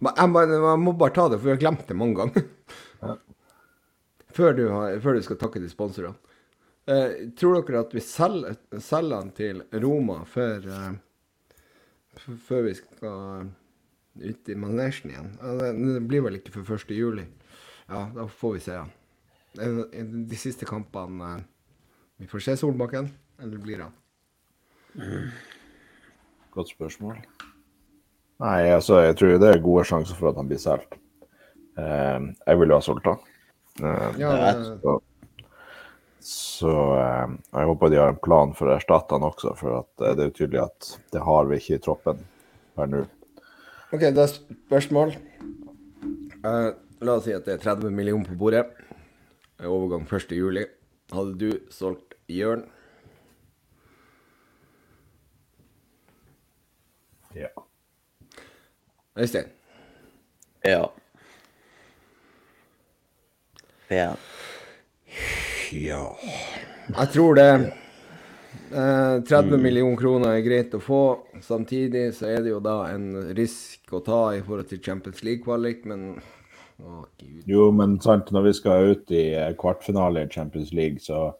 [0.00, 2.46] må- jeg må bare ta det, for vi har glemt det mange ganger.
[4.36, 6.16] Før, du har, før du skal takke de sponsorene.
[6.86, 10.92] Uh, tror dere at vi selger, selger han til Roma før, uh,
[12.46, 13.48] før vi skal
[14.20, 15.32] ut i manesjen igjen?
[15.60, 16.92] Det, blir vel ikke for 1.
[16.96, 17.26] juli.
[17.88, 18.78] Ja, da får vi se.
[19.60, 19.80] Eh,
[20.30, 21.44] De siste kampene eh,
[22.20, 23.10] Vi får se Solbakken,
[23.42, 23.94] eller blir han?
[26.54, 27.18] Godt spørsmål.
[28.40, 30.96] Nei, altså, jeg tror det er gode sjanser for at han blir solgt.
[31.76, 33.20] Eh, jeg vil jo ha solgt han.
[33.82, 34.96] Eh, Ja, det, så
[36.26, 39.90] så eh, jeg håper de har en plan for å erstatte han også, for at,
[40.02, 42.24] eh, det er jo tydelig at det har vi ikke i troppen
[42.74, 43.04] per nå.
[43.96, 45.14] OK, da er spørsmål.
[46.44, 46.66] Eh,
[47.00, 48.66] la oss si at det er 30 millioner på bordet.
[49.56, 50.34] Eh, Overgang 1.
[50.36, 50.66] juli.
[51.14, 52.66] Hadde du solgt Jørn?
[57.34, 57.48] Ja.
[59.16, 59.48] Øystein?
[60.64, 60.84] Ja.
[63.88, 64.12] Ja.
[65.72, 66.04] Ja
[66.98, 67.72] Jeg tror det.
[68.72, 71.02] Eh, 30 millioner kroner er greit å få.
[71.44, 75.84] Samtidig så er det jo da en risk å ta i forhold til Champions League-kvalik,
[75.86, 76.16] men
[76.82, 77.04] å.
[77.48, 79.26] Jo, men sant, når vi skal ut i
[79.58, 81.30] kvartfinale i Champions League, så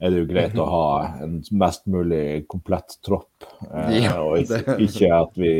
[0.00, 0.86] er det jo greit å ha
[1.24, 3.46] en mest mulig komplett tropp.
[3.70, 5.52] Eh, Ja, og ikke, ikke at vi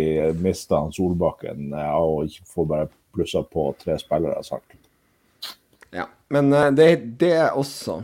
[0.43, 4.43] mister han Solbakken eh, og ikke får bare plussa på tre spillere.
[4.45, 4.75] sagt.
[5.95, 6.91] Ja, men eh, det,
[7.21, 8.03] det er også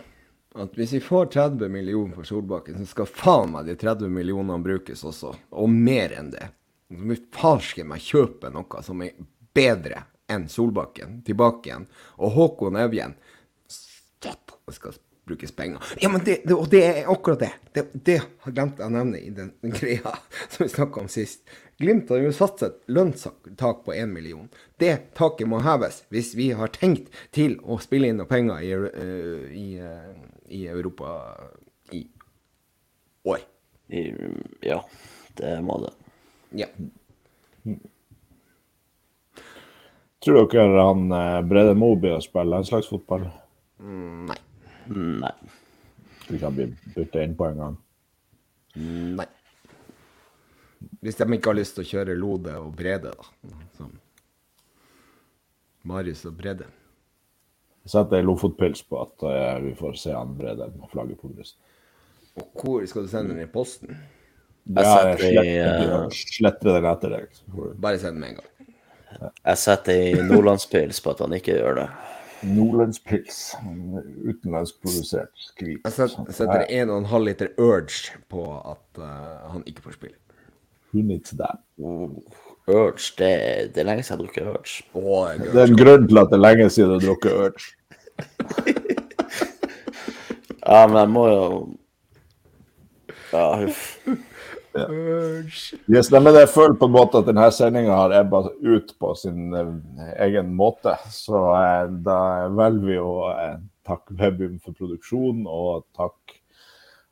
[0.55, 4.59] at hvis vi får 30 millioner for Solbakken, så skal faen meg de 30 millionene
[4.65, 6.49] brukes også, og mer enn det.
[6.89, 9.15] Så må vi farske meg kjøpe noe som er
[9.55, 11.87] bedre enn Solbakken, tilbake igjen.
[12.19, 13.15] Og Håkon Evjen,
[14.21, 14.35] det
[14.75, 14.99] skal
[15.31, 15.83] brukes penger.
[16.01, 17.53] Ja, men det, det, og det er akkurat det.
[17.73, 20.17] Det, det har jeg å nevne i den, den greia
[20.51, 21.45] som vi snakka om sist.
[21.81, 24.49] Glimt har jo satt et lønnstak på 1 million.
[24.83, 28.75] Det taket må heves hvis vi har tenkt til å spille inn noe penger i,
[28.75, 30.11] uh, i, eh,
[30.51, 31.15] i Europa
[31.95, 32.03] i
[33.23, 33.39] år.
[33.89, 34.03] I,
[34.67, 34.81] ja,
[35.39, 35.93] det må det.
[36.63, 36.67] Ja.
[40.21, 43.29] Tror dere han eh, Brede Moby blir å spille landslagsfotball?
[43.81, 44.41] Nei.
[44.91, 45.35] Nei.
[46.25, 47.79] Tror ikke han blir bytta inn på en gang.
[49.21, 49.29] Nei.
[51.01, 53.57] Hvis de ikke har lyst til å kjøre Lode og Brede, da.
[53.79, 53.95] Som
[55.89, 56.69] Marius og Brede.
[57.91, 61.59] Setter Lofotpils på at uh, vi får se han Brede med flagget på brystet.
[62.39, 63.97] Og hvor skal du sende den i posten?
[64.71, 67.41] Jeg Ja, jeg sletter, eh, sletter den etter deg.
[67.83, 68.51] Bare send den med en gang.
[69.45, 71.87] Jeg setter i nordlandspils på at han ikke gjør det.
[72.47, 73.41] Nordlandspils.
[74.31, 75.81] Utenlandsprodusert skvip.
[75.85, 80.17] Jeg jeg setter 1,5 liter Urge på at uh, han ikke får spille.
[80.93, 81.59] Who needs that?
[82.69, 84.87] Urge, det, det er lenge siden jeg har drukket Urge.
[84.95, 87.77] Oh, Det er en grunn til at det er lenge siden du har drukket Urge.
[90.71, 91.47] Ja, men jeg må jo
[93.33, 93.87] Ja, huff.
[94.75, 94.85] Ja.
[95.91, 99.55] Yes, men jeg føler på en måte at denne sendinga har ebba ut på sin
[99.57, 99.73] eh,
[100.27, 100.95] egen måte.
[101.11, 102.21] Så eh, da
[102.55, 103.57] velger vi å eh,
[103.87, 106.37] takke Webum for produksjonen, og takk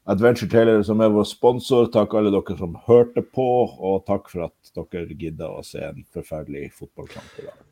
[0.09, 1.90] Adventure Taylor som er vår sponsor.
[1.94, 6.05] Takk alle dere som hørte på, og takk for at dere gidda å se en
[6.14, 7.67] forferdelig fotballkamp i dag.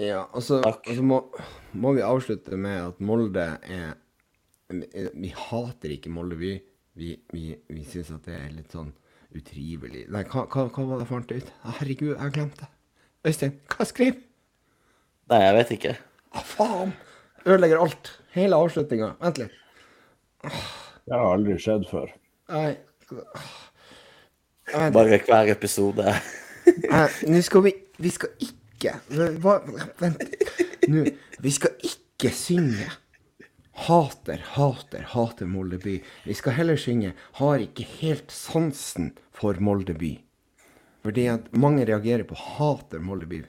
[0.00, 1.18] Ja, og altså må,
[1.76, 3.98] må vi avslutte med at Molde er
[4.72, 6.54] Vi hater ikke Molde, vi.
[6.96, 8.90] Vi, vi, vi syns at det er litt sånn
[9.32, 11.52] utrivelig Nei, hva, hva, hva var det jeg fant ut?
[11.78, 12.68] Herregud, jeg har glemt det.
[13.28, 14.18] Øystein, hva skriver
[15.32, 15.92] Nei, jeg vet ikke.
[16.32, 16.92] Ah, faen!
[17.46, 18.10] Ødelegger alt.
[18.34, 19.12] Hele avslutninga.
[19.22, 19.54] Vent litt.
[20.42, 22.10] Det har aldri skjedd før.
[22.52, 22.72] Nei
[24.94, 26.16] Bare hver episode.
[26.64, 28.61] Nei, Nå skal vi Vi skal ikke
[29.42, 29.60] hva,
[30.00, 30.22] Vent.
[30.88, 31.04] Nå
[31.42, 32.88] Vi skal ikke synge
[33.86, 35.96] Hater, hater, hater Molde by.
[36.26, 40.12] Vi skal heller synge Har ikke helt sansen for Molde by.
[41.02, 43.40] Fordi at mange reagerer på hater Molde by.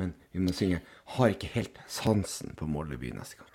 [0.00, 0.80] Men vi må synge
[1.16, 3.50] Har ikke helt sansen på Molde by neste gang.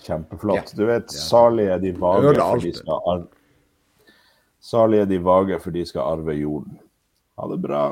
[0.00, 0.72] Kjempeflott.
[0.72, 0.78] Ja.
[0.78, 3.28] Du vet, salige er de vage, for de skal arve
[4.60, 6.80] Salige de vage, for de skal arve jorden.
[7.40, 7.84] Ha det bra.